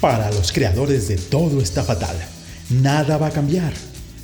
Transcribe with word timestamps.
Para 0.00 0.30
los 0.30 0.52
creadores 0.52 1.08
de 1.08 1.16
todo 1.16 1.60
está 1.60 1.82
fatal. 1.82 2.16
Nada 2.68 3.16
va 3.16 3.28
a 3.28 3.32
cambiar. 3.32 3.72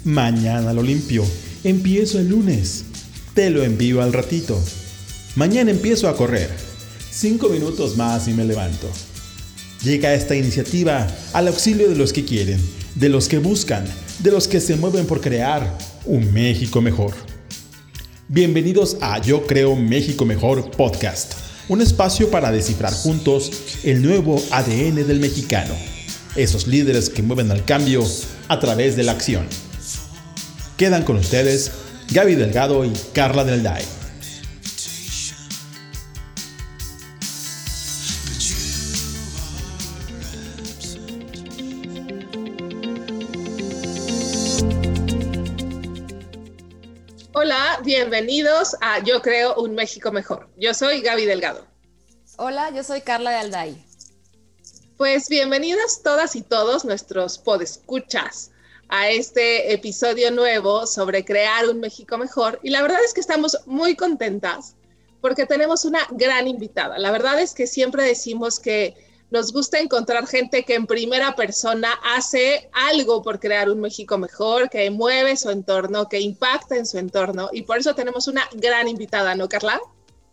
Mañana 0.05 0.75
lo 0.75 0.83
limpio. 0.83 1.25
Empiezo 1.65 2.19
el 2.19 2.29
lunes. 2.29 2.85
Te 3.33 3.49
lo 3.49 3.65
envío 3.65 4.03
al 4.03 4.13
ratito. 4.13 4.61
Mañana 5.35 5.71
empiezo 5.71 6.09
a 6.09 6.17
correr. 6.17 6.51
Cinco 7.11 7.49
minutos 7.49 7.97
más 7.97 8.29
y 8.29 8.33
me 8.33 8.45
levanto. 8.45 8.87
Llega 9.83 10.13
esta 10.13 10.37
iniciativa 10.37 11.07
al 11.33 11.49
auxilio 11.49 11.89
de 11.89 11.97
los 11.97 12.13
que 12.13 12.27
quieren, 12.27 12.61
de 12.95 13.09
los 13.09 13.29
que 13.29 13.39
buscan, 13.39 13.85
de 14.19 14.31
los 14.31 14.49
que 14.49 14.61
se 14.61 14.77
mueven 14.77 15.07
por 15.07 15.23
crear 15.23 15.79
un 16.05 16.33
México 16.35 16.83
mejor. 16.83 17.15
Bienvenidos 18.29 18.99
a 19.01 19.21
Yo 19.23 19.47
Creo 19.47 19.75
México 19.75 20.25
Mejor 20.25 20.71
Podcast, 20.71 21.35
un 21.69 21.81
espacio 21.81 22.31
para 22.31 22.51
descifrar 22.51 22.93
juntos 22.93 23.51
el 23.85 24.03
nuevo 24.03 24.43
ADN 24.51 25.07
del 25.07 25.21
mexicano, 25.21 25.75
esos 26.37 26.67
líderes 26.67 27.11
que 27.11 27.23
mueven 27.23 27.51
al 27.51 27.65
cambio 27.65 28.05
a 28.49 28.61
través 28.61 28.97
de 28.97 29.05
la 29.05 29.13
acción. 29.13 29.47
Quedan 30.77 31.05
con 31.05 31.17
ustedes 31.17 31.71
Gaby 32.11 32.35
Delgado 32.35 32.85
y 32.85 32.93
Carla 33.13 33.45
Del 33.45 33.63
Day. 33.63 33.85
Bienvenidos 48.13 48.77
a 48.83 49.03
Yo 49.03 49.23
Creo 49.23 49.55
un 49.55 49.75
México 49.75 50.13
Mejor. 50.13 50.47
Yo 50.59 50.75
soy 50.75 51.01
Gaby 51.01 51.25
Delgado. 51.25 51.67
Hola, 52.37 52.69
yo 52.69 52.85
soy 52.85 53.01
Carla 53.01 53.31
de 53.31 53.37
Alday. 53.37 53.87
Pues 54.99 55.31
bienvenidos 55.31 56.03
todas 56.03 56.37
y 56.37 56.43
todos 56.43 56.85
nuestros 56.85 57.39
podescuchas 57.39 58.51
a 58.91 59.09
este 59.09 59.73
episodio 59.73 60.31
nuevo 60.31 60.87
sobre 60.87 61.25
crear 61.25 61.67
un 61.71 61.81
México 61.81 62.19
mejor. 62.19 62.61
Y 62.63 62.69
la 62.69 62.83
verdad 62.83 63.03
es 63.03 63.15
que 63.15 63.21
estamos 63.23 63.59
muy 63.65 63.97
contentas 63.97 64.75
porque 65.23 65.47
tenemos 65.47 65.87
una 65.87 66.07
gran 66.11 66.47
invitada. 66.47 66.99
La 66.99 67.13
verdad 67.13 67.41
es 67.41 67.55
que 67.55 67.67
siempre 67.67 68.05
decimos 68.05 68.61
que 68.61 68.95
nos 69.33 69.51
gusta 69.51 69.81
encontrar 69.81 70.27
gente 70.27 70.63
que 70.63 70.75
en 70.75 70.87
primera 70.87 71.35
persona 71.35 71.89
hace 72.15 72.69
algo 72.73 73.23
por 73.23 73.41
crear 73.41 73.71
un 73.71 73.81
México 73.81 74.19
mejor, 74.19 74.69
que 74.69 74.91
mueve 74.91 75.39
su 75.39 75.49
entorno, 75.49 76.07
que 76.07 76.21
impacta 76.21 76.77
en 76.77 76.85
su 76.85 76.99
entorno. 76.99 77.49
Y 77.51 77.63
por 77.63 77.79
eso 77.79 77.95
tenemos 77.95 78.29
una 78.29 78.47
gran 78.53 78.89
invitada, 78.89 79.35
¿no, 79.35 79.49
Carla? 79.49 79.81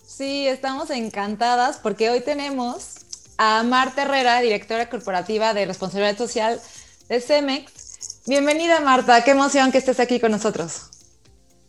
Sí, 0.06 0.48
estamos 0.48 0.90
encantadas 0.90 1.78
porque 1.78 2.10
hoy 2.10 2.20
tenemos 2.20 2.96
a 3.38 3.64
Marta 3.64 4.02
Herrera, 4.02 4.42
directora 4.42 4.90
corporativa 4.90 5.54
de 5.54 5.66
responsabilidad 5.66 6.18
social 6.18 6.60
de 7.08 7.22
Cemex. 7.22 8.24
Bienvenida, 8.28 8.82
Marta. 8.82 9.24
Qué 9.24 9.32
emoción 9.32 9.72
que 9.72 9.78
estés 9.78 10.02
aquí 10.02 10.20
con 10.20 10.32
nosotros. 10.32 10.90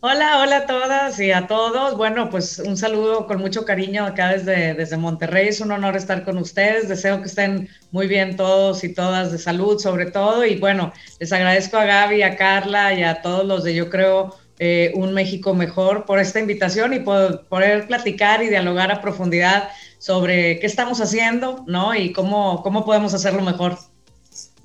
Hola, 0.03 0.39
hola 0.41 0.57
a 0.57 0.65
todas 0.65 1.19
y 1.19 1.31
a 1.31 1.45
todos. 1.45 1.95
Bueno, 1.95 2.31
pues 2.31 2.57
un 2.57 2.75
saludo 2.75 3.27
con 3.27 3.39
mucho 3.39 3.65
cariño 3.65 4.03
acá 4.03 4.29
desde, 4.29 4.73
desde 4.73 4.97
Monterrey. 4.97 5.49
Es 5.49 5.61
un 5.61 5.71
honor 5.71 5.95
estar 5.95 6.25
con 6.25 6.39
ustedes. 6.39 6.89
Deseo 6.89 7.21
que 7.21 7.27
estén 7.27 7.69
muy 7.91 8.07
bien 8.07 8.35
todos 8.35 8.83
y 8.83 8.95
todas 8.95 9.31
de 9.31 9.37
salud 9.37 9.77
sobre 9.77 10.07
todo. 10.07 10.43
Y 10.43 10.55
bueno, 10.55 10.91
les 11.19 11.31
agradezco 11.31 11.77
a 11.77 11.85
Gaby, 11.85 12.23
a 12.23 12.35
Carla 12.35 12.95
y 12.95 13.03
a 13.03 13.21
todos 13.21 13.45
los 13.45 13.63
de 13.63 13.75
Yo 13.75 13.91
Creo 13.91 14.35
eh, 14.57 14.91
un 14.95 15.13
México 15.13 15.53
Mejor 15.53 16.05
por 16.05 16.17
esta 16.17 16.39
invitación 16.39 16.95
y 16.95 16.99
por 16.99 17.45
poder 17.45 17.85
platicar 17.85 18.41
y 18.41 18.49
dialogar 18.49 18.91
a 18.91 19.01
profundidad 19.03 19.69
sobre 19.99 20.59
qué 20.59 20.65
estamos 20.65 20.99
haciendo, 20.99 21.63
¿no? 21.67 21.93
Y 21.93 22.11
cómo, 22.11 22.63
cómo 22.63 22.85
podemos 22.85 23.13
hacerlo 23.13 23.43
mejor. 23.43 23.77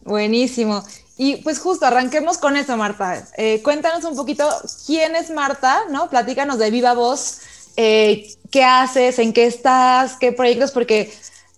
Buenísimo. 0.03 0.83
Y 1.19 1.37
pues 1.37 1.59
justo, 1.59 1.87
arranquemos 1.87 2.37
con 2.37 2.57
eso, 2.57 2.77
Marta. 2.77 3.27
Eh, 3.39 3.63
cuéntanos 3.63 4.05
un 4.05 4.17
poquito 4.17 4.49
quién 4.87 5.17
es 5.17 5.31
Marta, 5.31 5.83
¿no? 5.91 6.11
Platícanos 6.11 6.59
de 6.59 6.71
viva 6.71 6.93
voz, 6.93 7.41
eh, 7.77 8.29
qué 8.51 8.65
haces, 8.65 9.19
en 9.19 9.33
qué 9.33 9.47
estás, 9.47 10.17
qué 10.19 10.33
proyectos, 10.33 10.73
porque 10.73 11.11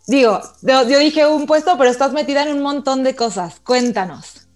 digo, 0.07 0.41
yo, 0.63 0.85
dije 0.85 1.27
un 1.27 1.47
puesto, 1.47 1.77
pero 1.77 1.91
estás 1.91 2.13
metida 2.13 2.43
en 2.43 2.57
un 2.57 2.63
montón 2.63 3.03
de 3.03 3.17
cosas. 3.17 3.61
Cuéntanos. 3.61 4.47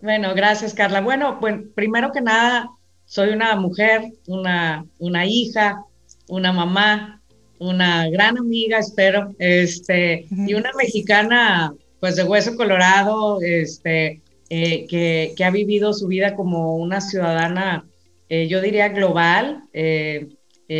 Bueno, 0.00 0.34
gracias, 0.34 0.72
Carla. 0.72 1.00
Bueno, 1.00 1.38
pues 1.40 1.56
primero 1.74 2.12
que 2.12 2.20
nada, 2.20 2.70
soy 3.06 3.30
una 3.30 3.56
mujer, 3.56 4.12
una, 4.26 4.84
una 4.98 5.26
hija, 5.26 5.82
una 6.28 6.52
mamá, 6.52 7.20
una 7.58 8.08
gran 8.08 8.38
amiga, 8.38 8.78
espero, 8.78 9.34
este, 9.38 10.26
y 10.30 10.54
una 10.54 10.70
mexicana, 10.76 11.74
pues 12.00 12.16
de 12.16 12.24
hueso 12.24 12.56
colorado, 12.56 13.40
este, 13.40 14.20
eh, 14.50 14.86
que, 14.88 15.44
ha 15.44 15.50
vivido 15.50 15.92
su 15.92 16.06
vida 16.06 16.34
como 16.34 16.76
una 16.76 17.00
ciudadana, 17.00 17.86
eh, 18.28 18.46
yo 18.48 18.60
diría 18.60 18.88
global, 18.88 19.64
eh, 19.72 20.28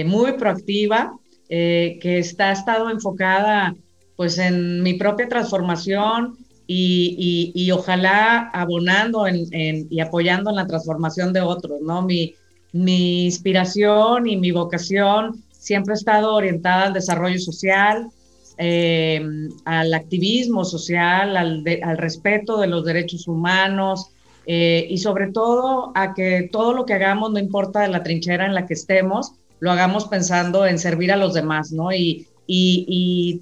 muy 0.06 0.32
proactiva, 0.32 1.18
que 1.48 2.18
está, 2.18 2.48
ha 2.48 2.52
estado 2.52 2.90
enfocada 2.90 3.76
pues 4.16 4.38
en 4.38 4.82
mi 4.82 4.94
propia 4.94 5.28
transformación 5.28 6.36
y, 6.66 7.70
ojalá 7.70 8.50
abonando 8.52 9.26
y 9.28 10.00
apoyando 10.00 10.50
en 10.50 10.56
la 10.56 10.66
transformación 10.66 11.32
de 11.32 11.42
otros, 11.42 11.80
¿no? 11.80 12.02
Mi, 12.02 12.34
mi 12.72 13.26
inspiración 13.26 14.26
y 14.26 14.36
mi 14.36 14.50
vocación 14.50 15.44
siempre 15.52 15.92
ha 15.92 15.96
estado 15.96 16.34
orientada 16.34 16.86
al 16.86 16.92
desarrollo 16.92 17.38
social, 17.38 18.08
eh, 18.56 19.20
al 19.64 19.94
activismo 19.94 20.64
social, 20.64 21.36
al, 21.36 21.64
respeto 21.96 22.58
de 22.58 22.68
los 22.68 22.84
derechos 22.84 23.26
humanos 23.26 24.10
eh, 24.46 24.86
y 24.88 24.98
sobre 24.98 25.32
todo 25.32 25.90
a 25.94 26.14
que 26.14 26.48
todo 26.52 26.72
lo 26.72 26.86
que 26.86 26.94
hagamos, 26.94 27.32
no 27.32 27.38
importa 27.38 27.88
la 27.88 28.02
trinchera 28.02 28.46
en 28.46 28.54
la 28.54 28.66
que 28.66 28.74
estemos, 28.74 29.32
lo 29.58 29.72
hagamos 29.72 30.06
pensando 30.06 30.66
en 30.66 30.78
servir 30.78 31.10
a 31.10 31.16
los 31.16 31.34
demás, 31.34 31.72
¿no? 31.72 31.90
Y, 31.92 32.28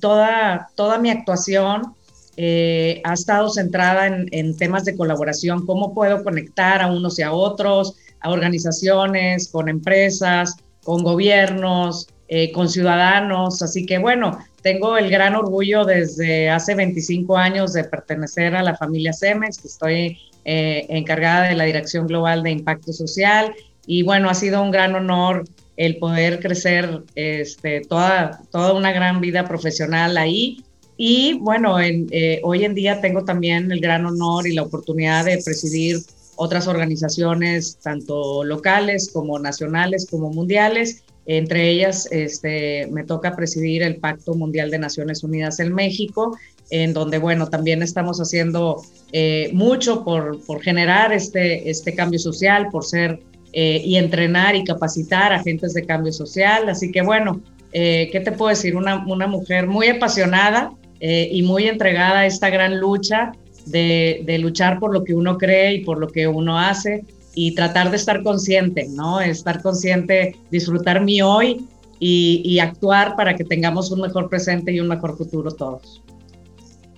toda, 0.01 0.69
toda 0.77 0.99
mi 0.99 1.11
actuación 1.11 1.95
eh, 2.37 3.03
ha 3.05 3.15
estado 3.15 3.51
centrada 3.51 4.07
en, 4.07 4.29
en, 4.31 4.57
temas 4.57 4.85
de 4.85 4.97
colaboración, 4.97 5.67
cómo 5.67 5.93
puedo 5.93 6.23
conectar 6.23 6.81
a 6.81 6.87
unos 6.87 7.19
y 7.19 7.23
a 7.23 7.33
otros, 7.33 7.97
a 8.21 8.31
organizaciones, 8.31 9.51
con 9.51 9.69
empresas, 9.69 10.57
con 10.85 11.03
gobiernos, 11.03 12.09
con 12.55 12.69
ciudadanos. 12.69 13.61
Así 13.63 13.85
que 13.85 13.99
bueno, 13.99 14.39
tengo 14.63 14.97
el 14.97 15.11
gran 15.11 15.35
orgullo 15.35 15.85
desde 15.85 16.49
hace 16.49 16.75
25 16.75 17.37
años 17.37 17.73
de 17.73 17.85
pertenecer 17.85 18.55
a 18.55 18.63
la 18.63 18.77
familia 18.77 19.13
Cemex, 19.13 19.59
que 19.59 19.69
estoy 19.69 20.19
eh, 20.45 20.87
encargada 20.89 21.49
de 21.49 21.57
la 21.57 21.65
Dirección 21.65 22.07
Global 22.07 22.43
de 22.43 22.53
Impacto 22.53 22.93
Social. 22.93 23.55
Y 23.87 24.03
bueno, 24.05 24.31
ha 24.31 24.35
sido 24.35 24.63
un 24.63 24.71
gran 24.71 24.95
honor 24.95 25.45
el 25.77 25.97
poder 25.99 26.39
crecer 26.41 27.03
este, 27.17 27.81
toda, 27.81 28.41
toda 28.51 28.73
una 28.73 28.93
gran 28.93 29.21
vida 29.21 29.45
profesional 29.45 30.17
ahí. 30.17 30.65
Y 30.97 31.35
bueno, 31.41 31.81
eh, 31.81 32.41
hoy 32.45 32.65
en 32.65 32.75
día 32.75 33.01
tengo 33.01 33.25
también 33.25 33.73
el 33.73 33.81
gran 33.81 34.07
honor 34.07 34.47
y 34.47 34.55
la 34.55 34.63
oportunidad 34.63 35.25
de 35.25 35.43
presidir 35.45 35.99
otras 36.37 36.69
organizaciones, 36.69 37.79
tanto 37.83 38.45
locales 38.45 39.11
como 39.13 39.39
nacionales 39.39 40.07
como 40.09 40.31
mundiales, 40.31 41.03
entre 41.27 41.71
ellas, 41.71 42.09
este, 42.11 42.89
me 42.89 43.05
toca 43.05 43.37
presidir 43.37 43.83
el 43.83 43.97
Pacto 43.97 44.35
Mundial 44.35 44.71
de 44.71 44.79
Naciones 44.79 45.23
Unidas 45.23 45.61
en 45.61 45.73
México, 45.73 46.37
en 46.71 46.93
donde, 46.93 47.19
bueno, 47.19 47.49
también 47.49 47.83
estamos 47.83 48.19
haciendo 48.19 48.83
eh, 49.13 49.51
mucho 49.53 50.05
por, 50.05 50.41
generar 50.63 51.13
este, 51.13 51.71
este 51.71 51.95
cambio 51.95 52.19
social, 52.19 52.69
por 52.71 52.85
ser 52.85 53.21
eh, 53.53 53.83
y 53.85 53.97
entrenar 53.97 54.57
y 54.57 54.65
capacitar 54.65 55.33
agentes 55.33 55.75
de 55.75 55.85
cambio 55.85 56.13
social. 56.13 56.69
Así 56.69 56.91
que, 56.91 57.03
bueno, 57.03 57.41
eh, 57.73 58.09
¿qué 58.11 58.21
te 58.21 58.33
puedo 58.33 58.49
decir? 58.49 58.75
Una, 58.75 59.07
una 59.07 59.27
mujer 59.27 59.67
muy 59.67 59.89
apasionada 59.89 60.73
y 61.05 61.43
muy 61.43 61.67
entregada 61.67 62.21
a 62.21 62.27
esta 62.27 62.49
gran 62.49 62.79
lucha 62.79 63.33
de, 63.67 64.23
de 64.25 64.39
luchar 64.39 64.79
por 64.79 64.93
lo 64.93 65.03
que 65.03 65.15
uno 65.15 65.37
cree 65.37 65.75
y 65.75 65.85
por 65.85 65.99
lo 65.99 66.07
que 66.07 66.29
uno 66.29 66.61
hace 66.61 67.03
y 67.35 67.55
tratar 67.55 67.91
de 67.91 67.97
estar 67.97 68.23
consciente, 68.23 68.87
¿no? 68.91 69.21
Estar 69.21 69.63
consciente, 69.63 70.37
disfrutar 70.51 71.01
mi 71.01 71.23
hoy 71.23 71.67
y, 71.99 72.59
actuar 72.59 73.15
para 73.15 73.37
que 73.37 73.45
tengamos 73.45 73.91
un 73.93 74.01
mejor 74.01 74.29
presente 74.29 74.73
y 74.73 74.81
un 74.81 74.89
mejor 74.89 75.17
futuro 75.17 75.53
todos. 75.53 76.03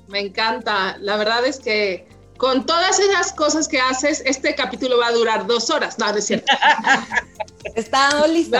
Me 0.08 0.20
encanta. 0.20 0.96
La 1.00 1.16
verdad 1.16 1.44
es 1.44 1.58
que 1.58 2.08
con 2.38 2.64
todas 2.64 2.98
esas 2.98 3.32
cosas 3.32 3.68
que 3.68 3.78
haces, 3.80 4.22
este 4.24 4.54
capítulo 4.54 4.98
va 4.98 5.08
a 5.08 5.12
durar 5.12 5.46
dos 5.46 5.70
horas. 5.70 5.98
No, 5.98 6.10
no 6.10 6.18
es 6.18 6.26
cierto. 6.26 6.50
Está 7.74 8.26
listo. 8.26 8.56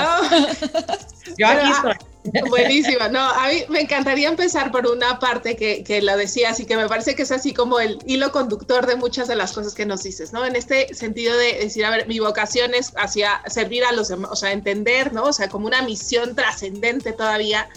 Yo 1.39 1.47
aquí 1.47 1.71
estoy. 1.71 2.14
Buenísima. 2.49 3.09
No, 3.09 3.21
a 3.21 3.49
mí 3.49 3.65
me 3.69 3.83
encantaría 3.83 4.29
empezar 4.29 4.73
por 4.73 4.87
una 4.87 5.19
parte 5.19 5.57
que, 5.57 5.85
que 5.85 6.01
lo 6.01 6.17
decías 6.17 6.59
y 6.59 6.65
que 6.65 6.77
me 6.77 6.89
parece 6.89 7.15
que 7.15 7.23
es 7.23 7.31
así 7.31 7.53
como 7.53 7.81
el 7.81 7.99
hilo 8.07 8.33
conductor 8.33 8.87
de 8.87 8.97
muchas 8.97 9.29
de 9.29 9.37
las 9.37 9.53
cosas 9.53 9.75
que 9.75 9.85
nos 9.85 10.03
dices, 10.03 10.33
¿no? 10.33 10.45
En 10.45 10.57
este 10.57 10.95
sentido 10.95 11.37
de 11.37 11.55
decir, 11.55 11.85
a 11.85 11.91
ver, 11.91 12.09
mi 12.09 12.19
vocación 12.21 12.73
es 12.75 12.93
hacia 12.97 13.43
servir 13.47 13.85
a 13.85 13.93
los 13.93 14.09
demás, 14.09 14.31
o 14.33 14.37
sea, 14.37 14.53
entender, 14.53 15.13
¿no? 15.13 15.25
O 15.25 15.33
sea, 15.33 15.49
como 15.49 15.67
una 15.67 15.83
misión 15.83 16.35
trascendente 16.35 17.13
todavía. 17.13 17.69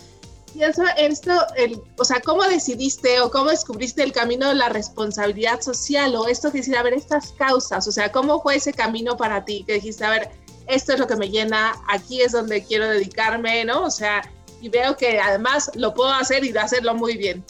pienso 0.53 0.83
en 0.95 1.11
esto, 1.11 1.33
el, 1.57 1.81
o 1.97 2.05
sea, 2.05 2.21
¿cómo 2.21 2.43
decidiste 2.43 3.19
o 3.19 3.29
cómo 3.29 3.49
descubriste 3.49 4.01
el 4.01 4.13
camino 4.13 4.47
de 4.47 4.55
la 4.55 4.69
responsabilidad 4.69 5.59
social 5.59 6.15
o 6.15 6.27
esto 6.27 6.51
que 6.51 6.59
decir, 6.59 6.77
a 6.77 6.83
ver, 6.83 6.93
estas 6.93 7.33
causas, 7.33 7.85
o 7.85 7.91
sea, 7.91 8.13
¿cómo 8.13 8.41
fue 8.41 8.55
ese 8.55 8.71
camino 8.71 9.17
para 9.17 9.43
ti? 9.43 9.65
Que 9.67 9.73
dijiste, 9.73 10.05
a 10.05 10.09
ver, 10.09 10.29
esto 10.67 10.93
es 10.93 10.99
lo 10.99 11.07
que 11.07 11.15
me 11.17 11.29
llena, 11.29 11.75
aquí 11.89 12.21
es 12.21 12.31
donde 12.31 12.63
quiero 12.63 12.87
dedicarme, 12.87 13.65
¿no? 13.65 13.83
O 13.83 13.91
sea, 13.91 14.21
y 14.61 14.69
veo 14.69 14.97
que 14.97 15.19
además 15.19 15.71
lo 15.75 15.93
puedo 15.93 16.11
hacer 16.11 16.43
y 16.43 16.55
hacerlo 16.57 16.95
muy 16.95 17.17
bien. 17.17 17.43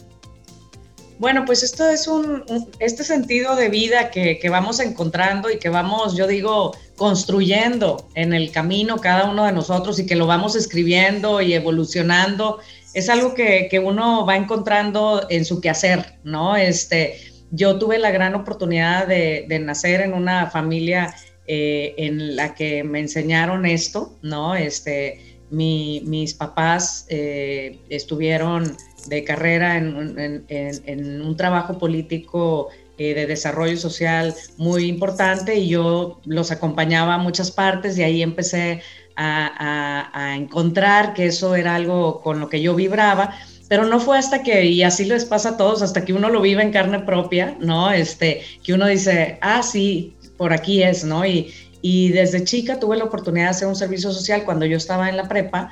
Bueno, 1.19 1.45
pues 1.45 1.63
esto 1.63 1.89
es 1.89 2.07
un, 2.07 2.43
este 2.79 3.03
sentido 3.03 3.55
de 3.55 3.69
vida 3.69 4.11
que, 4.11 4.37
que, 4.37 4.49
vamos 4.49 4.79
encontrando 4.79 5.49
y 5.49 5.57
que 5.57 5.69
vamos, 5.69 6.15
yo 6.15 6.27
digo, 6.27 6.75
construyendo 6.95 8.07
en 8.13 8.33
el 8.33 8.51
camino 8.51 8.97
cada 8.97 9.29
uno 9.29 9.45
de 9.45 9.51
nosotros 9.51 9.97
y 9.97 10.05
que 10.05 10.15
lo 10.15 10.27
vamos 10.27 10.55
escribiendo 10.55 11.41
y 11.41 11.53
evolucionando, 11.53 12.59
es 12.93 13.09
algo 13.09 13.33
que, 13.33 13.67
que 13.69 13.79
uno 13.79 14.27
va 14.27 14.35
encontrando 14.35 15.25
en 15.29 15.43
su 15.43 15.59
quehacer, 15.59 16.19
¿no? 16.23 16.55
Este, 16.55 17.19
yo 17.49 17.79
tuve 17.79 17.97
la 17.97 18.11
gran 18.11 18.35
oportunidad 18.35 19.07
de, 19.07 19.45
de 19.47 19.59
nacer 19.59 20.01
en 20.01 20.13
una 20.13 20.51
familia 20.51 21.15
eh, 21.49 21.95
en 21.97 22.35
la 22.35 22.53
que 22.53 22.83
me 22.83 22.99
enseñaron 22.99 23.65
esto, 23.65 24.17
¿no? 24.21 24.55
Este, 24.55 25.21
mi, 25.49 26.01
mis 26.05 26.33
papás 26.33 27.05
eh, 27.09 27.79
estuvieron 27.89 28.75
de 29.07 29.23
carrera 29.23 29.77
en, 29.77 31.21
un 31.21 31.37
trabajo 31.37 31.77
político 31.77 32.69
eh, 32.97 33.13
de 33.13 33.25
desarrollo 33.25 33.77
social 33.77 34.35
muy 34.57 34.85
importante 34.85 35.55
y 35.55 35.69
yo 35.69 36.19
los 36.25 36.51
acompañaba 36.51 37.15
a 37.15 37.17
muchas 37.17 37.51
partes 37.51 37.97
y 37.97 38.03
ahí 38.03 38.21
empecé 38.21 38.81
a, 39.15 40.35
encontrar 40.35 41.13
que 41.13 41.25
eso 41.25 41.55
era 41.55 41.75
algo 41.75 42.21
con 42.21 42.39
lo 42.39 42.49
que 42.49 42.61
yo 42.61 42.75
vibraba 42.75 43.33
pero 43.67 43.85
no 43.85 43.99
fue 43.99 44.17
hasta 44.17 44.43
que, 44.43 44.65
y 44.65 44.83
así 44.83 45.05
les 45.05 45.25
pasa 45.25 45.49
a 45.49 45.57
todos, 45.57 45.81
hasta 45.81 46.05
que 46.05 46.13
uno 46.13 46.29
lo 46.29 46.41
vive 46.41 46.63
en 46.63 46.71
carne 46.71 46.99
propia, 46.99 47.57
¿no? 47.59 47.91
Este, 47.91 48.41
que 48.63 48.73
uno 48.73 48.87
dice, 48.87 49.37
ah, 49.41 49.61
sí, 49.61 50.15
por 50.37 50.53
aquí 50.53 50.83
es, 50.83 51.03
¿no? 51.03 51.25
Y, 51.25 51.53
y 51.81 52.09
desde 52.09 52.43
chica 52.43 52.79
tuve 52.79 52.97
la 52.97 53.05
oportunidad 53.05 53.45
de 53.45 53.51
hacer 53.51 53.67
un 53.67 53.75
servicio 53.75 54.11
social 54.11 54.43
cuando 54.43 54.65
yo 54.65 54.77
estaba 54.77 55.09
en 55.09 55.17
la 55.17 55.27
prepa 55.27 55.71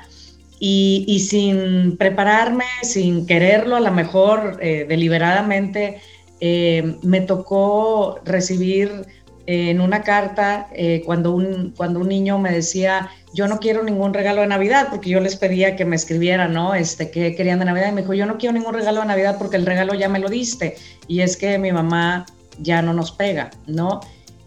y, 0.58 1.26
sin 1.28 1.96
prepararme, 1.96 2.64
sin 2.82 3.26
quererlo, 3.26 3.76
a 3.76 3.80
lo 3.80 3.92
mejor 3.92 4.58
eh, 4.62 4.86
deliberadamente, 4.88 6.00
eh, 6.40 6.96
me 7.02 7.20
tocó 7.20 8.20
recibir 8.24 9.06
eh, 9.46 9.70
en 9.70 9.80
una 9.80 10.02
carta 10.02 10.68
cuando, 11.04 11.34
un, 11.34 11.74
cuando 11.76 12.00
un 12.00 12.08
niño 12.08 12.38
me 12.38 12.50
decía, 12.50 13.10
yo 13.34 13.48
no 13.48 13.58
quiero 13.58 13.82
ningún 13.82 14.14
regalo 14.14 14.40
de 14.40 14.46
Navidad, 14.46 14.88
porque 14.90 15.10
yo 15.10 15.20
les 15.20 15.36
pedía 15.36 15.76
que 15.76 15.84
me 15.84 15.96
escribieran, 15.96 16.54
¿no? 16.54 16.74
Este, 16.74 17.10
qué 17.10 17.34
querían 17.34 17.58
de 17.58 17.66
Navidad, 17.66 17.90
y 17.90 17.92
me 17.92 18.00
dijo, 18.00 18.14
yo 18.14 18.24
no 18.24 18.38
quiero 18.38 18.54
ningún 18.54 18.72
regalo 18.72 19.00
de 19.00 19.06
Navidad 19.06 19.36
porque 19.38 19.56
el 19.56 19.66
regalo 19.66 19.94
ya 19.94 20.08
me 20.08 20.18
lo 20.18 20.28
diste, 20.28 20.76
y 21.06 21.20
es 21.20 21.36
que 21.36 21.58
mi 21.58 21.70
mamá 21.70 22.24
ya 22.58 22.80
no 22.80 22.94
nos 22.94 23.12
pega, 23.12 23.50
¿no? 23.66 24.00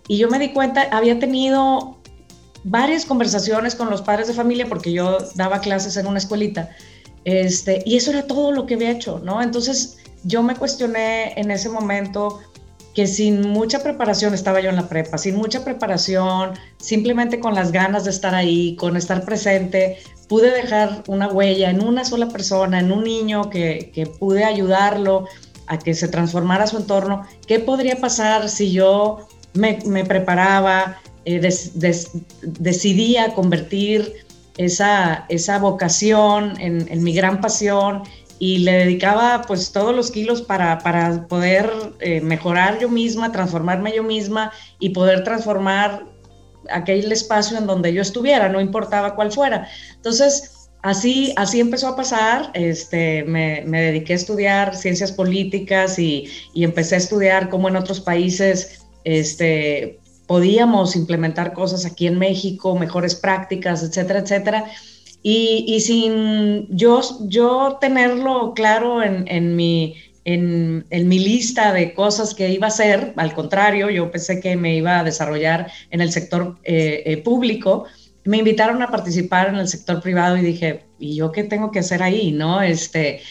Y 0.09 0.17
yo 0.17 0.27
me 0.27 0.39
di 0.39 0.49
cuenta, 0.49 0.87
había 0.91 1.19
tenido 1.19 1.99
varias 2.63 3.05
conversaciones 3.05 3.75
con 3.75 3.91
los 3.91 4.01
padres 4.01 4.27
de 4.27 4.33
familia 4.33 4.65
porque 4.67 4.91
yo 4.91 5.19
daba 5.35 5.59
clases 5.59 5.97
en 5.97 6.07
una 6.07 6.17
escuelita. 6.17 6.71
Este, 7.25 7.83
y 7.85 7.95
eso 7.95 8.09
era 8.09 8.23
todo 8.23 8.51
lo 8.51 8.65
que 8.65 8.73
había 8.73 8.89
hecho, 8.89 9.21
¿no? 9.23 9.39
Entonces 9.39 9.97
yo 10.23 10.41
me 10.41 10.55
cuestioné 10.55 11.39
en 11.39 11.51
ese 11.51 11.69
momento 11.69 12.39
que 12.95 13.05
sin 13.05 13.49
mucha 13.49 13.83
preparación 13.83 14.33
estaba 14.33 14.61
yo 14.61 14.71
en 14.71 14.77
la 14.77 14.89
prepa, 14.89 15.19
sin 15.19 15.35
mucha 15.35 15.63
preparación, 15.63 16.53
simplemente 16.77 17.39
con 17.39 17.53
las 17.53 17.71
ganas 17.71 18.03
de 18.03 18.09
estar 18.09 18.33
ahí, 18.33 18.75
con 18.77 18.97
estar 18.97 19.23
presente, 19.23 19.99
pude 20.27 20.49
dejar 20.49 21.03
una 21.05 21.27
huella 21.27 21.69
en 21.69 21.83
una 21.83 22.03
sola 22.03 22.29
persona, 22.29 22.79
en 22.79 22.91
un 22.91 23.03
niño 23.03 23.51
que, 23.51 23.91
que 23.93 24.07
pude 24.07 24.43
ayudarlo 24.43 25.27
a 25.67 25.77
que 25.77 25.93
se 25.93 26.07
transformara 26.07 26.65
su 26.65 26.77
entorno. 26.77 27.27
¿Qué 27.45 27.59
podría 27.59 27.97
pasar 27.97 28.49
si 28.49 28.71
yo 28.71 29.27
me, 29.59 30.05
preparaba, 30.05 31.01
eh, 31.25 31.39
decidía 32.41 33.33
convertir 33.33 34.13
esa, 34.57 35.25
esa 35.29 35.59
vocación 35.59 36.59
en, 36.59 37.03
mi 37.03 37.13
gran 37.13 37.41
pasión 37.41 38.03
y 38.39 38.59
le 38.59 38.71
dedicaba 38.71 39.43
pues 39.47 39.71
todos 39.71 39.95
los 39.95 40.11
kilos 40.11 40.41
para, 40.41 40.79
para 40.79 41.27
poder 41.27 41.71
eh, 41.99 42.21
mejorar 42.21 42.79
yo 42.79 42.89
misma, 42.89 43.31
transformarme 43.31 43.93
yo 43.93 44.03
misma 44.03 44.51
y 44.79 44.89
poder 44.89 45.23
transformar 45.23 46.05
aquel 46.71 47.11
espacio 47.11 47.57
en 47.57 47.67
donde 47.67 47.93
yo 47.93 48.01
estuviera, 48.01 48.49
no 48.49 48.61
importaba 48.61 49.15
cuál 49.15 49.31
fuera. 49.31 49.67
Entonces, 49.95 50.69
así, 50.81 51.33
así 51.35 51.59
empezó 51.59 51.89
a 51.89 51.95
pasar, 51.95 52.51
este, 52.53 53.23
me, 53.23 53.63
me 53.65 53.81
dediqué 53.81 54.13
a 54.13 54.17
estudiar 54.17 54.75
ciencias 54.75 55.11
políticas 55.11 55.99
y, 55.99 56.29
y, 56.53 56.63
empecé 56.63 56.95
a 56.95 56.99
estudiar 56.99 57.49
cómo 57.49 57.69
en 57.69 57.75
otros 57.75 57.99
países 57.99 58.78
este, 59.03 59.99
podíamos 60.29 60.95
implementar 60.95 61.53
cosas 61.53 61.85
aquí 61.85 62.05
en 62.05 62.19
México, 62.19 62.77
mejores 62.77 63.15
prácticas, 63.15 63.81
etcétera, 63.81 64.19
etcétera. 64.19 64.65
Y, 65.21 65.79
sin 65.81 66.67
yo, 66.69 67.77
tenerlo 67.81 68.53
claro 68.53 69.03
en, 69.03 69.55
mi 69.55 69.95
lista 71.19 71.73
de 71.73 71.93
cosas 71.93 72.35
que 72.35 72.49
iba 72.49 72.67
a 72.67 72.69
hacer, 72.69 73.13
al 73.17 73.33
contrario, 73.33 73.89
yo 73.89 74.11
pensé 74.11 74.39
que 74.39 74.55
me 74.55 74.75
iba 74.75 74.99
a 74.99 75.03
desarrollar 75.03 75.71
en 75.89 76.01
el 76.01 76.11
sector 76.11 76.57
eh, 76.63 77.01
eh, 77.05 77.17
público. 77.17 77.85
Me 78.23 78.37
invitaron 78.37 78.81
a 78.83 78.91
participar 78.91 79.49
en 79.49 79.55
el 79.55 79.67
sector 79.67 79.99
privado 80.01 80.37
y 80.37 80.41
dije, 80.41 80.85
¿y 80.99 81.15
yo 81.15 81.31
qué 81.31 81.43
tengo 81.43 81.71
que 81.71 81.79
hacer 81.79 82.03
ahí? 82.03 82.31
¿No? 82.31 82.61
Este, 82.61 83.21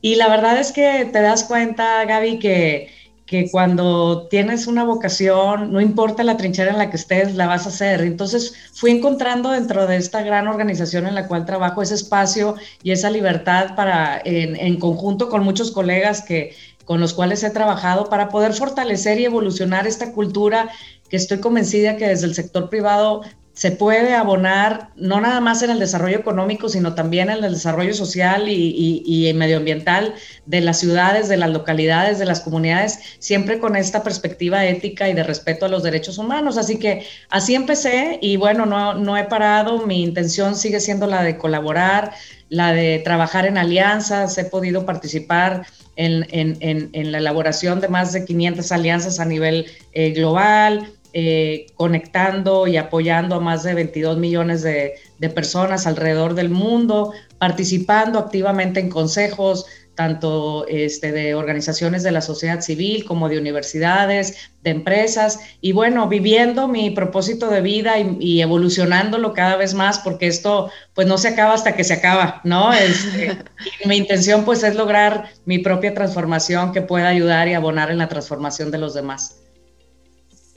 y 0.00 0.14
la 0.14 0.28
verdad 0.28 0.58
es 0.58 0.70
que 0.70 1.04
te 1.12 1.20
das 1.20 1.44
cuenta, 1.44 2.04
Gaby, 2.04 2.38
que, 2.38 2.88
que 3.26 3.50
cuando 3.50 4.26
tienes 4.28 4.66
una 4.66 4.84
vocación, 4.84 5.72
no 5.72 5.80
importa 5.80 6.22
la 6.24 6.36
trinchera 6.36 6.70
en 6.70 6.78
la 6.78 6.90
que 6.90 6.96
estés, 6.96 7.34
la 7.34 7.46
vas 7.46 7.64
a 7.64 7.70
hacer. 7.70 8.02
Entonces 8.02 8.54
fui 8.74 8.90
encontrando 8.90 9.50
dentro 9.50 9.86
de 9.86 9.96
esta 9.96 10.22
gran 10.22 10.46
organización 10.46 11.06
en 11.06 11.14
la 11.14 11.26
cual 11.26 11.46
trabajo 11.46 11.80
ese 11.80 11.94
espacio 11.94 12.54
y 12.82 12.90
esa 12.92 13.10
libertad 13.10 13.74
para, 13.76 14.20
en, 14.24 14.56
en 14.56 14.78
conjunto 14.78 15.30
con 15.30 15.42
muchos 15.42 15.70
colegas 15.70 16.22
que, 16.22 16.54
con 16.84 17.00
los 17.00 17.14
cuales 17.14 17.42
he 17.42 17.50
trabajado, 17.50 18.10
para 18.10 18.28
poder 18.28 18.52
fortalecer 18.52 19.18
y 19.18 19.24
evolucionar 19.24 19.86
esta 19.86 20.12
cultura 20.12 20.68
que 21.08 21.16
estoy 21.16 21.40
convencida 21.40 21.96
que 21.96 22.08
desde 22.08 22.26
el 22.26 22.34
sector 22.34 22.68
privado 22.68 23.22
se 23.54 23.70
puede 23.70 24.14
abonar 24.14 24.90
no 24.96 25.20
nada 25.20 25.40
más 25.40 25.62
en 25.62 25.70
el 25.70 25.78
desarrollo 25.78 26.18
económico, 26.18 26.68
sino 26.68 26.94
también 26.94 27.30
en 27.30 27.44
el 27.44 27.52
desarrollo 27.52 27.94
social 27.94 28.48
y, 28.48 29.32
medioambiental 29.34 30.14
de 30.44 30.60
las 30.60 30.80
ciudades, 30.80 31.28
de 31.28 31.36
las 31.36 31.50
localidades, 31.50 32.18
de 32.18 32.26
las 32.26 32.40
comunidades, 32.40 32.98
siempre 33.20 33.60
con 33.60 33.76
esta 33.76 34.02
perspectiva 34.02 34.64
ética 34.66 35.08
y 35.08 35.14
de 35.14 35.22
respeto 35.22 35.66
a 35.66 35.68
los 35.68 35.84
derechos 35.84 36.18
humanos. 36.18 36.58
Así 36.58 36.78
que 36.78 37.06
así 37.30 37.54
empecé 37.54 38.18
y 38.20 38.36
bueno, 38.36 38.66
no, 38.66 38.94
no 38.94 39.16
he 39.16 39.24
parado, 39.24 39.86
mi 39.86 40.02
intención 40.02 40.56
sigue 40.56 40.80
siendo 40.80 41.06
la 41.06 41.22
de 41.22 41.38
colaborar, 41.38 42.12
la 42.48 42.72
de 42.72 42.98
trabajar 43.04 43.46
en 43.46 43.56
alianzas, 43.56 44.36
he 44.36 44.44
podido 44.44 44.84
participar 44.84 45.64
en, 45.96 47.12
la 47.12 47.18
elaboración 47.18 47.80
de 47.80 47.88
más 47.88 48.12
de 48.12 48.24
500 48.24 48.72
alianzas 48.72 49.20
a 49.20 49.24
nivel 49.24 49.66
eh, 49.92 50.10
global, 50.10 50.92
eh, 51.16 51.66
conectando 51.76 52.66
y 52.66 52.76
apoyando 52.76 53.36
a 53.36 53.40
más 53.40 53.62
de 53.62 53.72
22 53.72 54.18
millones 54.18 54.62
de, 54.62 54.96
personas 55.32 55.86
alrededor 55.86 56.34
del 56.34 56.50
mundo, 56.50 57.12
participando 57.38 58.18
activamente 58.18 58.80
en 58.80 58.90
consejos, 58.90 59.64
tanto 59.94 60.66
este, 60.66 61.12
de 61.12 61.36
organizaciones 61.36 62.02
de 62.02 62.10
la 62.10 62.20
sociedad 62.20 62.62
civil 62.62 63.04
como 63.04 63.28
de 63.28 63.38
universidades, 63.38 64.50
de 64.64 64.70
empresas, 64.70 65.38
y 65.60 65.70
bueno, 65.70 66.08
viviendo 66.08 66.66
mi 66.66 66.90
propósito 66.90 67.48
de 67.48 67.60
vida 67.60 67.94
y, 68.00 68.42
evolucionándolo 68.42 69.34
cada 69.34 69.54
vez 69.54 69.72
más, 69.72 70.00
porque 70.00 70.26
esto 70.26 70.72
pues 70.94 71.06
no 71.06 71.16
se 71.16 71.28
acaba 71.28 71.54
hasta 71.54 71.76
que 71.76 71.84
se 71.84 71.94
acaba, 71.94 72.40
¿no? 72.42 72.72
Este, 72.72 73.38
mi 73.86 73.98
intención 73.98 74.44
pues 74.44 74.64
es 74.64 74.74
lograr 74.74 75.30
mi 75.44 75.60
propia 75.60 75.94
transformación 75.94 76.72
que 76.72 76.82
pueda 76.82 77.06
ayudar 77.06 77.46
y 77.46 77.54
abonar 77.54 77.92
en 77.92 77.98
la 77.98 78.08
transformación 78.08 78.72
de 78.72 78.78
los 78.78 78.94
demás. 78.94 79.43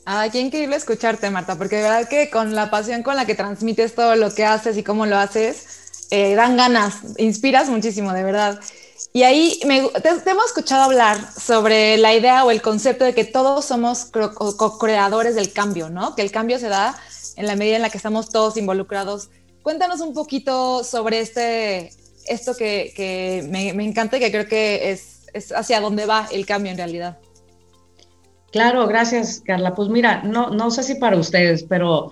Ay, 0.10 0.30
qué 0.30 0.40
increíble 0.40 0.78
escucharte, 0.78 1.30
Marta, 1.30 1.58
porque 1.58 1.76
de 1.76 1.82
verdad 1.82 2.08
que 2.08 2.30
con 2.30 2.56
la 2.56 2.70
pasión 2.70 3.04
con 3.04 3.18
la 3.18 3.26
que 3.26 3.36
transmites 3.36 3.94
todo 3.94 4.16
lo 4.16 4.34
que 4.34 4.46
haces 4.46 4.78
y 4.78 4.84
cómo 4.84 5.06
lo 5.06 5.18
haces, 5.18 6.08
eh, 6.12 6.34
dan 6.34 6.56
ganas, 6.56 7.00
inspiras 7.18 7.68
muchísimo, 7.68 8.14
de 8.14 8.24
verdad. 8.24 8.58
Y 9.12 9.24
ahí 9.24 9.60
me, 9.66 9.82
te, 10.02 10.30
hemos 10.30 10.46
escuchado 10.46 10.84
hablar 10.84 11.20
sobre 11.38 11.98
la 11.98 12.14
idea 12.14 12.46
o 12.46 12.52
el 12.52 12.62
concepto 12.62 13.04
de 13.04 13.14
que 13.14 13.26
todos 13.26 13.66
somos 13.66 14.06
co-creadores 14.06 15.36
del 15.36 15.52
cambio, 15.52 15.90
¿no? 15.90 16.16
Que 16.16 16.22
el 16.22 16.32
cambio 16.32 16.58
se 16.58 16.70
da 16.70 16.98
en 17.36 17.46
la 17.46 17.58
medida 17.58 17.76
en 17.76 17.82
la 17.82 17.90
que 17.90 17.98
estamos 17.98 18.30
todos 18.30 18.56
involucrados. 18.56 19.30
Cuéntanos 19.62 20.00
un 20.00 20.14
poquito 20.14 20.86
sobre 20.86 21.20
este, 21.20 21.92
esto 22.28 22.56
que, 22.56 22.94
que 22.96 23.46
me, 23.50 23.74
me, 23.74 23.84
encanta 23.84 24.16
y 24.16 24.20
que 24.22 24.32
creo 24.32 24.48
que 24.48 24.90
es, 24.90 25.28
es 25.34 25.52
hacia 25.52 25.82
dónde 25.82 26.06
va 26.06 26.30
el 26.32 26.46
cambio 26.46 26.72
en 26.72 26.78
realidad. 26.78 27.18
Claro, 28.58 28.88
gracias, 28.88 29.44
Carla. 29.46 29.76
Pues 29.76 29.88
mira, 29.88 30.24
no, 30.24 30.50
no 30.50 30.72
sé 30.72 30.82
si 30.82 30.96
para 30.96 31.16
ustedes, 31.16 31.62
pero 31.62 32.12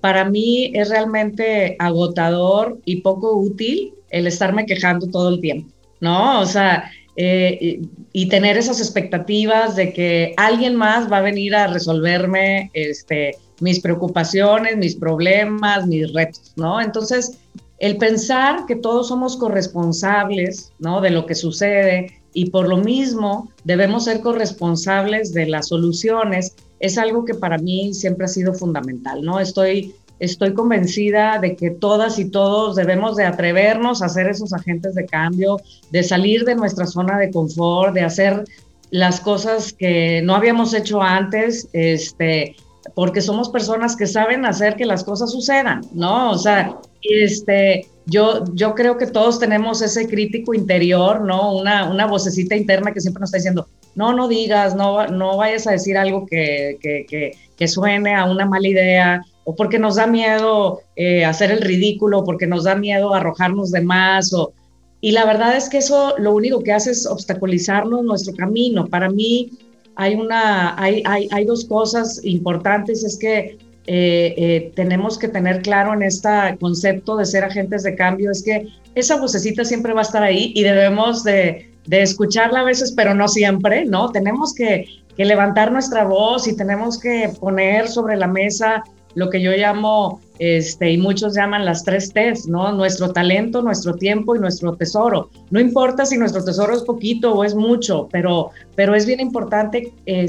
para 0.00 0.24
mí 0.24 0.72
es 0.74 0.88
realmente 0.88 1.76
agotador 1.78 2.80
y 2.86 3.02
poco 3.02 3.36
útil 3.36 3.92
el 4.08 4.26
estarme 4.26 4.64
quejando 4.64 5.06
todo 5.08 5.28
el 5.28 5.42
tiempo, 5.42 5.70
¿no? 6.00 6.40
O 6.40 6.46
sea, 6.46 6.90
eh, 7.16 7.82
y, 8.10 8.28
tener 8.30 8.56
esas 8.56 8.80
expectativas 8.80 9.76
de 9.76 9.92
que 9.92 10.32
alguien 10.38 10.76
más 10.76 11.12
va 11.12 11.18
a 11.18 11.20
venir 11.20 11.54
a 11.54 11.66
resolverme 11.66 12.70
este, 12.72 13.36
mis 13.60 13.78
preocupaciones, 13.80 14.78
mis 14.78 14.96
problemas, 14.96 15.86
mis 15.86 16.10
retos, 16.14 16.54
¿no? 16.56 16.80
Entonces, 16.80 17.38
el 17.80 17.98
pensar 17.98 18.64
que 18.64 18.76
todos 18.76 19.08
somos 19.08 19.36
corresponsables, 19.36 20.72
¿no? 20.78 21.02
De 21.02 21.10
lo 21.10 21.26
que 21.26 21.34
sucede 21.34 22.21
y 22.34 22.50
por 22.50 22.68
lo 22.68 22.78
mismo 22.78 23.50
debemos 23.64 24.04
ser 24.04 24.20
corresponsables 24.20 25.32
de 25.32 25.46
las 25.46 25.68
soluciones 25.68 26.54
es 26.80 26.98
algo 26.98 27.24
que 27.24 27.34
para 27.34 27.58
mí 27.58 27.94
siempre 27.94 28.24
ha 28.24 28.28
sido 28.28 28.54
fundamental, 28.54 29.22
¿no? 29.22 29.38
Estoy 29.38 29.94
estoy 30.22 30.54
convencida 30.54 31.40
de 31.40 31.56
que 31.56 31.70
todas 31.70 32.20
y 32.20 32.30
todos 32.30 32.76
debemos 32.76 33.16
de 33.16 33.24
atrevernos 33.24 34.02
a 34.02 34.08
ser 34.08 34.28
esos 34.28 34.52
agentes 34.52 34.94
de 34.94 35.04
cambio, 35.04 35.60
de 35.90 36.04
salir 36.04 36.44
de 36.44 36.54
nuestra 36.54 36.86
zona 36.86 37.18
de 37.18 37.32
confort, 37.32 37.92
de 37.92 38.02
hacer 38.02 38.44
las 38.92 39.18
cosas 39.20 39.72
que 39.72 40.22
no 40.22 40.36
habíamos 40.36 40.74
hecho 40.74 41.02
antes, 41.02 41.68
este, 41.72 42.54
porque 42.94 43.20
somos 43.20 43.48
personas 43.48 43.96
que 43.96 44.06
saben 44.06 44.46
hacer 44.46 44.76
que 44.76 44.86
las 44.86 45.02
cosas 45.02 45.32
sucedan, 45.32 45.80
¿no? 45.92 46.30
O 46.30 46.38
sea, 46.38 46.76
este, 47.02 47.88
yo, 48.06 48.44
yo 48.54 48.74
creo 48.74 48.98
que 48.98 49.06
todos 49.06 49.38
tenemos 49.38 49.82
ese 49.82 50.08
crítico 50.08 50.54
interior, 50.54 51.20
¿no? 51.20 51.56
Una, 51.56 51.90
una 51.90 52.06
vocecita 52.06 52.56
interna 52.56 52.92
que 52.92 53.00
siempre 53.00 53.20
nos 53.20 53.28
está 53.28 53.38
diciendo, 53.38 53.68
no, 53.94 54.12
no 54.12 54.28
digas, 54.28 54.74
no, 54.74 55.06
no 55.08 55.36
vayas 55.36 55.66
a 55.66 55.72
decir 55.72 55.96
algo 55.96 56.26
que, 56.26 56.78
que, 56.80 57.06
que, 57.08 57.32
que 57.56 57.68
suene 57.68 58.14
a 58.14 58.24
una 58.24 58.46
mala 58.46 58.66
idea, 58.66 59.22
o 59.44 59.54
porque 59.54 59.78
nos 59.78 59.96
da 59.96 60.06
miedo 60.06 60.80
eh, 60.96 61.24
hacer 61.24 61.50
el 61.50 61.60
ridículo, 61.60 62.24
porque 62.24 62.46
nos 62.46 62.64
da 62.64 62.74
miedo 62.74 63.14
arrojarnos 63.14 63.70
de 63.70 63.82
más. 63.82 64.32
O, 64.32 64.52
y 65.00 65.12
la 65.12 65.24
verdad 65.24 65.56
es 65.56 65.68
que 65.68 65.78
eso 65.78 66.14
lo 66.18 66.32
único 66.32 66.62
que 66.62 66.72
hace 66.72 66.92
es 66.92 67.06
obstaculizarnos 67.06 68.04
nuestro 68.04 68.34
camino. 68.34 68.86
Para 68.86 69.10
mí 69.10 69.50
hay, 69.96 70.14
una, 70.14 70.80
hay, 70.80 71.02
hay, 71.06 71.28
hay 71.30 71.44
dos 71.44 71.64
cosas 71.64 72.24
importantes, 72.24 73.04
es 73.04 73.18
que 73.18 73.58
eh, 73.86 74.34
eh, 74.36 74.72
tenemos 74.76 75.18
que 75.18 75.28
tener 75.28 75.62
claro 75.62 75.92
en 75.94 76.02
este 76.02 76.28
concepto 76.60 77.16
de 77.16 77.26
ser 77.26 77.44
agentes 77.44 77.82
de 77.82 77.94
cambio, 77.94 78.30
es 78.30 78.42
que 78.42 78.68
esa 78.94 79.16
vocecita 79.20 79.64
siempre 79.64 79.92
va 79.92 80.00
a 80.00 80.04
estar 80.04 80.22
ahí 80.22 80.52
y 80.54 80.62
debemos 80.62 81.24
de, 81.24 81.72
de 81.86 82.02
escucharla 82.02 82.60
a 82.60 82.64
veces, 82.64 82.92
pero 82.92 83.14
no 83.14 83.26
siempre, 83.28 83.84
¿no? 83.84 84.10
Tenemos 84.10 84.54
que, 84.54 84.86
que 85.16 85.24
levantar 85.24 85.72
nuestra 85.72 86.04
voz 86.04 86.46
y 86.46 86.56
tenemos 86.56 86.98
que 86.98 87.30
poner 87.40 87.88
sobre 87.88 88.16
la 88.16 88.26
mesa 88.26 88.84
lo 89.14 89.28
que 89.28 89.42
yo 89.42 89.52
llamo, 89.52 90.20
este, 90.38 90.90
y 90.90 90.98
muchos 90.98 91.34
llaman 91.34 91.64
las 91.64 91.84
tres 91.84 92.12
T's, 92.12 92.46
¿no? 92.48 92.72
Nuestro 92.72 93.12
talento, 93.12 93.62
nuestro 93.62 93.94
tiempo 93.94 94.34
y 94.34 94.38
nuestro 94.38 94.74
tesoro. 94.74 95.30
No 95.50 95.60
importa 95.60 96.06
si 96.06 96.16
nuestro 96.16 96.44
tesoro 96.44 96.74
es 96.74 96.82
poquito 96.82 97.34
o 97.34 97.44
es 97.44 97.54
mucho, 97.54 98.08
pero, 98.10 98.50
pero 98.74 98.94
es 98.94 99.06
bien 99.06 99.20
importante 99.20 99.92
eh, 100.06 100.26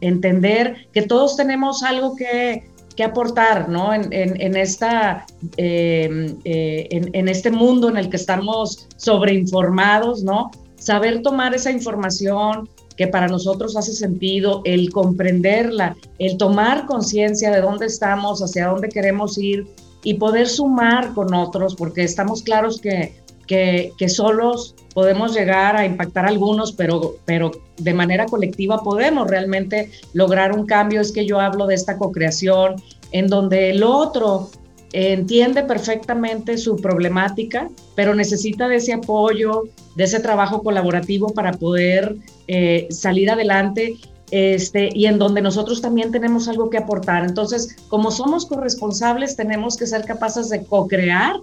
entender 0.00 0.76
que 0.92 1.02
todos 1.02 1.36
tenemos 1.36 1.82
algo 1.82 2.14
que, 2.14 2.64
aportar, 3.04 3.68
¿no? 3.68 3.92
En, 3.94 4.56
esta, 4.56 5.26
em, 5.56 6.36
eh, 6.44 6.88
en 6.90 7.28
este 7.28 7.50
mundo 7.50 7.88
en 7.88 7.96
el 7.96 8.08
que 8.08 8.16
estamos 8.16 8.88
sobreinformados, 8.96 10.22
¿no? 10.22 10.50
Saber 10.76 11.22
tomar 11.22 11.54
esa 11.54 11.70
información, 11.70 12.68
que 13.00 13.08
para 13.08 13.28
nosotros 13.28 13.78
hace 13.78 13.94
sentido, 13.94 14.60
el 14.66 14.92
comprenderla, 14.92 15.96
el 16.18 16.36
tomar 16.36 16.84
conciencia 16.84 17.50
de 17.50 17.62
dónde 17.62 17.86
estamos, 17.86 18.42
hacia 18.42 18.66
dónde 18.66 18.90
queremos 18.90 19.38
ir 19.38 19.66
y 20.02 20.14
poder 20.14 20.46
sumar 20.48 21.14
con 21.14 21.32
otros, 21.32 21.74
porque 21.76 22.02
estamos 22.02 22.42
claros 22.42 22.78
que, 22.78 23.14
que, 23.50 23.92
que 23.98 24.08
solos 24.08 24.76
podemos 24.94 25.34
llegar 25.34 25.76
a 25.76 25.84
impactar 25.84 26.24
a 26.24 26.28
algunos, 26.28 26.70
pero, 26.70 27.16
pero 27.24 27.50
de 27.78 27.92
manera 27.92 28.26
colectiva 28.26 28.80
podemos 28.84 29.28
realmente 29.28 29.90
lograr 30.12 30.52
un 30.52 30.66
cambio. 30.66 31.00
Es 31.00 31.10
que 31.10 31.26
yo 31.26 31.40
hablo 31.40 31.66
de 31.66 31.74
esta 31.74 31.98
co-creación 31.98 32.76
en 33.10 33.26
donde 33.26 33.70
el 33.70 33.82
otro 33.82 34.50
entiende 34.92 35.64
perfectamente 35.64 36.58
su 36.58 36.76
problemática, 36.76 37.68
pero 37.96 38.14
necesita 38.14 38.68
de 38.68 38.76
ese 38.76 38.92
apoyo, 38.92 39.64
de 39.96 40.04
ese 40.04 40.20
trabajo 40.20 40.62
colaborativo 40.62 41.30
para 41.34 41.50
poder 41.50 42.14
eh, 42.46 42.86
salir 42.90 43.32
adelante 43.32 43.96
este, 44.30 44.90
y 44.94 45.06
en 45.06 45.18
donde 45.18 45.42
nosotros 45.42 45.82
también 45.82 46.12
tenemos 46.12 46.46
algo 46.46 46.70
que 46.70 46.78
aportar. 46.78 47.24
Entonces, 47.24 47.76
como 47.88 48.12
somos 48.12 48.46
corresponsables, 48.46 49.34
tenemos 49.34 49.76
que 49.76 49.88
ser 49.88 50.04
capaces 50.04 50.50
de 50.50 50.62
co-crear 50.62 51.34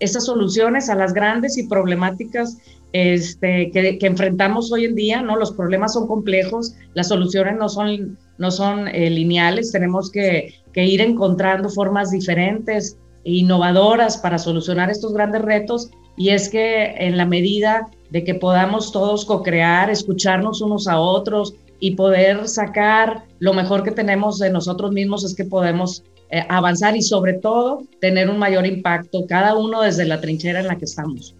esas 0.00 0.26
soluciones 0.26 0.88
a 0.88 0.94
las 0.94 1.12
grandes 1.12 1.56
y 1.58 1.68
problemáticas 1.68 2.58
este, 2.92 3.70
que, 3.72 3.98
enfrentamos 4.02 4.70
hoy 4.70 4.84
en 4.84 4.94
día, 4.94 5.20
¿no? 5.20 5.36
Los 5.36 5.52
problemas 5.52 5.94
son 5.94 6.06
complejos, 6.06 6.74
las 6.94 7.08
soluciones 7.08 7.56
no 7.56 7.68
son, 7.68 8.16
no 8.38 8.50
son 8.50 8.86
eh, 8.88 9.10
lineales, 9.10 9.72
tenemos 9.72 10.10
que, 10.10 10.54
que, 10.72 10.84
ir 10.84 11.00
encontrando 11.00 11.68
formas 11.68 12.10
diferentes 12.10 12.96
e 13.24 13.32
innovadoras 13.32 14.18
para 14.18 14.38
solucionar 14.38 14.90
estos 14.90 15.12
grandes 15.12 15.42
retos 15.42 15.90
y 16.16 16.28
es 16.28 16.48
que 16.48 16.94
en 16.98 17.16
la 17.16 17.26
medida 17.26 17.88
de 18.10 18.22
que 18.22 18.36
podamos 18.36 18.92
todos 18.92 19.24
co-crear, 19.24 19.90
escucharnos 19.90 20.60
unos 20.60 20.86
a 20.86 21.00
otros 21.00 21.54
y 21.80 21.96
poder 21.96 22.46
sacar 22.46 23.24
lo 23.40 23.54
mejor 23.54 23.82
que 23.82 23.90
tenemos 23.90 24.38
de 24.38 24.50
nosotros 24.50 24.92
mismos 24.92 25.24
es 25.24 25.34
que 25.34 25.44
podemos 25.44 26.04
eh, 26.34 26.44
avanzar 26.48 26.96
y 26.96 27.02
sobre 27.02 27.34
todo 27.34 27.84
tener 28.00 28.28
un 28.28 28.38
mayor 28.38 28.66
impacto, 28.66 29.24
cada 29.28 29.54
uno 29.54 29.82
desde 29.82 30.04
la 30.04 30.20
trinchera 30.20 30.58
en 30.58 30.66
la 30.66 30.76
que 30.76 30.84
estamos. 30.84 31.36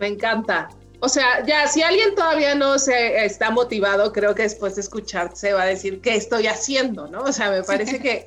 Me 0.00 0.06
encanta. 0.06 0.70
O 1.00 1.08
sea, 1.10 1.44
ya 1.44 1.68
si 1.68 1.82
alguien 1.82 2.14
todavía 2.14 2.54
no 2.54 2.78
se 2.78 3.26
está 3.26 3.50
motivado, 3.50 4.10
creo 4.10 4.34
que 4.34 4.44
después 4.44 4.76
de 4.76 4.80
escucharte 4.80 5.52
va 5.52 5.64
a 5.64 5.66
decir 5.66 6.00
qué 6.00 6.14
estoy 6.14 6.46
haciendo, 6.46 7.08
¿no? 7.08 7.24
O 7.24 7.32
sea, 7.32 7.50
me 7.50 7.62
parece 7.62 8.00
que, 8.00 8.26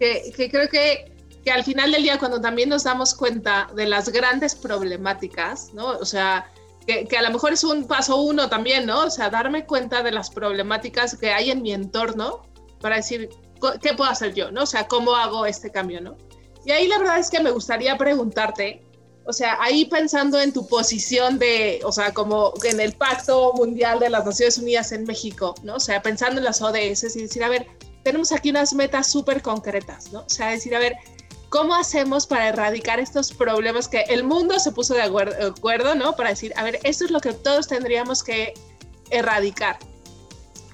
que, 0.00 0.32
que, 0.34 0.50
creo 0.50 0.66
que, 0.70 1.12
que 1.44 1.50
al 1.50 1.62
final 1.62 1.92
del 1.92 2.04
día, 2.04 2.18
cuando 2.18 2.40
también 2.40 2.70
nos 2.70 2.84
damos 2.84 3.14
cuenta 3.14 3.68
de 3.76 3.84
las 3.84 4.08
grandes 4.08 4.54
problemáticas, 4.54 5.74
¿no? 5.74 5.88
O 5.88 6.06
sea, 6.06 6.50
que, 6.86 7.04
que, 7.04 7.18
a 7.18 7.22
lo 7.22 7.30
mejor 7.32 7.52
es 7.52 7.64
un 7.64 7.86
paso 7.86 8.16
uno 8.16 8.48
también, 8.48 8.86
¿no? 8.86 9.04
O 9.04 9.10
sea, 9.10 9.28
darme 9.28 9.66
cuenta 9.66 10.02
de 10.02 10.12
las 10.12 10.30
problemáticas 10.30 11.18
que 11.18 11.32
hay 11.32 11.50
en 11.50 11.60
mi 11.60 11.74
entorno 11.74 12.48
para 12.80 12.96
decir, 12.96 13.28
¿qué 13.80 13.94
puedo 13.94 14.10
hacer 14.10 14.34
yo, 14.34 14.50
¿no? 14.50 14.62
O 14.62 14.66
sea, 14.66 14.86
¿cómo 14.88 15.14
hago 15.14 15.46
este 15.46 15.70
cambio, 15.70 16.00
¿no? 16.00 16.16
Y 16.64 16.70
ahí 16.70 16.86
la 16.86 16.98
verdad 16.98 17.18
es 17.18 17.30
que 17.30 17.40
me 17.40 17.50
gustaría 17.50 17.96
preguntarte, 17.96 18.82
o 19.24 19.32
sea, 19.32 19.58
ahí 19.60 19.84
pensando 19.84 20.40
en 20.40 20.52
tu 20.52 20.66
posición 20.66 21.38
de, 21.38 21.80
o 21.84 21.92
sea, 21.92 22.12
como 22.12 22.52
en 22.64 22.80
el 22.80 22.92
Pacto 22.94 23.52
Mundial 23.54 24.00
de 24.00 24.10
las 24.10 24.24
Naciones 24.24 24.58
Unidas 24.58 24.92
en 24.92 25.04
México, 25.04 25.54
¿no? 25.62 25.76
O 25.76 25.80
sea, 25.80 26.02
pensando 26.02 26.38
en 26.38 26.44
las 26.44 26.62
ODS 26.62 27.16
y 27.16 27.22
decir, 27.22 27.44
a 27.44 27.48
ver, 27.48 27.66
tenemos 28.04 28.32
aquí 28.32 28.50
unas 28.50 28.72
metas 28.72 29.10
súper 29.10 29.42
concretas, 29.42 30.12
¿no? 30.12 30.20
O 30.20 30.28
sea, 30.28 30.50
decir, 30.50 30.74
a 30.74 30.78
ver, 30.78 30.96
¿cómo 31.48 31.74
hacemos 31.74 32.26
para 32.26 32.48
erradicar 32.48 33.00
estos 33.00 33.32
problemas 33.32 33.88
que 33.88 34.00
el 34.08 34.24
mundo 34.24 34.58
se 34.58 34.72
puso 34.72 34.94
de 34.94 35.02
acuerdo, 35.02 35.94
¿no? 35.94 36.16
Para 36.16 36.30
decir, 36.30 36.52
a 36.56 36.64
ver, 36.64 36.78
esto 36.82 37.04
es 37.04 37.10
lo 37.10 37.20
que 37.20 37.32
todos 37.32 37.68
tendríamos 37.68 38.22
que 38.22 38.54
erradicar. 39.10 39.78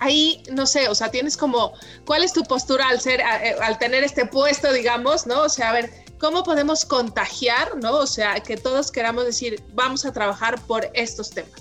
Ahí, 0.00 0.42
no 0.52 0.66
sé, 0.66 0.88
o 0.88 0.94
sea, 0.94 1.10
tienes 1.10 1.36
como, 1.36 1.72
¿cuál 2.04 2.24
es 2.24 2.32
tu 2.32 2.42
postura 2.42 2.88
al 2.88 3.00
ser, 3.00 3.20
eh, 3.20 3.56
al 3.62 3.78
tener 3.78 4.04
este 4.04 4.26
puesto, 4.26 4.72
digamos, 4.72 5.26
¿no? 5.26 5.42
O 5.42 5.48
sea, 5.48 5.70
a 5.70 5.72
ver, 5.72 6.04
¿Cómo 6.24 6.42
podemos 6.42 6.86
contagiar, 6.86 7.76
no? 7.82 7.98
O 7.98 8.06
sea, 8.06 8.40
que 8.40 8.56
todos 8.56 8.90
queramos 8.90 9.26
decir, 9.26 9.62
vamos 9.74 10.06
a 10.06 10.12
trabajar 10.14 10.58
por 10.66 10.88
estos 10.94 11.28
temas. 11.28 11.52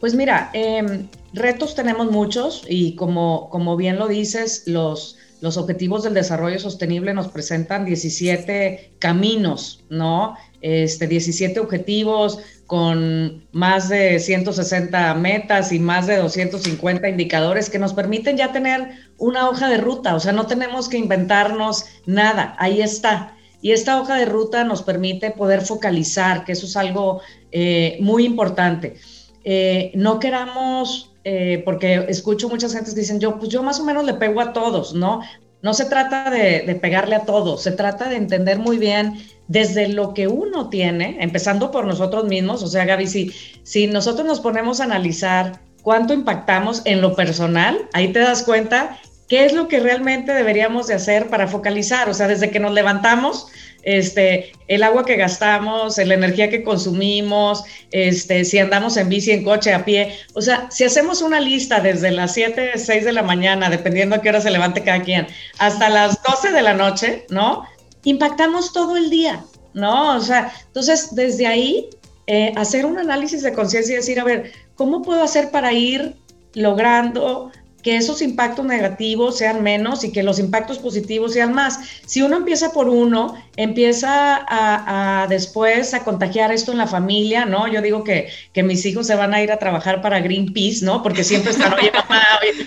Pues 0.00 0.14
mira, 0.14 0.50
em, 0.52 1.08
retos 1.32 1.76
tenemos 1.76 2.10
muchos 2.10 2.64
y 2.68 2.96
como, 2.96 3.48
como 3.50 3.76
bien 3.76 4.00
lo 4.00 4.08
dices, 4.08 4.64
los, 4.66 5.16
los 5.40 5.56
objetivos 5.56 6.02
del 6.02 6.14
desarrollo 6.14 6.58
sostenible 6.58 7.14
nos 7.14 7.28
presentan 7.28 7.84
17 7.84 8.92
caminos, 8.98 9.84
¿no? 9.88 10.36
Este, 10.60 11.06
17 11.06 11.58
objetivos 11.60 12.38
con 12.66 13.46
más 13.52 13.88
de 13.88 14.20
160 14.20 15.14
metas 15.14 15.72
y 15.72 15.78
más 15.78 16.06
de 16.06 16.18
250 16.18 17.08
indicadores 17.08 17.70
que 17.70 17.78
nos 17.78 17.94
permiten 17.94 18.36
ya 18.36 18.52
tener 18.52 18.90
una 19.18 19.48
hoja 19.48 19.68
de 19.68 19.78
ruta, 19.78 20.14
o 20.14 20.20
sea, 20.20 20.32
no 20.32 20.46
tenemos 20.46 20.88
que 20.88 20.98
inventarnos 20.98 21.86
nada, 22.06 22.54
ahí 22.58 22.80
está. 22.80 23.34
Y 23.62 23.72
esta 23.72 24.00
hoja 24.00 24.16
de 24.16 24.24
ruta 24.24 24.64
nos 24.64 24.82
permite 24.82 25.30
poder 25.30 25.62
focalizar, 25.62 26.44
que 26.44 26.52
eso 26.52 26.66
es 26.66 26.76
algo 26.76 27.20
eh, 27.52 27.98
muy 28.00 28.24
importante. 28.24 28.96
Eh, 29.44 29.92
no 29.94 30.18
queramos, 30.18 31.09
eh, 31.24 31.62
porque 31.64 32.06
escucho 32.08 32.48
muchas 32.48 32.72
gentes 32.72 32.94
que 32.94 33.00
dicen, 33.00 33.20
yo, 33.20 33.38
pues 33.38 33.50
yo 33.50 33.62
más 33.62 33.80
o 33.80 33.84
menos 33.84 34.04
le 34.04 34.14
pego 34.14 34.40
a 34.40 34.52
todos, 34.52 34.94
¿no? 34.94 35.20
No 35.62 35.74
se 35.74 35.84
trata 35.84 36.30
de, 36.30 36.62
de 36.66 36.74
pegarle 36.74 37.16
a 37.16 37.24
todos, 37.24 37.62
se 37.62 37.72
trata 37.72 38.08
de 38.08 38.16
entender 38.16 38.58
muy 38.58 38.78
bien 38.78 39.18
desde 39.46 39.88
lo 39.88 40.14
que 40.14 40.28
uno 40.28 40.68
tiene, 40.68 41.18
empezando 41.20 41.70
por 41.70 41.84
nosotros 41.84 42.24
mismos, 42.24 42.62
o 42.62 42.68
sea, 42.68 42.84
Gaby, 42.84 43.06
si, 43.08 43.32
si 43.64 43.88
nosotros 43.88 44.26
nos 44.26 44.40
ponemos 44.40 44.80
a 44.80 44.84
analizar 44.84 45.60
cuánto 45.82 46.14
impactamos 46.14 46.82
en 46.84 47.00
lo 47.00 47.16
personal, 47.16 47.88
ahí 47.92 48.12
te 48.12 48.20
das 48.20 48.44
cuenta 48.44 48.98
qué 49.28 49.44
es 49.44 49.52
lo 49.52 49.68
que 49.68 49.80
realmente 49.80 50.32
deberíamos 50.34 50.86
de 50.86 50.94
hacer 50.94 51.28
para 51.28 51.48
focalizar, 51.48 52.08
o 52.08 52.14
sea, 52.14 52.28
desde 52.28 52.50
que 52.50 52.60
nos 52.60 52.72
levantamos, 52.72 53.48
este, 53.82 54.52
el 54.68 54.82
agua 54.82 55.04
que 55.04 55.16
gastamos, 55.16 55.98
la 55.98 56.14
energía 56.14 56.50
que 56.50 56.62
consumimos, 56.62 57.64
este, 57.90 58.44
si 58.44 58.58
andamos 58.58 58.96
en 58.96 59.08
bici, 59.08 59.32
en 59.32 59.44
coche, 59.44 59.72
a 59.72 59.84
pie. 59.84 60.16
O 60.34 60.42
sea, 60.42 60.70
si 60.70 60.84
hacemos 60.84 61.22
una 61.22 61.40
lista 61.40 61.80
desde 61.80 62.10
las 62.10 62.34
7, 62.34 62.72
6 62.76 63.04
de 63.04 63.12
la 63.12 63.22
mañana, 63.22 63.70
dependiendo 63.70 64.16
a 64.16 64.22
qué 64.22 64.28
hora 64.28 64.40
se 64.40 64.50
levante 64.50 64.82
cada 64.82 65.02
quien, 65.02 65.26
hasta 65.58 65.88
las 65.88 66.22
12 66.22 66.52
de 66.52 66.62
la 66.62 66.74
noche, 66.74 67.26
¿no? 67.30 67.64
Impactamos 68.04 68.72
todo 68.72 68.96
el 68.96 69.10
día, 69.10 69.44
¿no? 69.74 70.16
O 70.16 70.20
sea, 70.20 70.52
entonces 70.66 71.14
desde 71.14 71.46
ahí 71.46 71.88
eh, 72.26 72.52
hacer 72.56 72.86
un 72.86 72.98
análisis 72.98 73.42
de 73.42 73.52
conciencia 73.52 73.94
y 73.94 73.96
decir, 73.96 74.20
a 74.20 74.24
ver, 74.24 74.52
¿cómo 74.76 75.02
puedo 75.02 75.22
hacer 75.22 75.50
para 75.50 75.72
ir 75.72 76.16
logrando 76.54 77.50
que 77.82 77.96
esos 77.96 78.22
impactos 78.22 78.64
negativos 78.64 79.38
sean 79.38 79.62
menos 79.62 80.04
y 80.04 80.12
que 80.12 80.22
los 80.22 80.38
impactos 80.38 80.78
positivos 80.78 81.32
sean 81.32 81.52
más. 81.52 81.78
Si 82.06 82.22
uno 82.22 82.36
empieza 82.36 82.72
por 82.72 82.88
uno, 82.88 83.34
empieza 83.56 84.44
a, 84.48 85.26
después 85.28 85.94
a 85.94 86.04
contagiar 86.04 86.52
esto 86.52 86.72
en 86.72 86.78
la 86.78 86.86
familia, 86.86 87.44
¿no? 87.44 87.68
Yo 87.68 87.82
digo 87.82 88.04
que, 88.04 88.28
que, 88.52 88.62
mis 88.62 88.84
hijos 88.86 89.06
se 89.06 89.14
van 89.14 89.34
a 89.34 89.42
ir 89.42 89.52
a 89.52 89.58
trabajar 89.58 90.02
para 90.02 90.20
Greenpeace, 90.20 90.84
¿no? 90.84 91.02
Porque 91.02 91.24
siempre 91.24 91.52
están, 91.52 91.72
oye, 91.74 91.90
mamá, 91.92 92.22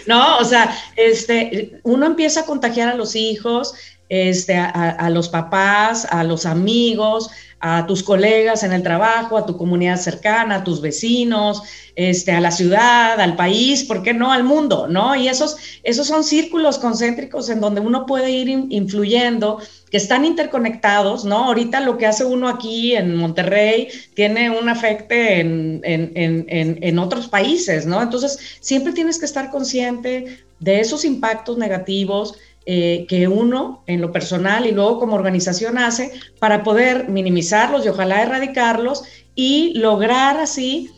¿no? 0.08 0.38
O 0.38 0.46
sea, 0.46 0.75
este, 0.96 1.79
uno 1.84 2.05
empieza 2.05 2.41
a 2.41 2.46
contagiar 2.46 2.89
a 2.89 2.96
los 2.96 3.15
hijos, 3.15 3.74
este, 4.10 4.55
a, 4.55 5.10
los 5.10 5.29
papás, 5.29 6.05
a 6.10 6.24
los 6.24 6.45
amigos, 6.45 7.31
a 7.60 7.88
tus 7.88 8.03
colegas 8.03 8.63
en 8.63 8.74
el 8.74 8.83
trabajo, 8.83 9.38
a 9.38 9.45
tu 9.45 9.57
comunidad 9.57 9.98
cercana, 9.98 10.55
a 10.55 10.63
tus 10.63 10.81
vecinos, 10.81 11.63
este, 11.95 12.33
a 12.33 12.41
la 12.41 12.51
ciudad, 12.51 13.19
al 13.19 13.36
país, 13.36 13.86
¿por 13.86 14.03
qué 14.03 14.13
no 14.13 14.33
al 14.33 14.43
mundo? 14.43 14.88
¿no? 14.88 15.15
Y 15.15 15.29
esos, 15.29 15.57
esos 15.83 16.05
son 16.05 16.24
círculos 16.24 16.77
concéntricos 16.77 17.50
en 17.50 17.62
donde 17.62 17.79
uno 17.79 18.05
puede 18.05 18.31
ir 18.31 18.50
influyendo, 18.50 19.60
que 19.89 19.98
están 19.98 20.25
interconectados, 20.25 21.24
¿no? 21.24 21.45
Ahorita 21.45 21.79
lo 21.79 22.00
que 22.00 22.07
hace 22.07 22.25
uno 22.25 22.50
aquí 22.50 22.95
en 22.95 23.15
Monterrey 23.15 23.89
tiene 24.15 24.50
un 24.50 24.67
efecto 24.67 25.13
en, 25.13 25.81
en, 25.83 26.12
en, 26.15 26.79
en 26.81 27.00
otros 27.00 27.27
países, 27.27 27.86
¿no? 27.86 28.01
Entonces, 28.01 28.39
siempre 28.60 28.91
tienes 28.91 29.19
que 29.19 29.25
estar 29.25 29.51
consciente 29.51 30.43
de 30.60 30.79
esos 30.79 31.05
impactos 31.05 31.57
negativos 31.57 32.36
eh, 32.65 33.05
que 33.10 33.27
uno 33.27 33.84
en 33.88 34.01
lo 34.01 34.12
personal 34.12 34.65
y 34.65 34.72
luego 34.72 35.00
como 35.00 35.15
organización 35.15 35.77
hace 35.77 36.12
para 36.39 36.63
poder 36.63 37.10
minimizarlos 37.10 37.86
y 37.86 37.89
ojalá 37.89 38.22
erradicarlos 38.22 39.03
y 39.36 39.74
lograr 39.77 40.38
así 40.38 40.89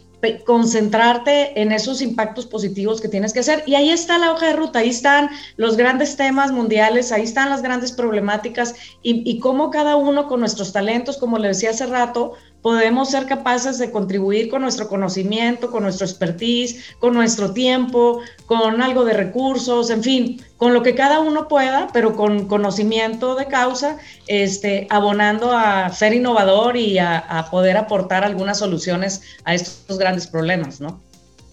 concentrarte 0.45 1.61
en 1.61 1.71
esos 1.71 2.01
impactos 2.01 2.45
positivos 2.45 3.01
que 3.01 3.07
tienes 3.07 3.33
que 3.33 3.41
hacer. 3.41 3.63
Y 3.65 3.75
ahí 3.75 3.89
está 3.89 4.17
la 4.17 4.31
hoja 4.31 4.47
de 4.47 4.53
ruta, 4.53 4.79
ahí 4.79 4.89
están 4.89 5.29
los 5.57 5.77
grandes 5.77 6.15
temas 6.15 6.51
mundiales, 6.51 7.11
ahí 7.11 7.23
están 7.23 7.49
las 7.49 7.61
grandes 7.61 7.91
problemáticas 7.91 8.75
y, 9.03 9.29
y 9.29 9.39
cómo 9.39 9.69
cada 9.69 9.95
uno 9.95 10.27
con 10.27 10.39
nuestros 10.39 10.73
talentos, 10.73 11.17
como 11.17 11.37
le 11.37 11.49
decía 11.49 11.71
hace 11.71 11.85
rato, 11.85 12.33
podemos 12.65 13.11
ser 13.11 13.27
capaces 13.27 13.77
de 13.77 13.91
contribuir 13.91 14.49
con 14.49 14.63
nuestro 14.63 14.87
conocimiento, 14.87 15.69
con 15.69 15.83
nuestro 15.83 16.03
expertise, 16.03 16.95
con 16.97 17.13
nuestro 17.13 17.53
tiempo, 17.53 18.21
con 18.47 18.81
algo 18.81 19.05
de 19.05 19.13
recursos, 19.13 19.91
en 19.91 20.01
fin, 20.01 20.43
con 20.57 20.73
lo 20.73 20.81
que 20.81 20.95
cada 20.95 21.19
uno 21.19 21.47
pueda, 21.47 21.89
pero 21.93 22.15
con 22.15 22.47
conocimiento 22.47 23.35
de 23.35 23.45
causa, 23.45 23.99
este, 24.25 24.87
abonando 24.89 25.51
a 25.51 25.91
ser 25.91 26.15
innovador 26.15 26.75
y 26.75 26.97
a, 26.97 27.19
a 27.19 27.51
poder 27.51 27.77
aportar 27.77 28.23
algunas 28.23 28.57
soluciones 28.57 29.21
a 29.43 29.53
estos 29.53 29.99
grandes 29.99 30.25
problemas, 30.25 30.81
¿no? 30.81 30.99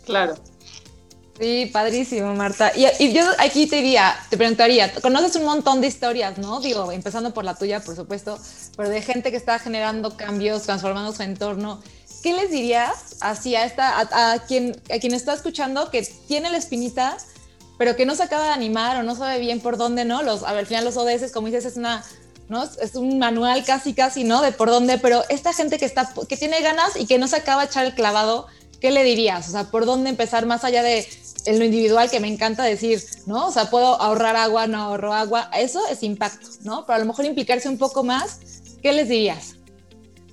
Claro. 0.06 0.36
Sí, 1.40 1.70
padrísimo, 1.72 2.34
Marta. 2.34 2.72
Y, 2.74 3.12
yo 3.12 3.24
aquí 3.38 3.66
te 3.66 3.76
diría, 3.76 4.14
te 4.28 4.36
preguntaría, 4.36 4.92
conoces 5.00 5.36
un 5.36 5.44
montón 5.44 5.80
de 5.80 5.86
historias, 5.86 6.38
¿no? 6.38 6.60
Digo, 6.60 6.92
empezando 6.92 7.32
por 7.32 7.44
la 7.44 7.54
tuya, 7.54 7.80
por 7.80 7.96
supuesto, 7.96 8.38
pero 8.76 8.88
de 8.88 9.00
gente 9.00 9.30
que 9.30 9.36
está 9.36 9.58
generando 9.58 10.16
cambios, 10.16 10.62
transformando 10.62 11.12
su 11.12 11.22
entorno. 11.22 11.82
¿Qué 12.22 12.34
les 12.34 12.50
dirías 12.50 13.16
así 13.20 13.56
a, 13.56 13.64
esta, 13.64 13.98
a, 14.32 14.38
quien, 14.46 14.80
a 14.94 14.98
quien 14.98 15.14
está 15.14 15.32
escuchando 15.32 15.90
que 15.90 16.02
tiene 16.28 16.50
la 16.50 16.58
espinita, 16.58 17.16
pero 17.78 17.96
que 17.96 18.06
no 18.06 18.14
se 18.14 18.22
acaba 18.22 18.44
de 18.44 18.52
animar 18.52 18.98
o 18.98 19.02
no 19.02 19.16
sabe 19.16 19.40
bien 19.40 19.60
por 19.60 19.76
dónde, 19.76 20.04
¿no? 20.04 20.22
Los, 20.22 20.44
a 20.44 20.52
ver, 20.52 20.60
al 20.60 20.66
final 20.66 20.84
los 20.84 20.96
ODS, 20.96 21.32
como 21.32 21.46
dices, 21.46 21.64
es 21.64 21.76
una 21.76 22.04
¿no? 22.48 22.64
Es 22.64 22.94
un 22.94 23.18
manual 23.18 23.64
casi, 23.64 23.94
casi, 23.94 24.24
¿no? 24.24 24.42
De 24.42 24.52
por 24.52 24.68
dónde, 24.68 24.98
pero 24.98 25.24
esta 25.30 25.52
gente 25.52 25.78
que 25.78 25.86
está, 25.86 26.12
que 26.28 26.36
tiene 26.36 26.60
ganas 26.60 26.96
y 26.96 27.06
que 27.06 27.18
no 27.18 27.26
se 27.26 27.36
acaba 27.36 27.62
de 27.62 27.68
echar 27.68 27.86
el 27.86 27.94
clavado, 27.94 28.46
¿qué 28.82 28.90
le 28.90 29.04
dirías? 29.04 29.48
O 29.48 29.52
sea, 29.52 29.70
¿por 29.70 29.86
dónde 29.86 30.10
empezar 30.10 30.44
más 30.44 30.64
allá 30.64 30.82
de 30.82 31.06
en 31.46 31.58
lo 31.58 31.64
individual 31.64 32.10
que 32.10 32.20
me 32.20 32.28
encanta 32.28 32.64
decir, 32.64 33.00
¿no? 33.26 33.46
O 33.46 33.52
sea, 33.52 33.70
puedo 33.70 34.00
ahorrar 34.00 34.36
agua, 34.36 34.66
no 34.66 34.78
ahorro 34.78 35.14
agua, 35.14 35.50
eso 35.56 35.80
es 35.90 36.02
impacto, 36.02 36.48
¿no? 36.64 36.84
Pero 36.84 36.96
a 36.96 36.98
lo 36.98 37.06
mejor 37.06 37.24
implicarse 37.24 37.68
un 37.68 37.78
poco 37.78 38.02
más, 38.04 38.40
¿qué 38.82 38.92
les 38.92 39.08
dirías? 39.08 39.56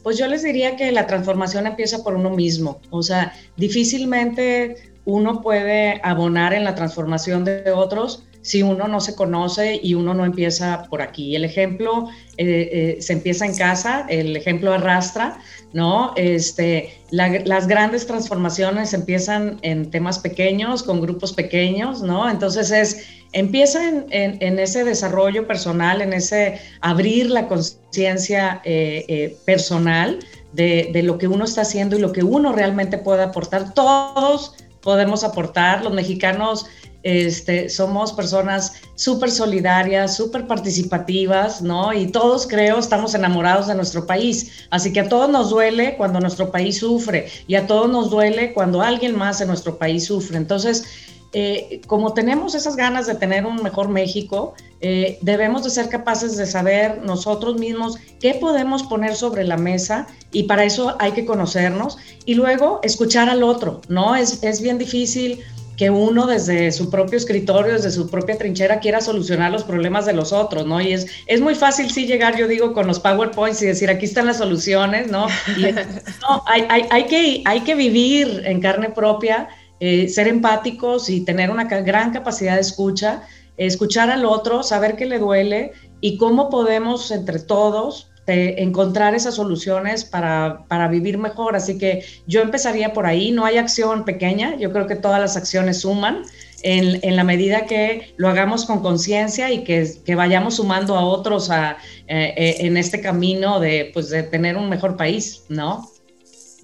Pues 0.04 0.18
yo 0.18 0.28
les 0.28 0.44
diría 0.44 0.76
que 0.76 0.92
la 0.92 1.06
transformación 1.08 1.68
empieza 1.68 2.04
por 2.04 2.16
uno 2.16 2.32
mismo, 2.32 2.80
o 2.90 3.04
sea, 3.04 3.34
difícilmente 3.58 4.94
uno 5.06 5.42
puede 5.42 6.02
abonar 6.04 6.54
en 6.54 6.64
la 6.64 6.76
transformación 6.76 7.46
de 7.46 7.72
otros 7.72 8.24
si 8.42 8.64
uno 8.64 8.88
no 8.88 9.02
se 9.02 9.16
conoce 9.16 9.80
y 9.82 9.94
uno 9.94 10.14
no 10.14 10.26
empieza 10.26 10.84
por 10.90 11.02
aquí. 11.02 11.36
El 11.36 11.44
ejemplo 11.44 12.10
eh, 12.38 12.96
eh, 12.98 13.02
se 13.02 13.14
empieza 13.14 13.46
en 13.46 13.56
casa, 13.56 14.06
el 14.10 14.36
ejemplo 14.36 14.74
arrastra, 14.74 15.40
¿no? 15.74 16.14
Este, 16.16 17.00
las 17.12 17.68
grandes 17.68 18.08
transformaciones 18.08 18.94
empiezan 18.94 19.60
en 19.62 19.92
temas 19.92 20.20
pequeños, 20.20 20.84
con 20.84 21.02
grupos 21.02 21.34
pequeños, 21.34 22.02
¿no? 22.02 22.30
Entonces 22.30 22.72
es, 22.72 23.06
empieza 23.34 23.88
en, 24.10 24.60
ese 24.60 24.84
desarrollo 24.84 25.48
personal, 25.48 26.02
en 26.02 26.14
ese 26.14 26.60
abrir 26.82 27.30
la 27.30 27.48
conciencia 27.48 28.62
eh, 28.64 29.38
personal 29.46 30.20
de, 30.54 30.90
de 30.92 31.04
lo 31.04 31.18
que 31.18 31.28
uno 31.28 31.46
está 31.46 31.62
haciendo 31.62 31.96
y 31.96 32.00
lo 32.00 32.12
que 32.12 32.24
uno 32.24 32.52
realmente 32.52 32.98
puede 32.98 33.24
aportar. 33.24 33.74
Todos 33.74 34.56
podemos 34.82 35.24
aportar, 35.24 35.84
los 35.84 35.94
mexicanos 35.94 36.66
este, 37.04 37.70
somos 37.70 38.12
personas 38.14 38.74
súper 38.96 39.32
solidarias, 39.32 40.18
súper 40.18 40.48
participativas, 40.48 41.62
¿no? 41.62 41.94
Y 41.94 42.08
todos 42.08 42.46
creo 42.48 42.78
estamos 42.78 43.16
enamorados 43.16 43.68
de 43.68 43.76
nuestro 43.76 44.06
país. 44.06 44.68
Así 44.70 44.92
que 44.92 45.02
a 45.02 45.10
todos 45.10 45.30
nos 45.30 45.50
duele 45.50 45.96
cuando 45.96 46.20
nuestro 46.20 46.52
país 46.52 46.80
sufre 46.80 47.30
y 47.48 47.56
a 47.56 47.68
todos 47.68 47.90
nos 47.90 48.10
duele 48.10 48.54
cuando 48.54 48.82
alguien 48.82 49.16
más 49.16 49.40
en 49.42 49.48
nuestro 49.48 49.78
país 49.78 50.06
sufre. 50.06 50.38
Entonces, 50.38 50.84
eh, 51.32 51.82
como 51.86 52.14
tenemos 52.14 52.56
esas 52.56 52.76
ganas 52.76 53.06
de 53.06 53.16
tener 53.16 53.46
un 53.46 53.62
mejor 53.62 53.88
México, 53.88 54.56
eh, 54.82 55.20
debemos 55.22 55.64
de 55.64 55.70
ser 55.70 55.88
capaces 55.90 56.38
de 56.38 56.48
saber 56.48 57.04
nosotros 57.04 57.58
mismos 57.58 57.98
qué 58.20 58.34
podemos 58.34 58.84
poner 58.84 59.16
sobre 59.16 59.44
la 59.44 59.58
mesa 59.58 60.08
y 60.32 60.44
para 60.44 60.64
eso 60.64 60.96
hay 61.00 61.12
que 61.12 61.26
conocernos 61.26 61.98
y 62.26 62.34
luego 62.34 62.80
escuchar 62.82 63.30
al 63.30 63.44
otro, 63.44 63.82
¿no? 63.90 64.16
Es, 64.16 64.42
es 64.42 64.62
bien 64.62 64.78
difícil 64.78 65.44
que 65.80 65.90
uno 65.90 66.28
desde 66.28 66.74
su 66.74 66.90
propio 66.90 67.16
escritorio, 67.18 67.72
desde 67.72 67.92
su 67.92 68.10
propia 68.10 68.38
trinchera, 68.38 68.82
quiera 68.82 69.00
solucionar 69.00 69.50
los 69.50 69.64
problemas 69.64 70.06
de 70.06 70.12
los 70.12 70.34
otros, 70.34 70.66
¿no? 70.66 70.82
Y 70.82 70.92
es, 70.92 71.08
es 71.26 71.40
muy 71.40 71.56
fácil 71.56 71.90
sí 71.90 72.06
llegar, 72.06 72.38
yo 72.38 72.50
digo, 72.50 72.74
con 72.74 72.86
los 72.86 73.00
PowerPoints 73.00 73.62
y 73.62 73.68
decir, 73.68 73.90
aquí 73.90 74.04
están 74.04 74.26
las 74.26 74.40
soluciones, 74.40 75.10
¿no? 75.10 75.28
no, 75.58 76.44
hay, 76.48 76.66
hay, 76.68 76.84
hay, 76.92 77.06
que, 77.06 77.44
hay 77.46 77.62
que 77.62 77.76
vivir 77.76 78.42
en 78.44 78.60
carne 78.60 78.90
propia, 78.90 79.48
eh, 79.80 80.10
ser 80.10 80.28
empáticos 80.28 81.10
y 81.10 81.22
tener 81.22 81.50
una 81.50 81.64
gran 81.64 82.12
capacidad 82.12 82.56
de 82.56 82.62
escucha, 82.62 83.24
escuchar 83.56 84.10
al 84.10 84.26
otro, 84.26 84.64
saber 84.64 84.98
qué 84.98 85.06
le 85.06 85.18
duele 85.18 85.72
y 86.02 86.18
cómo 86.18 86.50
podemos 86.50 87.10
entre 87.10 87.40
todos 87.40 88.09
encontrar 88.30 89.16
esas 89.16 89.36
soluciones 89.36 90.04
para, 90.06 90.66
para, 90.68 90.88
vivir 90.88 91.18
mejor. 91.18 91.56
Así 91.56 91.78
que 91.78 92.04
yo 92.28 92.42
empezaría 92.42 92.94
por 92.94 93.06
ahí, 93.06 93.32
no 93.32 93.46
hay 93.46 93.58
acción 93.58 94.06
pequeña, 94.06 94.56
yo 94.58 94.72
creo 94.72 94.88
que 94.88 94.96
todas 94.96 95.20
las 95.20 95.38
acciones 95.38 95.82
suman 95.82 96.24
en, 96.62 97.00
en 97.04 97.16
la 97.16 97.24
medida 97.24 97.66
que 97.66 98.14
lo 98.18 98.28
hagamos 98.28 98.66
con 98.66 98.82
conciencia 98.82 99.52
y 99.52 99.64
que, 99.64 99.92
que, 100.06 100.16
vayamos 100.16 100.56
sumando 100.56 100.96
a 100.96 101.06
otros 101.06 101.50
a, 101.50 101.78
eh, 102.08 102.34
eh, 102.38 102.56
en 102.60 102.78
este 102.78 103.02
camino 103.02 103.60
de, 103.60 103.92
pues, 103.94 104.10
de 104.10 104.24
tener 104.24 104.58
un 104.58 104.70
mejor 104.70 104.98
país, 104.98 105.44
¿no? 105.50 105.90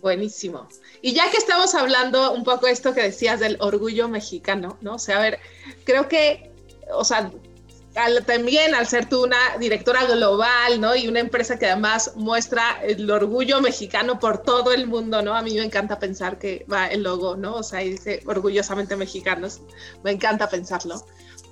Buenísimo. 0.01 0.67
Y 1.01 1.13
ya 1.13 1.29
que 1.29 1.37
estamos 1.37 1.75
hablando 1.75 2.33
un 2.33 2.43
poco 2.43 2.67
esto 2.67 2.93
que 2.93 3.01
decías 3.01 3.39
del 3.39 3.57
orgullo 3.59 4.07
mexicano, 4.07 4.77
¿no? 4.81 4.95
O 4.95 4.99
sea, 4.99 5.17
a 5.17 5.21
ver, 5.21 5.39
creo 5.83 6.07
que, 6.07 6.51
o 6.93 7.03
sea, 7.03 7.31
también 8.25 8.75
al 8.75 8.87
ser 8.87 9.07
tú 9.07 9.23
una 9.23 9.57
directora 9.59 10.05
global, 10.05 10.81
¿no? 10.81 10.95
Y 10.95 11.07
una 11.07 11.19
empresa 11.19 11.57
que 11.57 11.67
además 11.67 12.11
muestra 12.15 12.79
el 12.83 13.09
orgullo 13.09 13.61
mexicano 13.61 14.19
por 14.19 14.39
todo 14.39 14.73
el 14.73 14.87
mundo, 14.87 15.21
¿no? 15.21 15.33
A 15.33 15.41
mí 15.41 15.53
me 15.53 15.63
encanta 15.63 15.97
pensar 15.97 16.37
que 16.37 16.65
va 16.71 16.87
el 16.87 17.03
logo, 17.03 17.35
¿no? 17.35 17.55
O 17.55 17.63
sea, 17.63 17.79
dice 17.79 18.21
orgullosamente 18.25 18.95
mexicanos. 18.95 19.61
Me 20.03 20.11
encanta 20.11 20.49
pensarlo. 20.49 21.05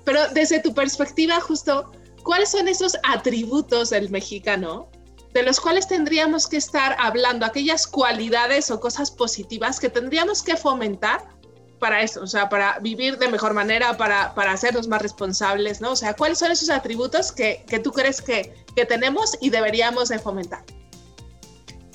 Pero 0.04 0.28
desde 0.28 0.60
tu 0.60 0.74
perspectiva, 0.74 1.40
justo, 1.40 1.90
¿cuáles 2.22 2.50
son 2.50 2.68
esos 2.68 2.96
atributos 3.02 3.90
del 3.90 4.10
mexicano 4.10 4.90
de 5.32 5.42
los 5.42 5.60
cuales 5.60 5.88
tendríamos 5.88 6.46
que 6.46 6.56
estar 6.56 6.96
hablando, 7.00 7.44
aquellas 7.44 7.88
cualidades 7.88 8.70
o 8.70 8.78
cosas 8.78 9.10
positivas 9.10 9.80
que 9.80 9.88
tendríamos 9.88 10.42
que 10.42 10.56
fomentar 10.56 11.33
para 11.78 12.02
eso, 12.02 12.22
o 12.22 12.26
sea, 12.26 12.48
para 12.48 12.78
vivir 12.78 13.18
de 13.18 13.28
mejor 13.28 13.54
manera, 13.54 13.96
para, 13.96 14.34
para 14.34 14.52
hacernos 14.52 14.88
más 14.88 15.02
responsables, 15.02 15.80
¿no? 15.80 15.92
O 15.92 15.96
sea, 15.96 16.14
¿cuáles 16.14 16.38
son 16.38 16.50
esos 16.52 16.70
atributos 16.70 17.32
que, 17.32 17.64
que 17.68 17.78
tú 17.78 17.92
crees 17.92 18.20
que, 18.20 18.54
que, 18.74 18.86
tenemos 18.86 19.36
y 19.40 19.50
deberíamos 19.50 20.08
de 20.08 20.18
fomentar? 20.18 20.64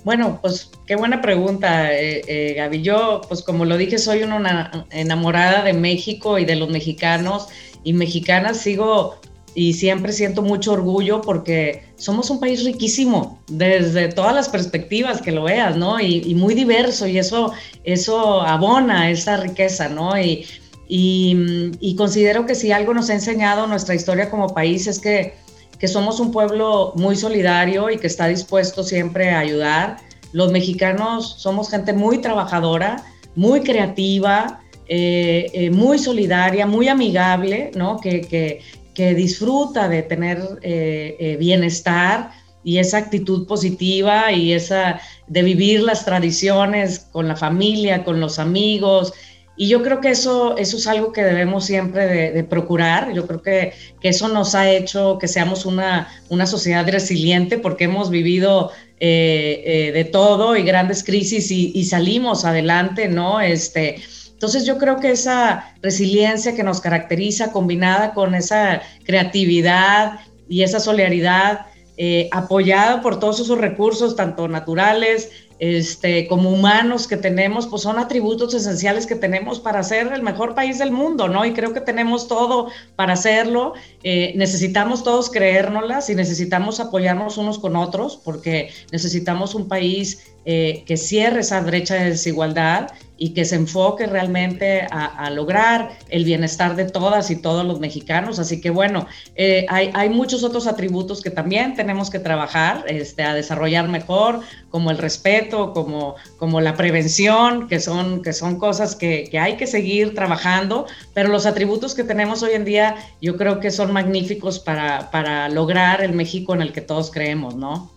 Bueno, 0.04 0.40
pues 0.42 0.72
qué 0.86 0.96
buena 0.96 1.22
pregunta, 1.22 1.94
eh, 1.94 2.22
eh, 2.28 2.54
Gaby. 2.54 2.82
Yo, 2.82 3.22
pues 3.28 3.42
como 3.42 3.66
lo 3.66 3.78
dije, 3.78 3.98
soy 3.98 4.24
una 4.24 4.86
enamorada 4.92 5.64
de 5.64 5.74
México 5.74 6.40
y 6.40 6.46
de 6.46 6.56
los 6.56 6.70
mexicanos 6.70 7.48
y 7.84 7.94
mexicanas. 7.94 8.58
Sigo 8.58 9.20
y 9.60 9.74
siempre 9.74 10.14
siento 10.14 10.42
mucho 10.42 10.72
orgullo 10.72 11.20
porque 11.20 11.84
somos 11.98 12.30
un 12.30 12.40
país 12.40 12.64
riquísimo 12.64 13.42
desde 13.50 14.08
todas 14.08 14.34
las 14.34 14.48
perspectivas 14.48 15.22
que 15.22 15.34
lo 15.34 15.44
veas, 15.44 15.76
¿no? 15.76 16.00
Y, 16.00 16.34
muy 16.34 16.56
diverso 16.56 17.06
y 17.08 17.18
eso, 17.18 17.52
eso 17.84 18.42
abona 18.42 19.12
esa 19.12 19.36
riqueza, 19.36 19.90
¿no? 19.90 20.18
Y, 20.18 20.46
y, 20.88 21.94
considero 21.98 22.46
que 22.46 22.56
si 22.56 22.72
algo 22.72 22.94
nos 22.94 23.10
ha 23.10 23.16
enseñado 23.16 23.68
nuestra 23.68 23.96
historia 23.96 24.30
como 24.30 24.48
país 24.54 24.88
es 24.88 24.98
que, 24.98 25.34
que 25.78 25.90
somos 25.90 26.22
un 26.22 26.32
pueblo 26.32 26.94
muy 26.96 27.18
solidario 27.18 27.90
y 27.90 27.98
que 27.98 28.08
está 28.08 28.28
dispuesto 28.28 28.82
siempre 28.82 29.32
a 29.32 29.40
ayudar. 29.40 29.98
Los 30.32 30.54
mexicanos 30.54 31.36
somos 31.38 31.70
gente 31.70 31.92
muy 31.92 32.22
trabajadora, 32.22 33.04
muy 33.36 33.60
creativa, 33.60 34.62
eh, 34.92 35.52
eh, 35.54 35.70
muy 35.70 36.00
solidaria, 36.00 36.66
muy 36.66 36.88
amigable, 36.88 37.70
¿no? 37.76 38.00
Que, 38.00 38.22
que, 38.22 38.62
que 39.00 39.16
disfruta 39.16 39.88
de 39.88 40.04
tener 40.04 40.40
eh, 40.62 41.16
eh, 41.22 41.38
bienestar 41.38 42.32
y 42.66 42.80
esa 42.80 42.98
actitud 42.98 43.48
positiva 43.48 44.34
y 44.34 44.52
esa 44.52 45.00
de 45.28 45.42
vivir 45.42 45.84
las 45.84 46.04
tradiciones 46.04 47.08
con 47.14 47.30
la 47.30 47.38
familia, 47.38 48.04
con 48.04 48.20
los 48.20 48.40
amigos. 48.40 49.14
Y 49.56 49.70
yo 49.70 49.84
creo 49.84 50.02
que 50.02 50.10
eso, 50.10 50.58
eso 50.58 50.76
es 50.76 50.86
algo 50.86 51.14
que 51.14 51.24
debemos 51.24 51.64
siempre 51.66 52.08
de, 52.34 52.44
procurar. 52.44 53.14
Yo 53.14 53.26
creo 53.26 53.42
que, 53.42 53.72
que, 54.02 54.10
eso 54.10 54.28
nos 54.28 54.54
ha 54.54 54.70
hecho 54.70 55.18
que 55.18 55.30
seamos 55.30 55.66
una, 55.66 56.10
una 56.28 56.46
sociedad 56.46 56.86
resiliente 56.86 57.58
porque 57.58 57.86
hemos 57.86 58.10
vivido 58.10 58.72
eh, 59.00 59.92
de 59.94 60.04
todo 60.04 60.58
y 60.58 60.64
grandes 60.64 61.06
crisis 61.06 61.52
y, 61.52 61.72
y, 61.74 61.86
salimos 61.86 62.44
adelante, 62.44 63.08
¿no? 63.08 63.40
Este, 63.40 64.02
entonces 64.40 64.66
yo 64.66 64.78
creo 64.78 65.02
que 65.02 65.12
esa 65.12 65.74
resiliencia 65.82 66.56
que 66.56 66.64
nos 66.64 66.80
caracteriza, 66.80 67.52
combinada 67.52 68.14
con 68.14 68.36
esa 68.36 68.82
creatividad 69.04 70.22
y 70.48 70.64
esa 70.64 70.80
solidaridad, 70.80 71.66
eh, 71.98 72.30
apoyada 72.32 73.02
por 73.02 73.20
todos 73.20 73.42
esos 73.42 73.58
recursos, 73.58 74.16
tanto 74.16 74.48
naturales 74.48 75.30
este, 75.60 76.26
como 76.28 76.52
humanos 76.52 77.06
que 77.06 77.18
tenemos, 77.18 77.68
pues 77.68 77.82
son 77.82 78.00
atributos 78.00 78.54
esenciales 78.54 79.06
que 79.06 79.16
tenemos 79.16 79.60
para 79.60 79.84
ser 79.84 80.14
el 80.14 80.22
mejor 80.22 80.56
país 80.56 80.80
del 80.80 80.92
mundo, 80.92 81.28
¿no? 81.28 81.44
Y 81.44 81.52
creo 81.52 81.74
que 81.74 81.82
tenemos 81.82 82.30
todo 82.30 82.70
para 82.96 83.12
hacerlo. 83.12 83.74
Eh, 84.04 84.32
necesitamos 84.38 85.04
todos 85.04 85.30
creérnoslas 85.30 86.10
y 86.10 86.16
necesitamos 86.16 86.80
apoyarnos 86.80 87.38
unos 87.38 87.60
con 87.60 87.76
otros 87.76 88.16
porque 88.24 88.70
necesitamos 88.94 89.54
un 89.54 89.68
país 89.68 90.32
eh, 90.46 90.84
que 90.86 90.96
cierre 90.96 91.42
esa 91.42 91.60
brecha 91.60 91.96
de 91.96 92.12
desigualdad 92.12 92.88
y 93.20 93.34
que 93.34 93.46
se 93.46 93.56
enfoque 93.56 94.08
realmente 94.08 94.88
a, 94.90 95.30
lograr 95.30 95.92
el 96.10 96.24
bienestar 96.24 96.76
de 96.76 96.86
todas 96.86 97.30
y 97.30 97.36
todos 97.36 97.66
los 97.66 97.80
mexicanos. 97.80 98.40
Así 98.40 98.62
que 98.62 98.70
bueno, 98.70 99.08
eh, 99.36 99.66
hay, 99.70 100.10
muchos 100.10 100.44
otros 100.44 100.66
atributos 100.66 101.22
que 101.22 101.30
también 101.30 101.76
tenemos 101.76 102.10
que 102.10 102.20
trabajar, 102.20 102.86
este, 102.88 103.24
a 103.24 103.34
desarrollar 103.34 103.90
mejor, 103.90 104.40
como 104.70 104.90
el 104.90 104.98
respeto, 104.98 105.74
como, 105.74 106.16
como 106.38 106.62
la 106.62 106.76
prevención, 106.76 107.68
que 107.68 107.80
son, 107.80 108.24
que 108.24 108.34
son 108.34 108.58
cosas 108.58 108.96
que, 108.96 109.26
que 109.30 109.38
hay 109.38 109.58
que 109.58 109.68
seguir 109.68 110.16
trabajando, 110.16 110.88
pero 111.14 111.30
los 111.30 111.46
atributos 111.46 111.94
que 111.94 112.04
tenemos 112.04 112.42
hoy 112.42 112.54
en 112.54 112.66
día 112.66 112.96
yo 113.22 113.38
creo 113.38 113.60
que 113.60 113.70
son 113.70 113.92
magníficos 113.92 114.60
para, 114.60 115.12
para 115.12 115.50
lograr 115.50 116.02
el 116.02 116.14
México 116.14 116.56
en 116.56 116.62
el 116.62 116.72
que 116.72 116.82
todos 116.82 117.12
creemos, 117.12 117.56
¿no? 117.56 117.92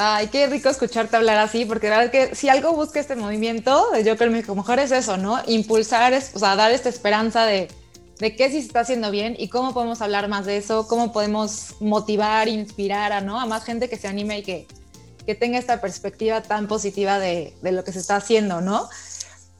Ay, 0.00 0.28
qué 0.28 0.46
rico 0.46 0.68
escucharte 0.68 1.16
hablar 1.16 1.38
así, 1.38 1.64
porque 1.64 1.88
la 1.88 1.98
verdad 1.98 2.12
que 2.12 2.36
si 2.36 2.48
algo 2.48 2.72
busca 2.72 3.00
este 3.00 3.16
movimiento, 3.16 3.84
yo 3.96 4.16
creo 4.16 4.30
que 4.44 4.54
mejor 4.54 4.78
es 4.78 4.92
eso, 4.92 5.16
¿no? 5.16 5.40
Impulsar, 5.48 6.14
o 6.14 6.38
sea, 6.38 6.54
dar 6.54 6.70
esta 6.70 6.88
esperanza 6.88 7.44
de, 7.44 7.66
de 8.20 8.36
qué 8.36 8.48
sí 8.48 8.60
se 8.60 8.68
está 8.68 8.80
haciendo 8.80 9.10
bien 9.10 9.34
y 9.36 9.48
cómo 9.48 9.74
podemos 9.74 10.00
hablar 10.00 10.28
más 10.28 10.46
de 10.46 10.56
eso, 10.56 10.86
cómo 10.86 11.12
podemos 11.12 11.74
motivar, 11.80 12.46
inspirar 12.46 13.10
a, 13.10 13.20
¿no? 13.20 13.40
a 13.40 13.46
más 13.46 13.64
gente 13.64 13.88
que 13.88 13.96
se 13.96 14.06
anime 14.06 14.38
y 14.38 14.42
que, 14.44 14.68
que 15.26 15.34
tenga 15.34 15.58
esta 15.58 15.80
perspectiva 15.80 16.42
tan 16.42 16.68
positiva 16.68 17.18
de, 17.18 17.56
de 17.60 17.72
lo 17.72 17.82
que 17.82 17.90
se 17.90 17.98
está 17.98 18.14
haciendo, 18.14 18.60
¿no? 18.60 18.88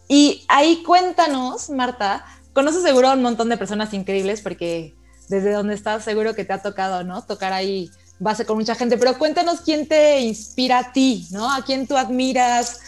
Y 0.06 0.44
ahí 0.46 0.84
cuéntanos, 0.84 1.68
Marta, 1.68 2.24
conoces 2.52 2.84
seguro 2.84 3.08
a 3.08 3.14
un 3.14 3.22
montón 3.22 3.48
de 3.48 3.56
personas 3.56 3.92
increíbles 3.92 4.40
porque 4.40 4.94
desde 5.28 5.50
donde 5.50 5.74
estás 5.74 6.04
seguro 6.04 6.36
que 6.36 6.44
te 6.44 6.52
ha 6.52 6.62
tocado, 6.62 7.02
¿no? 7.02 7.22
Tocar 7.22 7.52
ahí 7.52 7.90
base 8.18 8.44
con 8.44 8.58
mucha 8.58 8.74
gente, 8.74 8.96
pero 8.98 9.18
cuéntanos 9.18 9.60
quién 9.60 9.86
te 9.86 10.20
inspira 10.20 10.78
a 10.78 10.92
ti, 10.92 11.26
¿no? 11.30 11.52
A 11.52 11.64
quién 11.64 11.86
tú 11.86 11.96
admiras, 11.96 12.80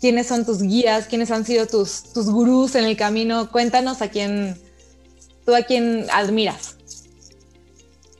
quiénes 0.00 0.26
son 0.26 0.44
tus 0.44 0.62
guías, 0.62 1.06
quiénes 1.06 1.30
han 1.30 1.44
sido 1.44 1.66
tus, 1.66 2.12
tus 2.12 2.30
gurús 2.30 2.74
en 2.74 2.84
el 2.84 2.96
camino. 2.96 3.50
Cuéntanos 3.50 4.02
a 4.02 4.08
quién, 4.08 4.56
tú 5.44 5.54
a 5.54 5.62
quién 5.62 6.06
admiras. 6.12 6.76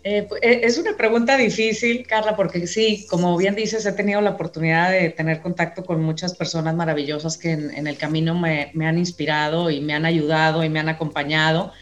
Eh, 0.05 0.27
pues, 0.29 0.41
eh, 0.43 0.61
es 0.63 0.79
una 0.79 0.97
pregunta 0.97 1.37
difícil, 1.37 2.07
Carla, 2.07 2.37
porque 2.37 2.67
sí, 2.67 3.07
como 3.11 3.37
bien 3.37 3.55
dices, 3.55 3.85
he 3.85 3.93
tenido 3.93 4.21
la 4.21 4.31
oportunidad 4.31 4.91
de 4.91 5.11
tener 5.11 5.43
contacto 5.43 5.85
con 5.85 6.03
muchas 6.03 6.35
personas 6.35 6.75
maravillosas 6.75 7.37
que 7.37 7.53
en, 7.53 7.87
el 7.87 7.99
camino 7.99 8.35
me, 8.35 8.71
me, 8.75 8.87
han 8.87 8.97
inspirado 8.97 9.71
y 9.71 9.81
me 9.81 9.95
han 9.95 10.07
ayudado 10.07 10.65
y 10.65 10.69
me 10.69 10.81
han 10.81 10.89
acompañado 10.89 11.73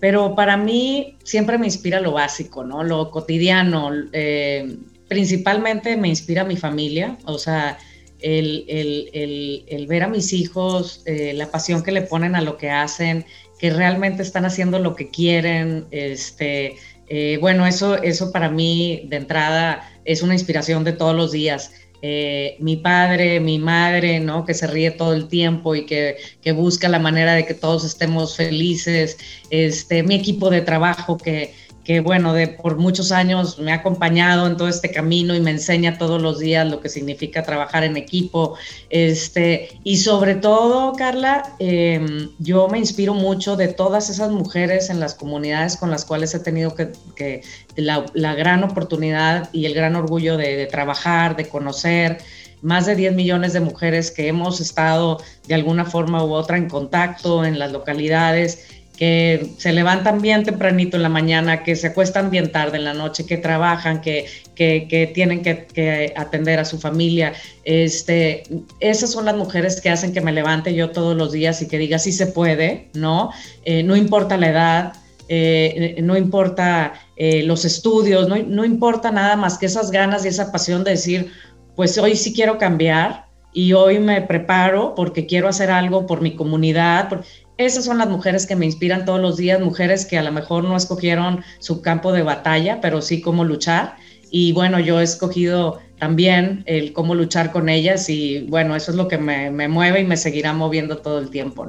pero 0.00 0.34
para 0.34 0.56
mí 0.56 1.16
siempre 1.24 1.58
me 1.58 1.66
inspira 1.66 2.00
lo 2.00 2.12
básico, 2.12 2.64
¿no? 2.64 2.84
Lo 2.84 3.10
cotidiano. 3.10 3.90
Eh, 4.12 4.76
principalmente 5.08 5.96
me 5.96 6.08
inspira 6.08 6.44
mi 6.44 6.56
familia, 6.56 7.16
o 7.24 7.38
sea, 7.38 7.78
el, 8.20 8.64
el, 8.68 9.64
el, 9.66 9.86
ver 9.86 10.02
a 10.02 10.08
mis 10.08 10.32
hijos, 10.32 11.02
eh, 11.06 11.32
la 11.34 11.50
pasión 11.50 11.82
que 11.82 11.92
le 11.92 12.02
ponen 12.02 12.36
a 12.36 12.42
lo 12.42 12.56
que 12.56 12.70
hacen, 12.70 13.24
que 13.58 13.70
realmente 13.70 14.22
están 14.22 14.44
haciendo 14.44 14.78
lo 14.78 14.94
que 14.94 15.10
quieren, 15.10 15.86
este, 15.90 16.76
eh, 17.08 17.38
bueno, 17.40 17.66
eso, 17.66 18.00
eso 18.02 18.32
para 18.32 18.50
mí 18.50 19.06
de 19.08 19.16
entrada 19.16 19.88
es 20.04 20.22
una 20.22 20.34
inspiración 20.34 20.84
de 20.84 20.92
todos 20.92 21.14
los 21.14 21.32
días. 21.32 21.72
Eh, 22.00 22.56
mi 22.60 22.76
padre, 22.76 23.40
mi 23.40 23.58
madre, 23.58 24.20
¿no? 24.20 24.44
Que 24.44 24.54
se 24.54 24.66
ríe 24.68 24.92
todo 24.92 25.14
el 25.14 25.26
tiempo 25.26 25.74
y 25.74 25.84
que, 25.84 26.16
que, 26.40 26.52
busca 26.52 26.88
la 26.88 27.00
manera 27.00 27.34
de 27.34 27.44
que 27.44 27.54
todos 27.54 27.84
estemos 27.84 28.36
felices, 28.36 29.18
este, 29.50 30.04
mi 30.04 30.14
equipo 30.14 30.48
de 30.48 30.60
trabajo 30.60 31.18
que, 31.18 31.54
que 31.88 32.00
bueno, 32.00 32.34
de, 32.34 32.48
por 32.48 32.76
muchos 32.76 33.12
años 33.12 33.58
me 33.58 33.72
ha 33.72 33.76
acompañado 33.76 34.46
en 34.46 34.58
todo 34.58 34.68
este 34.68 34.90
camino 34.90 35.34
y 35.34 35.40
me 35.40 35.52
enseña 35.52 35.96
todos 35.96 36.20
los 36.20 36.38
días 36.38 36.68
lo 36.68 36.82
que 36.82 36.90
significa 36.90 37.44
trabajar 37.44 37.82
en 37.82 37.96
equipo. 37.96 38.58
Este, 38.90 39.70
y 39.84 39.96
sobre 39.96 40.34
todo, 40.34 40.92
Carla, 40.92 41.56
em, 41.58 42.28
yo 42.40 42.68
me 42.68 42.76
inspiro 42.76 43.14
mucho 43.14 43.56
de 43.56 43.68
todas 43.68 44.10
esas 44.10 44.30
mujeres 44.30 44.90
en 44.90 45.00
las 45.00 45.14
comunidades 45.14 45.78
con 45.78 45.90
las 45.90 46.04
cuales 46.04 46.34
he 46.34 46.40
tenido 46.40 46.74
que, 46.74 47.40
la, 47.76 48.04
la, 48.12 48.34
gran 48.34 48.64
oportunidad 48.64 49.48
y 49.54 49.64
el 49.64 49.72
gran 49.72 49.96
orgullo 49.96 50.36
de, 50.36 50.56
de 50.56 50.66
trabajar, 50.66 51.36
de 51.36 51.48
conocer 51.48 52.18
más 52.60 52.86
de 52.86 52.96
10 52.96 53.14
millones 53.14 53.52
de 53.52 53.60
mujeres 53.60 54.10
que 54.10 54.28
hemos 54.28 54.60
estado 54.60 55.22
de 55.46 55.54
alguna 55.54 55.84
forma 55.84 56.24
u 56.24 56.32
otra 56.32 56.58
en 56.58 56.68
contacto 56.68 57.44
en 57.44 57.58
las 57.58 57.72
localidades 57.72 58.77
que 58.98 59.52
se 59.58 59.72
levantan 59.72 60.20
bien 60.20 60.42
tempranito 60.42 60.96
en 60.96 61.04
la 61.04 61.08
mañana, 61.08 61.62
que 61.62 61.76
se 61.76 61.86
acuestan 61.86 62.30
bien 62.30 62.50
tarde 62.50 62.78
en 62.78 62.84
la 62.84 62.94
noche, 62.94 63.26
que 63.26 63.36
trabajan, 63.36 64.00
que, 64.00 64.26
que, 64.56 65.12
tienen 65.14 65.40
que, 65.40 66.12
atender 66.16 66.58
a 66.58 66.64
su 66.64 66.80
familia. 66.80 67.32
Este, 67.62 68.42
esas 68.80 69.12
son 69.12 69.26
las 69.26 69.36
mujeres 69.36 69.80
que 69.80 69.88
hacen 69.88 70.12
que 70.12 70.20
me 70.20 70.32
levante 70.32 70.74
yo 70.74 70.90
todos 70.90 71.16
los 71.16 71.30
días 71.30 71.62
y 71.62 71.68
que 71.68 71.78
diga, 71.78 72.00
sí 72.00 72.10
se 72.10 72.26
puede, 72.26 72.88
¿no? 72.92 73.30
Eh, 73.64 73.84
no 73.84 73.94
importa 73.94 74.36
la 74.36 74.48
edad, 74.48 74.92
eh, 75.28 75.98
no 76.02 76.16
importa 76.16 76.94
eh, 77.14 77.44
los 77.44 77.64
estudios, 77.64 78.28
no, 78.28 78.36
no 78.36 78.64
importa 78.64 79.12
nada 79.12 79.36
más 79.36 79.58
que 79.58 79.66
esas 79.66 79.92
ganas 79.92 80.24
y 80.24 80.28
esa 80.28 80.50
pasión 80.50 80.82
de 80.82 80.90
decir, 80.90 81.30
pues 81.76 81.96
hoy 81.98 82.16
sí 82.16 82.34
quiero 82.34 82.58
cambiar 82.58 83.26
y 83.52 83.74
hoy 83.74 84.00
me 84.00 84.22
preparo 84.22 84.96
porque 84.96 85.26
quiero 85.26 85.46
hacer 85.48 85.70
algo 85.70 86.04
por 86.06 86.20
mi 86.20 86.34
comunidad. 86.34 87.24
Esas 87.58 87.84
son 87.84 87.98
las 87.98 88.08
mujeres 88.08 88.46
que 88.46 88.54
me 88.54 88.66
inspiran 88.66 89.04
todos 89.04 89.20
los 89.20 89.36
días, 89.36 89.60
mujeres 89.60 90.06
que 90.06 90.16
a 90.16 90.22
lo 90.22 90.30
mejor 90.30 90.62
no 90.62 90.76
escogieron 90.76 91.42
su 91.58 91.82
campo 91.82 92.12
de 92.12 92.22
batalla, 92.22 92.80
pero 92.80 93.02
sí 93.02 93.20
cómo 93.20 93.44
luchar. 93.44 93.96
Y 94.30 94.52
bueno, 94.52 94.78
yo 94.78 95.00
he 95.00 95.02
escogido 95.02 95.80
también 95.98 96.62
el 96.66 96.92
cómo 96.92 97.16
luchar 97.16 97.50
con 97.50 97.68
ellas 97.68 98.08
y 98.08 98.46
bueno, 98.48 98.76
eso 98.76 98.92
es 98.92 98.96
lo 98.96 99.08
que 99.08 99.18
me, 99.18 99.50
mueve 99.68 100.00
y 100.00 100.04
me 100.04 100.16
seguirá 100.16 100.52
moviendo 100.52 100.98
todo 100.98 101.18
el 101.18 101.30
tiempo. 101.30 101.68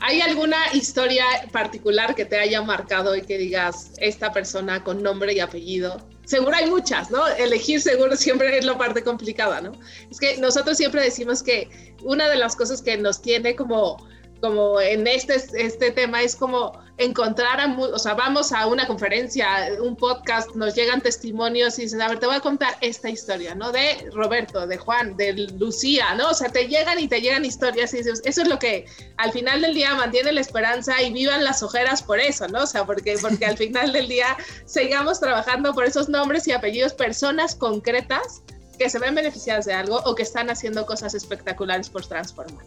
¿Hay 0.00 0.22
alguna 0.22 0.56
historia 0.72 1.24
particular 1.52 2.14
que 2.14 2.24
te 2.24 2.38
haya 2.38 2.62
marcado 2.62 3.14
y 3.14 3.20
que 3.20 3.36
digas, 3.36 3.92
esta 3.98 4.32
persona 4.32 4.82
con 4.82 5.02
nombre 5.02 5.34
y 5.34 5.40
apellido 5.40 5.98
seguro 6.24 6.56
hay 6.56 6.68
muchas, 6.68 7.10
¿no? 7.10 7.26
Elegir 7.26 7.80
seguro 7.80 8.16
siempre 8.16 8.56
es 8.56 8.64
la 8.64 8.76
parte 8.76 9.02
complicada, 9.02 9.60
¿no? 9.60 9.72
Es 10.10 10.18
que 10.18 10.36
nosotros 10.38 10.76
siempre 10.76 11.02
decimos 11.02 11.42
que 11.42 11.94
una 12.02 12.28
de 12.28 12.36
las 12.36 12.56
cosas 12.56 12.82
que 12.82 12.96
nos 12.96 13.20
tiene 13.22 13.56
como 13.56 13.98
como 14.40 14.78
en 14.78 15.06
este, 15.06 15.36
este 15.54 15.90
tema 15.90 16.20
es 16.20 16.36
como 16.36 16.78
encontrar 16.96 17.60
a, 17.60 17.76
o 17.76 17.98
sea, 17.98 18.14
vamos 18.14 18.52
a 18.52 18.66
una 18.66 18.86
conferencia, 18.86 19.68
un 19.80 19.96
podcast, 19.96 20.54
nos 20.54 20.74
llegan 20.74 21.00
testimonios 21.00 21.78
y 21.78 21.82
dicen, 21.82 22.00
a 22.00 22.08
ver, 22.08 22.20
te 22.20 22.26
voy 22.26 22.36
a 22.36 22.40
contar 22.40 22.76
esta 22.80 23.10
historia, 23.10 23.54
¿no? 23.54 23.72
De 23.72 24.08
Roberto, 24.12 24.66
de 24.66 24.78
Juan, 24.78 25.16
de 25.16 25.32
Lucía, 25.32 26.14
¿no? 26.14 26.30
O 26.30 26.34
sea, 26.34 26.50
te 26.50 26.68
llegan 26.68 27.00
y 27.00 27.08
te 27.08 27.20
llegan 27.20 27.44
historias 27.44 27.92
y 27.94 27.98
dices, 27.98 28.22
eso 28.24 28.42
es 28.42 28.48
lo 28.48 28.58
que 28.58 28.86
al 29.16 29.32
final 29.32 29.62
del 29.62 29.74
día 29.74 29.94
mantiene 29.94 30.32
la 30.32 30.40
esperanza 30.40 31.02
y 31.02 31.12
vivan 31.12 31.42
las 31.42 31.62
ojeras 31.62 32.02
por 32.02 32.20
eso, 32.20 32.46
¿no? 32.46 32.62
O 32.62 32.66
sea, 32.66 32.84
porque, 32.84 33.16
porque 33.20 33.44
al 33.44 33.56
final 33.56 33.92
del 33.92 34.06
día 34.06 34.36
sigamos 34.64 35.18
trabajando 35.18 35.74
por 35.74 35.84
esos 35.84 36.08
nombres 36.08 36.46
y 36.46 36.52
apellidos, 36.52 36.94
personas 36.94 37.56
concretas 37.56 38.42
que 38.78 38.88
se 38.88 38.98
ven 38.98 39.14
beneficiadas 39.14 39.64
de 39.64 39.72
algo 39.72 40.00
o 40.04 40.14
que 40.14 40.22
están 40.22 40.50
haciendo 40.50 40.86
cosas 40.86 41.14
espectaculares 41.14 41.90
por 41.90 42.06
transformar. 42.06 42.64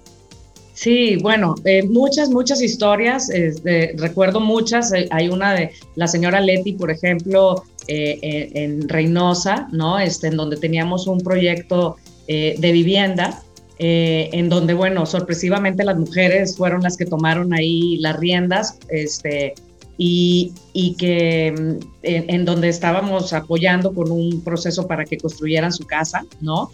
Sí, 0.78 1.16
bueno, 1.16 1.56
eh, 1.66 1.82
muchas, 1.88 2.30
muchas 2.30 2.62
historias, 2.62 3.32
este, 3.32 3.96
recuerdo 3.98 4.40
muchas, 4.40 4.94
eh, 4.94 5.08
hay 5.10 5.28
una 5.28 5.56
de 5.56 5.72
la 5.96 6.08
señora 6.08 6.40
Leti, 6.40 6.74
por 6.74 6.92
ejemplo, 6.92 7.64
eh, 7.88 8.52
en 8.54 8.88
Reynosa, 8.88 9.70
¿no? 9.72 9.98
Este, 9.98 10.28
en 10.28 10.38
donde 10.38 10.56
teníamos 10.56 11.08
un 11.08 11.22
proyecto 11.22 11.96
de 12.28 12.72
vivienda, 12.74 13.42
en 13.80 14.50
donde, 14.50 14.76
bueno, 14.76 15.06
sorpresivamente 15.08 15.84
las 15.84 15.98
mujeres 15.98 16.58
fueron 16.58 16.84
las 16.84 16.96
que 16.96 17.06
tomaron 17.06 17.54
ahí 17.54 17.98
las 17.98 18.16
riendas, 18.18 18.78
este, 18.90 19.56
y, 19.98 20.54
y 20.74 20.94
que 20.96 21.48
en, 21.48 21.80
en, 22.04 22.46
donde 22.46 22.70
estábamos 22.70 23.34
apoyando 23.34 23.94
con 23.94 24.12
un 24.12 24.44
proceso 24.44 24.88
para 24.88 25.06
que 25.06 25.18
construyeran 25.18 25.72
su 25.72 25.86
casa, 25.86 26.24
¿no? 26.42 26.70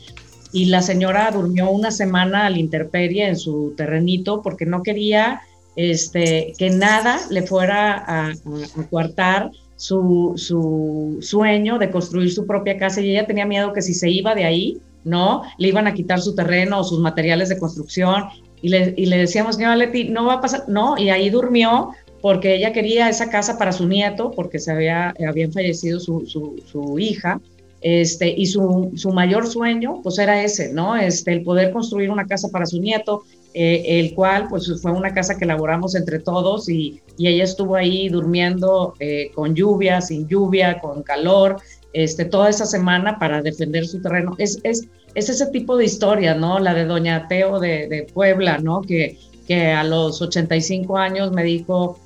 Y 0.54 0.66
la 0.66 0.82
señora 0.82 1.32
durmió 1.32 1.70
una 1.70 1.92
semana 1.92 2.46
al 2.46 2.58
interperie 2.58 3.28
en 3.28 3.36
su 3.36 3.74
terrenito 3.76 4.42
porque 4.42 4.66
no 4.66 4.84
quería 4.84 5.42
este, 5.76 6.54
que 6.58 6.70
nada 6.70 7.20
le 7.32 7.42
fuera 7.42 7.98
a, 7.98 8.30
a, 8.30 8.90
coartar 8.90 9.50
su, 9.76 10.34
su, 10.36 11.18
sueño 11.22 11.80
de 11.80 11.90
construir 11.90 12.32
su 12.32 12.46
propia 12.46 12.78
casa 12.78 13.02
y 13.02 13.10
ella 13.10 13.26
tenía 13.26 13.48
miedo 13.48 13.74
que 13.74 13.82
si 13.82 13.96
se 13.96 14.10
iba 14.10 14.36
de 14.36 14.46
ahí, 14.46 14.78
¿no? 15.04 15.42
Le 15.58 15.70
iban 15.70 15.88
a 15.88 15.94
quitar 15.96 16.22
su 16.22 16.36
terreno 16.36 16.80
o 16.80 16.84
sus 16.84 17.00
materiales 17.00 17.50
de 17.50 17.58
construcción 17.58 18.26
y 18.62 18.70
le, 18.70 18.94
y 18.96 19.08
le 19.08 19.18
decíamos, 19.18 19.56
señora 19.56 19.76
Leti, 19.76 20.06
no 20.06 20.26
va 20.26 20.36
a 20.36 20.42
pasar, 20.42 20.66
no, 20.68 20.98
y 21.00 21.10
ahí 21.10 21.32
durmió 21.32 21.90
porque 22.22 22.56
ella 22.56 22.72
quería 22.72 23.10
esa 23.10 23.30
casa 23.30 23.58
para 23.58 23.74
su 23.74 23.88
nieto 23.88 24.32
porque 24.32 24.60
se 24.60 24.72
había, 24.72 25.14
habían 25.28 25.52
fallecido 25.52 26.00
su, 26.00 26.26
su, 26.28 26.64
su 26.72 27.00
hija 27.00 27.42
este, 27.84 28.30
y 28.30 28.46
su, 28.46 28.92
su, 28.96 29.12
mayor 29.12 29.46
sueño, 29.46 30.00
pues 30.02 30.18
era 30.18 30.42
ese, 30.42 30.72
¿no? 30.72 30.96
Este, 30.96 31.34
el 31.34 31.44
poder 31.44 31.72
construir 31.72 32.10
una 32.10 32.26
casa 32.26 32.48
para 32.48 32.66
su 32.66 32.80
nieto, 32.80 33.24
eh, 33.54 34.00
el 34.00 34.16
cual, 34.16 34.48
pues 34.50 34.72
fue 34.82 34.92
una 34.92 35.14
casa 35.14 35.38
que 35.38 35.44
elaboramos 35.44 35.94
entre 35.94 36.20
todos 36.20 36.70
y, 36.70 37.02
y 37.18 37.28
ella 37.28 37.44
estuvo 37.44 37.76
ahí 37.76 38.08
durmiendo 38.08 38.94
eh, 39.00 39.32
con 39.36 39.54
lluvia, 39.54 40.00
sin 40.00 40.28
lluvia, 40.30 40.80
con 40.80 41.04
calor, 41.04 41.58
este, 41.92 42.24
toda 42.24 42.50
esa 42.50 42.66
semana 42.66 43.20
para 43.20 43.42
defender 43.42 43.86
su 43.86 44.02
terreno. 44.02 44.34
Es, 44.38 44.60
es, 44.64 44.88
es 45.14 45.30
ese 45.30 45.48
tipo 45.48 45.76
de 45.76 45.84
historia, 45.84 46.36
¿no? 46.36 46.60
La 46.60 46.74
de 46.74 46.86
Doña 46.86 47.28
Teo 47.28 47.60
de, 47.60 47.90
de 47.90 48.08
Puebla, 48.14 48.60
¿no? 48.60 48.82
Que, 48.82 49.18
que 49.46 49.72
a 49.72 49.84
los 49.84 50.22
85 50.22 50.98
años 50.98 51.34
me 51.34 51.44
dijo, 51.44 52.00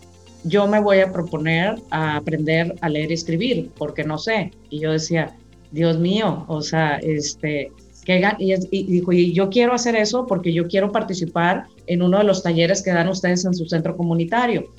yo 0.44 0.68
me 0.68 0.80
voy 0.80 1.02
a 1.02 1.12
proponer 1.12 1.76
a 1.92 2.18
aprender 2.18 2.76
a 2.82 2.90
leer 2.90 3.12
y 3.12 3.14
escribir, 3.14 3.70
porque 3.78 4.04
no 4.04 4.18
sé. 4.18 4.52
Y 4.70 4.80
yo 4.80 4.92
decía, 4.92 5.36
Dios 5.72 5.98
mío, 6.00 6.46
o 6.48 6.62
sea, 6.62 6.98
este, 6.98 7.72
que, 8.06 8.24
y, 8.40 8.84
dijo, 8.84 9.12
y 9.12 9.34
yo 9.34 9.50
quiero 9.50 9.74
hacer 9.74 9.96
eso 9.96 10.26
porque 10.28 10.54
yo 10.54 10.68
quiero 10.68 10.92
participar 10.92 11.66
en 11.88 12.02
uno 12.02 12.20
de 12.20 12.24
los 12.24 12.42
talleres 12.42 12.82
que 12.82 12.92
dan 12.92 13.10
ustedes 13.10 13.44
en 13.46 13.54
su 13.54 13.66
centro 13.66 13.98
comunitario. 13.98 14.72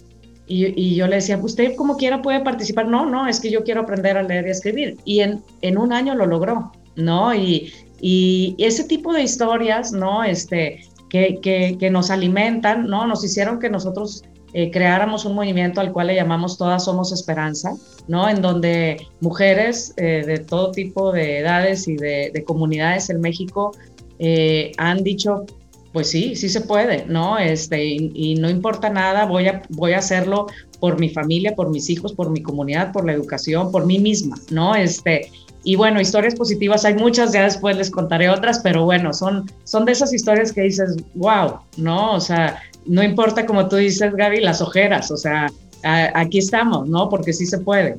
Y, 0.50 0.94
yo 0.94 1.06
le 1.06 1.16
decía, 1.16 1.36
usted 1.36 1.74
como 1.76 1.98
quiera 1.98 2.22
puede 2.22 2.40
participar. 2.40 2.88
No, 2.88 3.04
no, 3.04 3.28
es 3.28 3.38
que 3.38 3.50
yo 3.50 3.64
quiero 3.64 3.82
aprender 3.82 4.16
a 4.16 4.22
leer 4.22 4.46
y 4.46 4.50
escribir. 4.50 4.96
Y 5.04 5.20
en, 5.20 5.42
en 5.60 5.76
un 5.76 5.92
año 5.92 6.14
lo 6.14 6.24
logró, 6.24 6.72
¿no? 6.96 7.34
Y, 7.34 7.70
y 8.00 8.56
ese 8.58 8.84
tipo 8.84 9.12
de 9.12 9.22
historias, 9.22 9.92
¿no? 9.92 10.24
Este, 10.24 10.80
que, 11.10 11.38
que, 11.42 11.76
que, 11.78 11.90
nos 11.90 12.10
alimentan, 12.10 12.86
¿no? 12.86 13.06
Nos 13.06 13.22
hicieron 13.24 13.58
que 13.58 13.68
nosotros 13.68 14.24
eh, 14.54 14.70
creáramos 14.70 15.24
un 15.24 15.34
movimiento 15.34 15.80
al 15.80 15.92
cual 15.92 16.06
le 16.06 16.14
llamamos 16.14 16.56
Todas 16.56 16.84
Somos 16.84 17.12
Esperanza, 17.12 17.74
¿no? 18.06 18.28
En 18.28 18.40
donde 18.40 19.06
mujeres 19.20 19.92
eh, 19.96 20.24
de 20.26 20.38
todo 20.38 20.70
tipo 20.72 21.12
de 21.12 21.38
edades 21.38 21.86
y 21.86 21.96
de, 21.96 22.44
comunidades 22.46 23.10
en 23.10 23.20
México 23.20 23.72
eh, 24.18 24.72
han 24.78 25.02
dicho, 25.04 25.44
pues 25.92 26.08
sí, 26.08 26.34
sí 26.34 26.48
se 26.48 26.62
puede, 26.62 27.04
¿no? 27.06 27.38
Este, 27.38 27.84
y, 27.84 28.36
no 28.36 28.48
importa 28.48 28.88
nada, 28.88 29.26
voy 29.26 29.48
a, 29.48 29.62
voy 29.68 29.92
a 29.92 29.98
hacerlo 29.98 30.46
por 30.80 30.98
mi 30.98 31.10
familia, 31.10 31.54
por 31.54 31.70
mis 31.70 31.90
hijos, 31.90 32.14
por 32.14 32.30
mi 32.30 32.40
comunidad, 32.40 32.92
por 32.92 33.04
la 33.04 33.12
educación, 33.12 33.70
por 33.70 33.84
mí 33.84 33.98
misma, 33.98 34.36
¿no? 34.50 34.74
Este, 34.74 35.30
y 35.64 35.76
bueno, 35.76 36.00
historias 36.00 36.34
positivas 36.34 36.86
hay 36.86 36.94
muchas, 36.94 37.32
ya 37.32 37.44
después 37.44 37.76
les 37.76 37.90
contaré 37.90 38.30
otras, 38.30 38.60
pero 38.60 38.84
bueno, 38.84 39.12
son, 39.12 39.50
son 39.64 39.84
de 39.84 39.92
esas 39.92 40.14
historias 40.14 40.52
que 40.52 40.62
dices, 40.62 40.96
wow, 41.14 41.58
¿no? 41.76 42.14
O 42.14 42.20
sea, 42.20 42.62
no 42.88 43.02
importa 43.02 43.46
como 43.46 43.68
tú 43.68 43.76
dices, 43.76 44.12
Gaby, 44.14 44.40
las 44.40 44.60
ojeras, 44.60 45.10
o 45.10 45.16
sea, 45.16 45.50
aquí 45.82 46.38
estamos, 46.38 46.88
¿no? 46.88 47.08
Porque 47.08 47.32
sí 47.32 47.46
se 47.46 47.58
puede. 47.58 47.96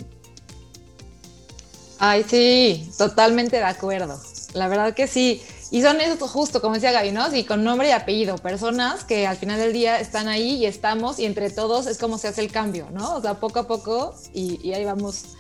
Ay, 1.99 2.23
sí, 2.27 2.89
totalmente 2.97 3.57
de 3.57 3.63
acuerdo. 3.63 4.19
La 4.53 4.67
verdad 4.67 4.93
que 4.93 5.07
sí. 5.07 5.41
Y 5.71 5.83
son 5.83 6.01
eso 6.01 6.27
justo, 6.27 6.61
como 6.61 6.75
decía 6.75 6.91
Gaby, 6.91 7.11
¿no? 7.11 7.29
Sí, 7.29 7.43
con 7.43 7.63
nombre 7.63 7.89
y 7.89 7.91
apellido, 7.91 8.37
personas 8.37 9.03
que 9.03 9.27
al 9.27 9.37
final 9.37 9.59
del 9.59 9.71
día 9.71 9.99
están 9.99 10.27
ahí 10.27 10.55
y 10.55 10.65
estamos 10.65 11.19
y 11.19 11.25
entre 11.25 11.51
todos 11.51 11.85
es 11.85 11.99
como 11.99 12.17
se 12.17 12.29
hace 12.29 12.41
el 12.41 12.51
cambio, 12.51 12.87
¿no? 12.91 13.15
O 13.15 13.21
sea, 13.21 13.35
poco 13.35 13.59
a 13.59 13.67
poco 13.67 14.15
y, 14.33 14.59
y 14.67 14.73
ahí 14.73 14.83
vamos 14.83 15.35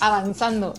avanzando. 0.00 0.74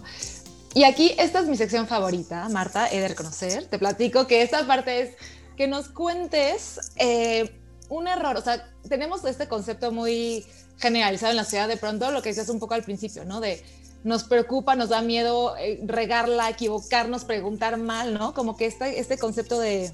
Y 0.74 0.84
aquí, 0.84 1.14
esta 1.18 1.40
es 1.40 1.48
mi 1.48 1.56
sección 1.56 1.88
favorita, 1.88 2.48
Marta, 2.50 2.90
he 2.92 3.00
de 3.00 3.08
reconocer. 3.08 3.66
Te 3.66 3.78
platico 3.78 4.28
que 4.28 4.42
esta 4.42 4.66
parte 4.68 5.02
es 5.02 5.10
que 5.56 5.68
nos 5.68 5.90
cuentes 5.90 6.80
eh, 6.96 7.61
un 7.92 8.08
error, 8.08 8.38
o 8.38 8.42
sea, 8.42 8.66
tenemos 8.88 9.24
este 9.26 9.50
concepto 9.50 9.92
muy 9.92 10.46
generalizado 10.78 11.32
en 11.32 11.38
la 11.38 11.44
ciudad 11.44 11.68
de 11.68 11.76
pronto, 11.76 12.10
lo 12.12 12.22
que 12.22 12.30
decías 12.30 12.48
un 12.48 12.58
poco 12.58 12.74
al 12.74 12.84
principio, 12.84 13.26
¿no? 13.26 13.42
De 13.42 13.62
nos 14.04 14.24
preocupa, 14.24 14.76
nos 14.76 14.90
da 14.90 15.02
miedo 15.02 15.56
eh, 15.58 15.80
regarla, 15.84 16.50
equivocarnos, 16.50 17.26
preguntar 17.26 17.78
mal, 17.78 18.14
¿no? 18.14 18.34
Como 18.34 18.56
que 18.56 18.66
este, 18.66 19.00
este 19.00 19.18
concepto 19.18 19.60
de, 19.60 19.92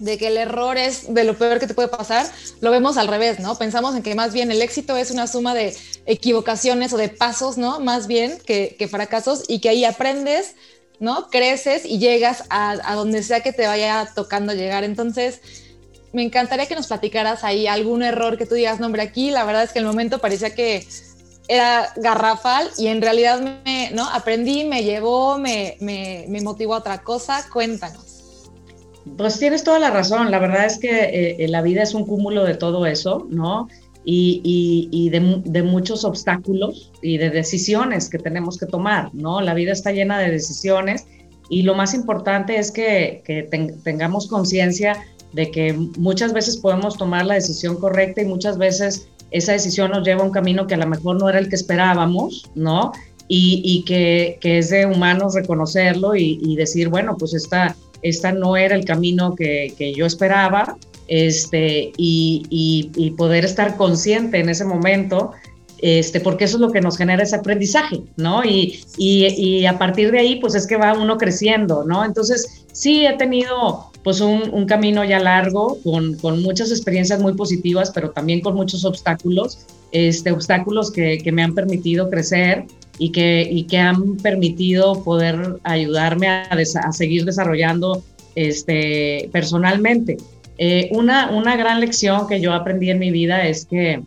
de 0.00 0.18
que 0.18 0.26
el 0.26 0.36
error 0.36 0.76
es 0.76 1.14
de 1.14 1.22
lo 1.22 1.38
peor 1.38 1.60
que 1.60 1.68
te 1.68 1.72
puede 1.72 1.86
pasar, 1.86 2.26
lo 2.60 2.72
vemos 2.72 2.96
al 2.96 3.06
revés, 3.06 3.38
¿no? 3.38 3.56
Pensamos 3.56 3.94
en 3.94 4.02
que 4.02 4.16
más 4.16 4.32
bien 4.32 4.50
el 4.50 4.60
éxito 4.60 4.96
es 4.96 5.12
una 5.12 5.28
suma 5.28 5.54
de 5.54 5.74
equivocaciones 6.06 6.92
o 6.92 6.96
de 6.96 7.10
pasos, 7.10 7.56
¿no? 7.56 7.78
Más 7.78 8.08
bien 8.08 8.38
que, 8.44 8.74
que 8.76 8.88
fracasos 8.88 9.44
y 9.46 9.60
que 9.60 9.68
ahí 9.68 9.84
aprendes, 9.84 10.56
¿no? 10.98 11.30
Creces 11.30 11.84
y 11.84 12.00
llegas 12.00 12.42
a, 12.50 12.72
a 12.72 12.96
donde 12.96 13.22
sea 13.22 13.40
que 13.40 13.52
te 13.52 13.68
vaya 13.68 14.10
tocando 14.16 14.52
llegar. 14.52 14.82
Entonces, 14.82 15.40
me 16.14 16.22
encantaría 16.22 16.66
que 16.66 16.76
nos 16.76 16.86
platicaras 16.86 17.44
ahí 17.44 17.66
algún 17.66 18.02
error 18.02 18.38
que 18.38 18.46
tú 18.46 18.54
digas, 18.54 18.80
nombre 18.80 19.02
aquí 19.02 19.30
la 19.30 19.44
verdad 19.44 19.64
es 19.64 19.72
que 19.72 19.80
el 19.80 19.84
momento 19.84 20.20
parecía 20.20 20.54
que 20.54 20.86
era 21.48 21.92
garrafal 21.96 22.68
y 22.78 22.86
en 22.86 23.02
realidad 23.02 23.40
¿no? 23.92 24.08
aprendí, 24.08 24.64
me 24.64 24.82
llevó, 24.82 25.38
me, 25.38 25.76
motivó 26.42 26.74
a 26.74 26.78
otra 26.78 27.02
cosa. 27.02 27.44
Cuéntanos. 27.52 28.50
Pues 29.18 29.38
tienes 29.38 29.64
toda 29.64 29.78
la 29.78 29.90
razón. 29.90 30.30
La 30.30 30.38
verdad 30.38 30.64
es 30.64 30.78
que 30.78 31.36
eh, 31.38 31.48
la 31.48 31.60
vida 31.60 31.82
es 31.82 31.92
un 31.92 32.06
cúmulo 32.06 32.44
de 32.44 32.54
todo 32.54 32.86
eso, 32.86 33.26
¿no? 33.28 33.68
Y, 34.06 35.10
de, 35.10 35.62
muchos 35.62 36.04
obstáculos 36.04 36.92
y 37.02 37.18
de 37.18 37.30
decisiones 37.30 38.08
que 38.08 38.18
tenemos 38.18 38.58
que 38.58 38.66
tomar, 38.66 39.14
¿no? 39.14 39.40
La 39.40 39.54
vida 39.54 39.72
está 39.72 39.92
llena 39.92 40.18
de 40.18 40.30
decisiones 40.30 41.06
y 41.50 41.62
lo 41.62 41.74
más 41.74 41.92
importante 41.94 42.58
es 42.58 42.70
que 42.70 43.22
tengamos 43.82 44.28
conciencia 44.28 44.96
de 45.34 45.50
que 45.50 45.72
muchas 45.98 46.32
veces 46.32 46.56
podemos 46.56 46.96
tomar 46.96 47.26
la 47.26 47.34
decisión 47.34 47.76
correcta 47.76 48.22
y 48.22 48.24
muchas 48.24 48.56
veces 48.56 49.08
esa 49.30 49.52
decisión 49.52 49.90
nos 49.90 50.06
lleva 50.06 50.22
a 50.22 50.26
un 50.26 50.30
camino 50.30 50.66
que 50.66 50.74
a 50.74 50.78
lo 50.78 50.86
mejor 50.86 51.20
no 51.20 51.28
era 51.28 51.40
el 51.40 51.48
que 51.48 51.56
esperábamos, 51.56 52.48
¿no? 52.54 52.92
Y, 53.26 53.62
y 53.64 53.84
que, 53.84 54.38
que, 54.40 54.58
es 54.58 54.70
de 54.70 54.86
humanos 54.86 55.34
reconocerlo 55.34 56.14
y, 56.14 56.54
decir, 56.56 56.88
bueno, 56.88 57.16
pues 57.18 57.34
esta, 57.34 57.74
esta 58.02 58.32
no 58.32 58.56
era 58.56 58.76
el 58.76 58.84
camino 58.84 59.34
que, 59.34 59.74
que 59.76 59.92
yo 59.94 60.06
esperaba, 60.06 60.76
este, 61.08 61.92
y, 61.96 62.90
y, 62.94 63.10
poder 63.12 63.44
estar 63.44 63.76
consciente 63.76 64.38
en 64.38 64.48
ese 64.48 64.64
momento, 64.64 65.32
este, 65.78 66.20
porque 66.20 66.44
eso 66.44 66.56
es 66.56 66.60
lo 66.60 66.70
que 66.70 66.80
nos 66.80 66.96
genera 66.96 67.22
ese 67.22 67.36
aprendizaje, 67.36 68.02
¿no? 68.16 68.44
Y, 68.44 68.84
y, 68.96 69.66
a 69.66 69.78
partir 69.78 70.12
de 70.12 70.20
ahí, 70.20 70.36
pues 70.36 70.54
es 70.54 70.66
que 70.66 70.76
va 70.76 70.92
uno 70.92 71.18
creciendo, 71.18 71.84
¿no? 71.84 72.04
Entonces, 72.04 72.66
sí 72.72 73.04
he 73.04 73.16
tenido 73.16 73.90
pues 74.04 74.20
un, 74.20 74.66
camino 74.66 75.02
ya 75.02 75.18
largo, 75.18 75.78
con, 75.82 76.14
con, 76.18 76.42
muchas 76.42 76.70
experiencias 76.70 77.20
muy 77.20 77.32
positivas, 77.32 77.90
pero 77.90 78.10
también 78.10 78.42
con 78.42 78.54
muchos 78.54 78.84
obstáculos, 78.84 79.66
este, 79.92 80.30
obstáculos 80.30 80.92
que, 80.92 81.18
que 81.18 81.32
me 81.32 81.42
han 81.42 81.54
permitido 81.54 82.10
crecer 82.10 82.66
y 82.98 83.10
que, 83.12 83.48
y 83.50 83.64
que 83.64 83.78
han 83.78 84.18
permitido 84.18 85.02
poder 85.02 85.58
ayudarme 85.64 86.28
a, 86.28 86.48
a 86.50 86.92
seguir 86.92 87.24
desarrollando 87.24 88.04
este, 88.34 89.30
personalmente. 89.32 90.18
Eh, 90.58 90.90
una, 90.92 91.30
una 91.30 91.56
gran 91.56 91.80
lección 91.80 92.26
que 92.28 92.42
yo 92.42 92.52
aprendí 92.52 92.90
en 92.90 92.98
mi 92.98 93.10
vida 93.10 93.46
es 93.46 93.64
que, 93.64 94.02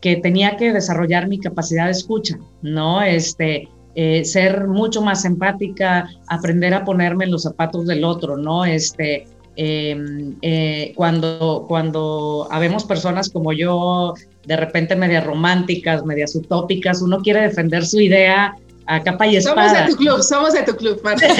que 0.00 0.16
tenía 0.16 0.56
que 0.56 0.72
desarrollar 0.72 1.26
mi 1.26 1.40
capacidad 1.40 1.86
de 1.86 1.92
escucha, 1.92 2.38
¿no? 2.62 3.02
Este, 3.02 3.68
eh, 3.96 4.24
ser 4.24 4.68
mucho 4.68 5.02
más 5.02 5.24
empática, 5.24 6.08
aprender 6.28 6.72
a 6.72 6.84
ponerme 6.84 7.24
en 7.24 7.32
los 7.32 7.42
zapatos 7.42 7.86
del 7.86 8.04
otro, 8.04 8.36
¿no? 8.36 8.64
Este, 8.64 9.26
em, 9.56 10.36
eh, 10.42 10.92
cuando, 10.96 11.64
cuando 11.68 12.48
habemos 12.50 12.84
personas 12.84 13.30
como 13.30 13.52
yo, 13.52 14.14
de 14.46 14.56
repente 14.56 14.96
medias 14.96 15.24
románticas, 15.24 16.04
medias 16.04 16.34
utópicas, 16.34 17.02
uno 17.02 17.20
quiere 17.20 17.42
defender 17.42 17.84
su 17.84 18.00
idea 18.00 18.54
a 18.90 19.02
capa 19.02 19.26
y 19.26 19.36
espada. 19.36 19.68
Somos 19.68 19.86
de 19.86 19.92
tu 19.92 19.96
club, 19.96 20.22
somos 20.22 20.52
de 20.52 20.62
tu 20.62 20.76
club, 20.76 21.00
Marta. 21.04 21.26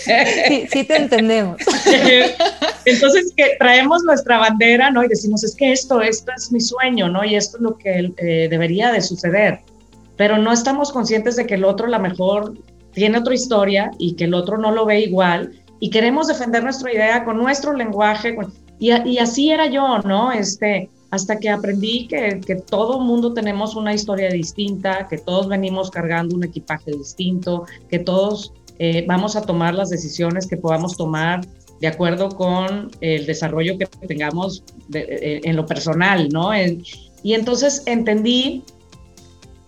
sí, 0.00 0.66
sí 0.70 0.84
te 0.84 0.96
entendemos. 0.96 1.56
Entonces 2.84 3.32
que 3.36 3.56
traemos 3.58 4.04
nuestra 4.04 4.38
bandera, 4.38 4.90
¿no? 4.90 5.02
Y 5.02 5.08
decimos, 5.08 5.42
es 5.42 5.56
que 5.56 5.72
esto, 5.72 6.00
esto 6.00 6.30
es 6.36 6.52
mi 6.52 6.60
sueño, 6.60 7.08
¿no? 7.08 7.24
Y 7.24 7.34
esto 7.34 7.56
es 7.56 7.62
lo 7.62 7.76
que 7.76 8.12
eh, 8.18 8.48
debería 8.48 8.92
de 8.92 9.00
suceder. 9.00 9.60
Pero 10.16 10.38
no 10.38 10.52
estamos 10.52 10.92
conscientes 10.92 11.34
de 11.34 11.46
que 11.46 11.54
el 11.54 11.64
otro 11.64 11.86
a 11.86 11.90
lo 11.90 11.98
mejor 11.98 12.54
tiene 12.92 13.18
otra 13.18 13.34
historia 13.34 13.90
y 13.98 14.14
que 14.14 14.24
el 14.24 14.34
otro 14.34 14.56
no 14.56 14.70
lo 14.70 14.86
ve 14.86 15.00
igual 15.00 15.52
y 15.80 15.90
queremos 15.90 16.28
defender 16.28 16.62
nuestra 16.62 16.92
idea 16.92 17.24
con 17.24 17.36
nuestro 17.36 17.72
lenguaje. 17.72 18.36
y, 18.78 18.92
y, 19.08 19.18
así 19.18 19.50
era 19.50 19.66
yo, 19.66 19.98
¿no? 19.98 20.32
Este, 20.32 20.88
hasta 21.10 21.38
que 21.38 21.48
aprendí 21.48 22.08
que, 22.08 22.40
que 22.44 22.56
todo 22.56 22.98
mundo 23.00 23.32
tenemos 23.32 23.76
una 23.76 23.94
historia 23.94 24.28
distinta, 24.30 25.06
que 25.08 25.18
todos 25.18 25.48
venimos 25.48 25.90
cargando 25.90 26.34
un 26.34 26.44
equipaje 26.44 26.90
distinto, 26.90 27.66
que 27.88 28.00
todos 28.00 28.52
eh, 28.78 29.04
vamos 29.06 29.36
a 29.36 29.42
tomar 29.42 29.74
las 29.74 29.90
decisiones 29.90 30.46
que 30.46 30.56
podamos 30.56 30.96
tomar 30.96 31.46
de 31.80 31.86
acuerdo 31.86 32.30
con 32.30 32.90
el 33.00 33.26
desarrollo 33.26 33.78
que 33.78 33.86
tengamos 34.06 34.64
eh, 34.92 35.40
en 35.44 35.54
lo 35.54 35.66
personal, 35.66 36.28
¿no? 36.30 36.50
y 36.56 37.34
entonces 37.34 37.82
entendí 37.86 38.62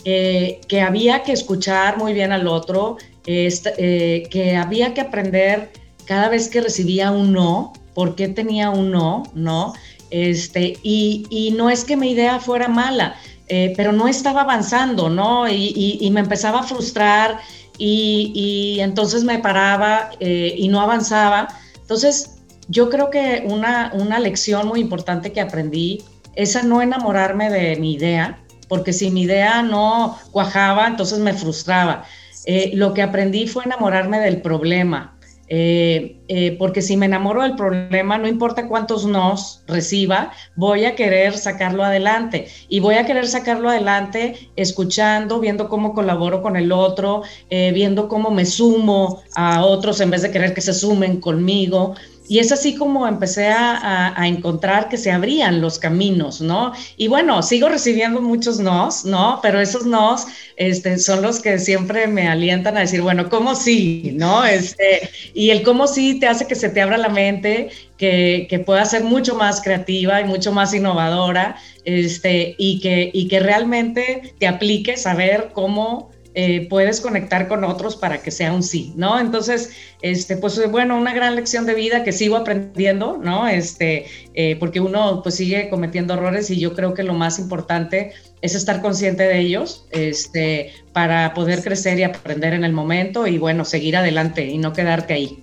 eh, 0.04 0.60
que 0.68 0.80
había 0.80 1.22
que 1.22 1.32
escuchar 1.32 1.98
muy 1.98 2.12
bien 2.12 2.32
al 2.32 2.48
otro, 2.48 2.96
que 3.24 4.56
había 4.56 4.94
que 4.94 5.00
aprender 5.00 5.70
cada 6.06 6.28
vez 6.28 6.48
que 6.48 6.60
recibía 6.60 7.10
un 7.10 7.32
no, 7.32 7.72
por 7.94 8.14
qué 8.14 8.28
tenía 8.28 8.70
un 8.70 8.90
no, 8.90 9.24
¿no? 9.34 9.74
Este, 10.10 10.78
y, 10.82 11.52
no 11.56 11.68
es 11.70 11.84
que 11.84 11.96
mi 11.96 12.12
idea 12.12 12.38
fuera 12.38 12.68
mala, 12.68 13.16
eh, 13.48 13.74
pero 13.76 13.92
no 13.92 14.08
estaba 14.08 14.42
avanzando, 14.42 15.08
¿no? 15.08 15.48
Y, 15.48 16.08
me 16.12 16.20
empezaba 16.20 16.60
a 16.60 16.62
frustrar 16.62 17.38
y, 17.78 18.78
entonces 18.80 19.24
me 19.24 19.38
paraba 19.38 20.10
eh, 20.20 20.54
y 20.56 20.68
no 20.68 20.80
avanzaba. 20.80 21.48
Entonces, 21.80 22.38
yo 22.68 22.90
creo 22.90 23.10
que 23.10 23.44
una, 23.46 23.92
una 23.94 24.18
lección 24.18 24.66
muy 24.68 24.80
importante 24.80 25.32
que 25.32 25.40
aprendí 25.40 26.02
es 26.34 26.62
no 26.64 26.82
enamorarme 26.82 27.50
de 27.50 27.76
mi 27.76 27.94
idea, 27.94 28.38
porque 28.68 28.92
si 28.92 29.10
mi 29.10 29.22
idea 29.22 29.62
no 29.62 30.18
cuajaba, 30.32 30.86
entonces 30.86 31.18
me 31.18 31.32
frustraba. 31.32 32.04
Eh, 32.44 32.70
lo 32.74 32.94
que 32.94 33.02
aprendí 33.02 33.48
fue 33.48 33.64
enamorarme 33.64 34.20
del 34.20 34.40
problema, 34.40 35.15
eh, 35.48 36.18
eh, 36.28 36.56
porque 36.58 36.82
si 36.82 36.96
me 36.96 37.06
enamoro 37.06 37.42
del 37.42 37.54
problema, 37.54 38.18
no 38.18 38.26
importa 38.26 38.66
cuántos 38.66 39.06
nos 39.06 39.62
reciba, 39.66 40.32
voy 40.56 40.84
a 40.84 40.96
querer 40.96 41.36
sacarlo 41.36 41.84
adelante 41.84 42.48
y 42.68 42.80
voy 42.80 42.96
a 42.96 43.06
querer 43.06 43.28
sacarlo 43.28 43.68
adelante 43.68 44.50
escuchando, 44.56 45.38
viendo 45.38 45.68
cómo 45.68 45.94
colaboro 45.94 46.42
con 46.42 46.56
el 46.56 46.72
otro, 46.72 47.22
eh, 47.50 47.70
viendo 47.72 48.08
cómo 48.08 48.30
me 48.30 48.44
sumo 48.44 49.22
a 49.34 49.64
otros 49.64 50.00
en 50.00 50.10
vez 50.10 50.22
de 50.22 50.32
querer 50.32 50.52
que 50.52 50.60
se 50.60 50.74
sumen 50.74 51.20
conmigo. 51.20 51.94
Y 52.28 52.38
es 52.38 52.52
así 52.52 52.74
como 52.74 53.06
empecé 53.06 53.48
a, 53.48 54.14
encontrar 54.26 54.88
que 54.88 54.96
se 54.96 55.12
abrían 55.12 55.60
los 55.60 55.78
caminos, 55.78 56.40
¿no? 56.40 56.72
Y 56.96 57.08
bueno, 57.08 57.42
sigo 57.42 57.68
recibiendo 57.68 58.20
muchos 58.20 58.58
nos, 58.58 59.04
¿no? 59.04 59.38
Pero 59.42 59.60
esos 59.60 59.86
nos 59.86 60.26
este, 60.56 60.98
son 60.98 61.22
los 61.22 61.40
que 61.40 61.58
siempre 61.58 62.06
me 62.06 62.28
alientan 62.28 62.76
a 62.76 62.80
decir, 62.80 63.02
bueno, 63.02 63.28
¿cómo 63.28 63.54
sí? 63.54 64.12
¿No? 64.14 64.44
Este, 64.44 65.08
y 65.34 65.50
el 65.50 65.62
cómo 65.62 65.86
sí 65.86 66.18
te 66.18 66.26
hace 66.26 66.46
que 66.46 66.54
se 66.54 66.70
te 66.70 66.82
abra 66.82 66.98
la 66.98 67.08
mente, 67.08 67.68
que, 67.96 68.46
que 68.48 68.58
pueda 68.58 68.84
ser 68.84 69.04
mucho 69.04 69.34
más 69.34 69.60
creativa 69.60 70.20
y 70.20 70.24
mucho 70.24 70.52
más 70.52 70.74
innovadora, 70.74 71.56
este, 71.84 72.54
y, 72.58 72.80
que, 72.80 73.10
y 73.12 73.28
que 73.28 73.40
realmente 73.40 74.34
te 74.38 74.46
aplique 74.46 74.96
saber 74.96 75.50
cómo 75.52 76.10
eh, 76.38 76.66
puedes 76.68 77.00
conectar 77.00 77.48
con 77.48 77.64
otros 77.64 77.96
para 77.96 78.20
que 78.20 78.30
sea 78.30 78.52
un 78.52 78.62
sí, 78.62 78.92
¿no? 78.94 79.18
Entonces, 79.18 79.70
este, 80.02 80.36
pues 80.36 80.70
bueno, 80.70 80.98
una 80.98 81.14
gran 81.14 81.34
lección 81.34 81.64
de 81.64 81.72
vida 81.72 82.04
que 82.04 82.12
sigo 82.12 82.36
aprendiendo, 82.36 83.16
¿no? 83.16 83.48
Este, 83.48 84.04
eh, 84.34 84.54
porque 84.56 84.80
uno 84.80 85.22
pues 85.22 85.36
sigue 85.36 85.70
cometiendo 85.70 86.12
errores 86.12 86.50
y 86.50 86.60
yo 86.60 86.74
creo 86.74 86.92
que 86.92 87.04
lo 87.04 87.14
más 87.14 87.38
importante 87.38 88.12
es 88.42 88.54
estar 88.54 88.82
consciente 88.82 89.22
de 89.22 89.38
ellos, 89.38 89.86
este, 89.92 90.74
para 90.92 91.32
poder 91.32 91.62
crecer 91.62 91.98
y 92.00 92.02
aprender 92.02 92.52
en 92.52 92.64
el 92.64 92.74
momento 92.74 93.26
y 93.26 93.38
bueno, 93.38 93.64
seguir 93.64 93.96
adelante 93.96 94.44
y 94.44 94.58
no 94.58 94.74
quedarte 94.74 95.14
ahí. 95.14 95.42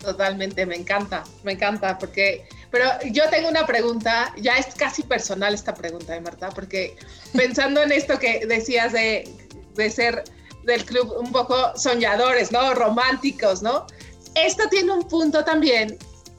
Totalmente, 0.00 0.66
me 0.66 0.74
encanta, 0.74 1.22
me 1.44 1.52
encanta, 1.52 1.96
porque, 1.98 2.44
pero 2.72 2.84
yo 3.12 3.30
tengo 3.30 3.48
una 3.48 3.64
pregunta, 3.64 4.34
ya 4.40 4.56
es 4.56 4.74
casi 4.74 5.04
personal 5.04 5.54
esta 5.54 5.72
pregunta 5.72 6.14
de 6.14 6.20
Marta, 6.20 6.48
porque 6.50 6.96
pensando 7.32 7.80
en 7.80 7.92
esto 7.92 8.18
que 8.18 8.44
decías 8.46 8.92
de 8.92 9.28
de 9.74 9.90
ser 9.90 10.24
del 10.64 10.84
club 10.84 11.14
un 11.18 11.32
poco 11.32 11.76
soñadores, 11.76 12.52
¿no? 12.52 12.74
Románticos, 12.74 13.62
¿no? 13.62 13.86
Esto 14.34 14.68
tiene 14.70 14.92
un 14.92 15.02
punto 15.08 15.44
también 15.44 15.98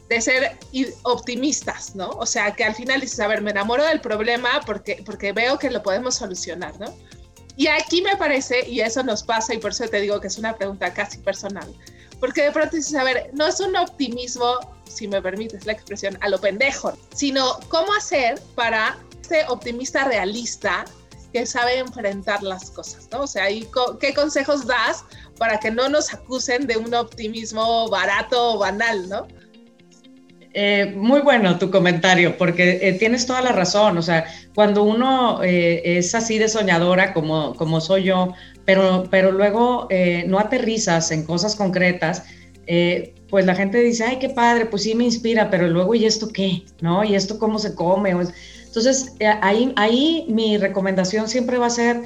de 0.10 0.22
ser 0.22 0.58
optimistas, 1.04 1.96
¿no? 1.96 2.10
O 2.12 2.26
sea, 2.26 2.54
que 2.54 2.64
al 2.64 2.76
final 2.76 3.02
dices, 3.02 3.20
a 3.20 3.28
ver, 3.28 3.42
me 3.42 3.52
enamoro 3.52 3.84
del 3.84 4.02
problema 4.02 4.62
porque, 4.66 5.04
porque 5.06 5.32
veo 5.32 5.58
que 5.58 5.70
lo 5.70 5.82
podemos 5.84 6.16
solucionar, 6.16 6.80
¿no? 6.80 6.94
Y 7.56 7.68
aquí 7.68 8.02
me 8.02 8.16
parece, 8.18 8.68
y 8.68 8.82
eso 8.82 9.04
nos 9.04 9.24
pasa, 9.24 9.54
y 9.54 9.60
por 9.60 9.72
eso 9.72 9.88
te 9.88 10.02
digo 10.02 10.20
que 10.20 10.28
es 10.28 10.38
una 10.38 10.56
pregunta 10.56 10.94
casi 10.94 11.20
personal, 11.20 11.72
porque 12.20 12.44
de 12.44 12.52
pronto 12.52 12.76
dices, 12.76 12.96
a 12.96 13.04
ver, 13.04 13.30
no 13.34 13.46
es 13.48 13.60
un 13.60 13.76
optimismo, 13.76 14.60
si 14.90 15.08
me 15.08 15.22
permites 15.22 15.66
la 15.66 15.74
expresión, 15.74 16.18
a 16.22 16.30
lo 16.30 16.40
pendejo, 16.40 16.94
sino 17.14 17.60
cómo 17.70 17.94
hacer 17.94 18.42
para 18.56 18.98
ser 19.22 19.46
optimista 19.50 20.06
realista 20.06 20.86
que 21.34 21.46
sabe 21.46 21.80
enfrentar 21.80 22.44
las 22.44 22.70
cosas, 22.72 23.10
¿no? 23.12 23.22
O 23.24 23.28
sea, 23.28 23.48
¿qué 24.00 24.14
consejos 24.14 24.66
das 24.66 25.04
para 25.38 25.60
que 25.60 25.72
no 25.72 25.90
nos 25.90 26.14
acusen 26.14 26.68
de 26.68 26.78
un 26.78 26.94
optimismo 26.94 27.90
barato 27.90 28.54
o 28.54 28.60
banal, 28.60 29.10
¿no? 29.10 29.28
Eh, 30.56 30.94
muy 30.96 31.22
bueno 31.22 31.58
tu 31.58 31.72
comentario, 31.72 32.38
porque 32.38 32.80
eh, 32.82 32.94
tienes 32.94 33.26
toda 33.26 33.42
la 33.42 33.52
razón. 33.52 33.98
O 33.98 34.04
sea, 34.04 34.26
cuando 34.54 34.84
uno 34.84 35.44
eh, 35.44 35.82
es 35.84 36.14
así 36.14 36.38
de 36.38 36.48
soñadora 36.48 37.14
como, 37.14 37.56
como 37.56 37.82
soy 37.82 38.04
yo, 38.04 38.34
pero, 38.64 39.08
pero 39.10 39.32
luego 39.32 39.88
no 40.28 40.40
aterrizas 40.40 41.12
en 41.12 41.26
cosas 41.26 41.56
concretas, 41.56 42.24
pues 43.30 43.46
la 43.46 43.56
gente 43.56 43.80
dice, 43.82 44.06
ay, 44.06 44.20
qué 44.20 44.30
padre, 44.30 44.68
pues 44.68 44.84
sí 44.84 44.96
me 44.96 45.04
inspira, 45.04 45.50
pero 45.50 45.68
luego, 45.68 45.96
¿y 45.96 46.06
esto 46.06 46.30
qué? 46.30 46.64
¿No? 46.82 47.04
¿Y 47.04 47.16
esto 47.16 47.40
cómo 47.40 47.60
se 47.60 47.76
come? 47.76 48.16
Entonces, 48.76 49.14
eh, 49.20 49.28
ahí, 49.44 49.72
ahí 49.76 50.26
mi 50.30 50.58
recomendación 50.58 51.28
siempre 51.28 51.60
va 51.60 51.68
a 51.68 51.70
ser, 51.70 52.02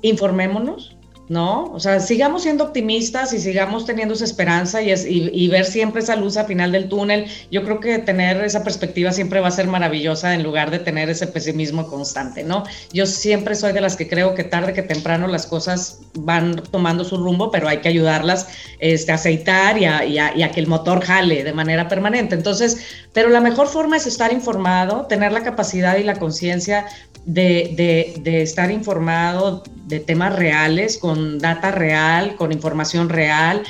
informémonos, 0.00 0.96
¿no? 1.28 1.72
O 1.72 1.80
sea, 1.80 2.00
sigamos 2.00 2.42
siendo 2.42 2.64
optimistas 2.64 3.32
y 3.32 3.38
sigamos 3.38 3.86
teniendo 3.86 4.14
esa 4.14 4.24
esperanza 4.24 4.82
y, 4.82 4.92
y, 4.92 5.48
ver 5.48 5.64
siempre 5.64 6.02
esa 6.02 6.16
luz 6.16 6.36
al 6.36 6.46
final 6.46 6.72
del 6.72 6.88
túnel. 6.88 7.26
Yo 7.50 7.64
creo 7.64 7.80
que 7.80 7.98
tener 7.98 8.42
esa 8.44 8.62
perspectiva 8.62 9.10
siempre 9.12 9.40
va 9.40 9.48
a 9.48 9.52
ser 9.52 9.66
maravillosa 9.66 10.34
en 10.34 10.42
lugar 10.42 10.70
de 10.70 10.80
tener 10.80 11.08
ese 11.08 11.26
pesimismo 11.26 11.86
constante, 11.86 12.44
¿no? 12.44 12.64
Yo 12.92 13.06
siempre 13.06 13.54
soy 13.54 13.72
de 13.72 13.80
las 13.80 13.96
que 13.96 14.08
creo 14.08 14.34
que 14.34 14.44
tarde 14.44 14.74
que 14.74 14.82
temprano 14.82 15.26
las 15.26 15.46
cosas 15.46 16.00
van 16.14 16.56
tomando 16.70 17.04
su 17.04 17.16
rumbo, 17.16 17.50
pero 17.50 17.68
hay 17.68 17.78
que 17.78 17.88
ayudarlas 17.88 18.46
este, 18.78 19.12
a 19.12 19.14
aceitar 19.14 19.78
y 19.78 19.86
a, 19.86 20.04
y 20.04 20.18
a 20.18 20.50
que 20.50 20.60
el 20.60 20.66
motor 20.66 21.02
jale 21.02 21.42
de 21.42 21.52
manera 21.52 21.88
permanente. 21.88 22.34
Entonces, 22.34 22.78
pero 23.14 23.30
la 23.30 23.40
mejor 23.40 23.68
forma 23.68 23.96
es 23.96 24.06
estar 24.06 24.32
informado, 24.32 25.06
tener 25.06 25.32
la 25.32 25.42
capacidad 25.42 25.96
y 25.96 26.02
la 26.02 26.16
conciencia 26.16 26.86
de, 27.26 28.20
de, 28.22 28.42
estar 28.42 28.70
informado 28.70 29.62
de 29.86 30.00
temas 30.00 30.34
reales, 30.34 30.98
con 30.98 31.38
data 31.38 31.70
real, 31.70 32.36
con 32.36 32.52
información 32.52 33.08
real, 33.08 33.62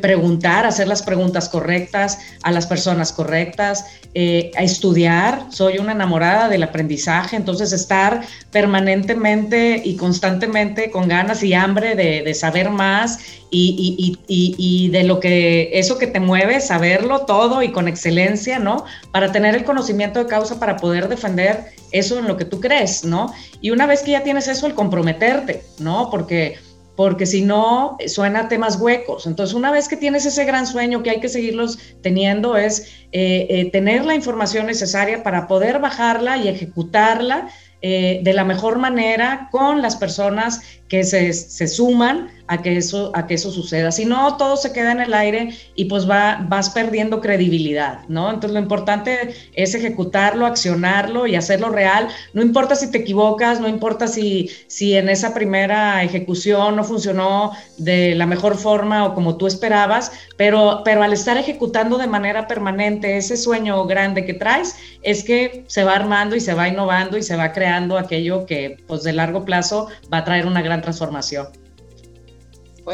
preguntar, 0.00 0.66
hacer 0.66 0.86
las 0.86 1.02
preguntas 1.02 1.48
correctas 1.48 2.18
a 2.42 2.52
las 2.52 2.66
personas 2.66 3.12
correctas, 3.12 3.86
eh, 4.14 4.50
a 4.56 4.62
estudiar. 4.62 5.46
Soy 5.50 5.78
una 5.78 5.92
enamorada 5.92 6.48
del 6.48 6.62
aprendizaje, 6.62 7.36
entonces 7.36 7.72
estar 7.72 8.20
permanentemente 8.50 9.80
y 9.84 9.96
constantemente 9.96 10.90
con 10.90 11.08
ganas 11.08 11.42
y 11.42 11.54
hambre 11.54 11.94
de, 11.94 12.34
saber 12.34 12.70
más 12.70 13.18
y, 13.50 14.16
y, 14.28 14.88
de 14.88 15.04
lo 15.04 15.20
que 15.20 15.70
eso 15.78 15.98
que 15.98 16.06
te 16.06 16.20
mueve, 16.20 16.60
saberlo 16.60 17.22
todo 17.22 17.62
y 17.62 17.72
con 17.72 17.88
excelencia, 17.88 18.58
¿no? 18.58 18.84
Para 19.10 19.32
tener 19.32 19.54
el 19.54 19.64
conocimiento 19.64 20.18
de 20.18 20.26
causa 20.26 20.58
para 20.58 20.76
poder 20.76 21.08
defender 21.08 21.72
eso 21.92 22.18
en 22.18 22.26
lo 22.26 22.36
que 22.36 22.44
tú 22.44 22.60
crees, 22.60 23.04
¿no? 23.04 23.32
Y 23.60 23.70
una 23.70 23.86
vez 23.86 24.02
que 24.02 24.12
ya 24.12 24.22
tienes 24.22 24.48
eso, 24.48 24.66
el 24.66 24.74
comprometerte 24.74 25.62
¿no? 25.78 26.10
Porque 26.10 26.56
porque 26.96 27.24
si 27.24 27.42
no, 27.42 27.96
suena 28.06 28.48
temas 28.48 28.78
huecos. 28.78 29.26
Entonces, 29.26 29.54
una 29.54 29.70
vez 29.70 29.88
que 29.88 29.96
tienes 29.96 30.26
ese 30.26 30.44
gran 30.44 30.66
sueño 30.66 31.02
que 31.02 31.10
hay 31.10 31.20
que 31.20 31.30
seguirlos 31.30 31.78
teniendo, 32.02 32.56
es 32.56 33.06
eh, 33.12 33.46
eh, 33.48 33.70
tener 33.70 34.04
la 34.04 34.14
información 34.14 34.66
necesaria 34.66 35.22
para 35.22 35.48
poder 35.48 35.78
bajarla 35.78 36.36
y 36.36 36.48
ejecutarla 36.48 37.48
eh, 37.80 38.20
de 38.22 38.32
la 38.32 38.44
mejor 38.44 38.78
manera 38.78 39.48
con 39.50 39.82
las 39.82 39.96
personas 39.96 40.60
que 40.92 41.04
se, 41.04 41.32
se, 41.32 41.68
suman 41.68 42.28
a 42.48 42.60
que, 42.60 42.76
eso, 42.76 43.12
a 43.14 43.26
que 43.26 43.32
eso 43.32 43.50
suceda. 43.50 43.90
Si 43.90 44.04
no, 44.04 44.36
todo 44.36 44.58
se 44.58 44.74
queda 44.74 44.92
en 44.92 45.00
el 45.00 45.14
aire 45.14 45.54
y 45.74 45.86
pues 45.86 46.06
va, 46.06 46.44
vas 46.50 46.68
perdiendo 46.68 47.22
credibilidad, 47.22 48.00
¿no? 48.08 48.28
Entonces 48.28 48.52
lo 48.52 48.60
importante 48.60 49.34
es 49.54 49.74
ejecutarlo, 49.74 50.44
accionarlo 50.44 51.26
y 51.26 51.34
hacerlo 51.34 51.70
real. 51.70 52.08
No 52.34 52.42
importa 52.42 52.74
si 52.74 52.90
te 52.90 52.98
equivocas, 52.98 53.58
no 53.58 53.68
importa 53.68 54.06
si, 54.06 54.50
si 54.66 54.94
en 54.94 55.08
esa 55.08 55.32
primera 55.32 56.02
ejecución 56.04 56.76
no 56.76 56.84
funcionó 56.84 57.52
de 57.78 58.14
la 58.14 58.26
mejor 58.26 58.58
forma 58.58 59.06
o 59.06 59.14
como 59.14 59.38
tú 59.38 59.46
esperabas, 59.46 60.12
pero, 60.36 60.82
pero 60.84 61.02
al 61.02 61.14
estar 61.14 61.38
ejecutando 61.38 61.96
de 61.96 62.06
manera 62.06 62.46
permanente 62.46 63.16
ese 63.16 63.38
sueño 63.38 63.86
grande 63.86 64.26
que 64.26 64.34
traes, 64.34 64.76
es 65.02 65.24
que 65.24 65.64
se 65.68 65.84
va 65.84 65.94
armando 65.94 66.36
y 66.36 66.40
se 66.40 66.52
va 66.52 66.68
innovando 66.68 67.16
y 67.16 67.22
se 67.22 67.34
va 67.34 67.52
creando 67.52 67.96
aquello 67.96 68.44
que 68.44 68.76
pues 68.86 69.02
de 69.04 69.14
largo 69.14 69.46
plazo 69.46 69.88
va 70.12 70.18
a 70.18 70.24
traer 70.24 70.46
una 70.46 70.60
gran 70.60 70.81
transformación. 70.82 71.48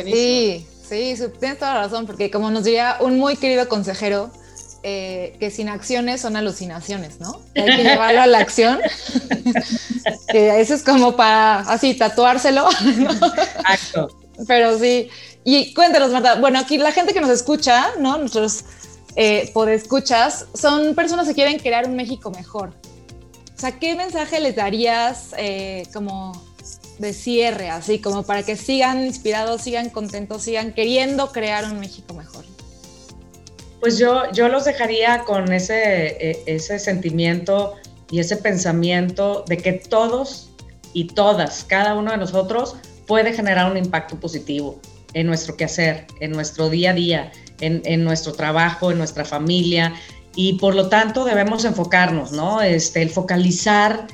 Sí, 0.05 0.67
sí, 0.89 1.15
tienes 1.41 1.59
toda 1.59 1.75
la 1.75 1.83
razón, 1.83 2.07
porque 2.07 2.31
como 2.31 2.51
nos 2.51 2.65
diría 2.65 2.99
un 3.01 3.19
muy 3.19 3.37
querido 3.37 3.69
consejero, 3.69 4.31
eh, 4.85 5.37
que 5.41 5.51
sin 5.51 5.69
acciones 5.69 6.21
son 6.21 6.37
alucinaciones, 6.37 7.19
¿no? 7.21 7.43
Hay 7.57 7.77
que 7.77 7.83
llevarlo 7.83 8.21
a 8.21 8.27
la 8.27 8.39
acción. 8.39 8.79
que 10.29 10.61
eso 10.61 10.75
es 10.75 10.85
como 10.85 11.17
para 11.17 11.61
así 11.61 11.95
tatuárselo. 11.95 12.69
Exacto. 12.71 14.09
Pero 14.47 14.79
sí. 14.79 15.09
Y 15.43 15.75
cuéntanos, 15.75 16.13
Marta. 16.13 16.37
Bueno, 16.37 16.61
aquí 16.61 16.79
la 16.79 16.93
gente 16.93 17.13
que 17.13 17.21
nos 17.21 17.31
escucha, 17.31 17.89
¿no? 17.99 18.19
Nuestros 18.19 18.65
eh, 19.17 19.51
podescuchas, 19.53 20.47
son 20.55 20.95
personas 20.95 21.27
que 21.27 21.35
quieren 21.35 21.59
crear 21.59 21.87
un 21.89 21.97
México 21.97 22.31
mejor. 22.31 22.73
O 23.57 23.61
sea, 23.61 23.81
¿qué 23.81 23.97
mensaje 23.97 24.39
les 24.39 24.55
darías 24.55 25.35
eh, 25.37 25.89
como 25.93 26.41
de 26.99 27.13
cierre, 27.13 27.71
así 27.71 28.01
como 28.01 28.25
para 28.25 28.43
que 28.43 28.57
sigan 28.57 29.05
inspirados, 29.05 29.63
sigan 29.63 29.91
contentos, 29.91 30.43
sigan 30.43 30.73
queriendo 30.73 31.33
crear 31.33 31.65
un 31.65 31.81
México 31.81 32.15
mejor? 32.15 32.45
Pues 33.81 33.99
yo, 33.99 34.31
yo 34.33 34.49
los 34.49 34.65
dejaría 34.65 35.25
con 35.25 35.53
ese, 35.53 36.07
e, 36.31 36.43
ese 36.47 36.79
sentimiento 36.79 37.75
y 38.11 38.21
ese 38.21 38.37
pensamiento 38.37 39.45
de 39.49 39.59
que 39.59 39.73
todos 39.73 40.51
y 40.93 41.09
todas, 41.09 41.65
cada 41.65 41.95
uno 41.95 42.11
de 42.11 42.17
nosotros 42.17 42.77
puede 43.07 43.33
generar 43.33 43.71
un 43.71 43.77
impacto 43.77 44.19
positivo 44.19 44.81
en 45.15 45.27
nuestro 45.27 45.57
quehacer, 45.57 46.07
en 46.21 46.33
nuestro 46.33 46.69
día 46.71 46.91
a 46.91 46.95
día, 46.95 47.33
en, 47.61 47.83
en 47.85 48.05
nuestro 48.05 48.33
trabajo, 48.33 48.91
en 48.91 48.99
nuestra 48.99 49.25
familia, 49.25 49.95
y 50.35 50.55
por 50.55 50.75
lo 50.75 50.89
tanto 50.89 51.25
debemos 51.25 51.65
enfocarnos, 51.65 52.33
¿no? 52.33 52.63
Este, 52.63 53.03
el 53.03 53.11
focalizar 53.11 54.07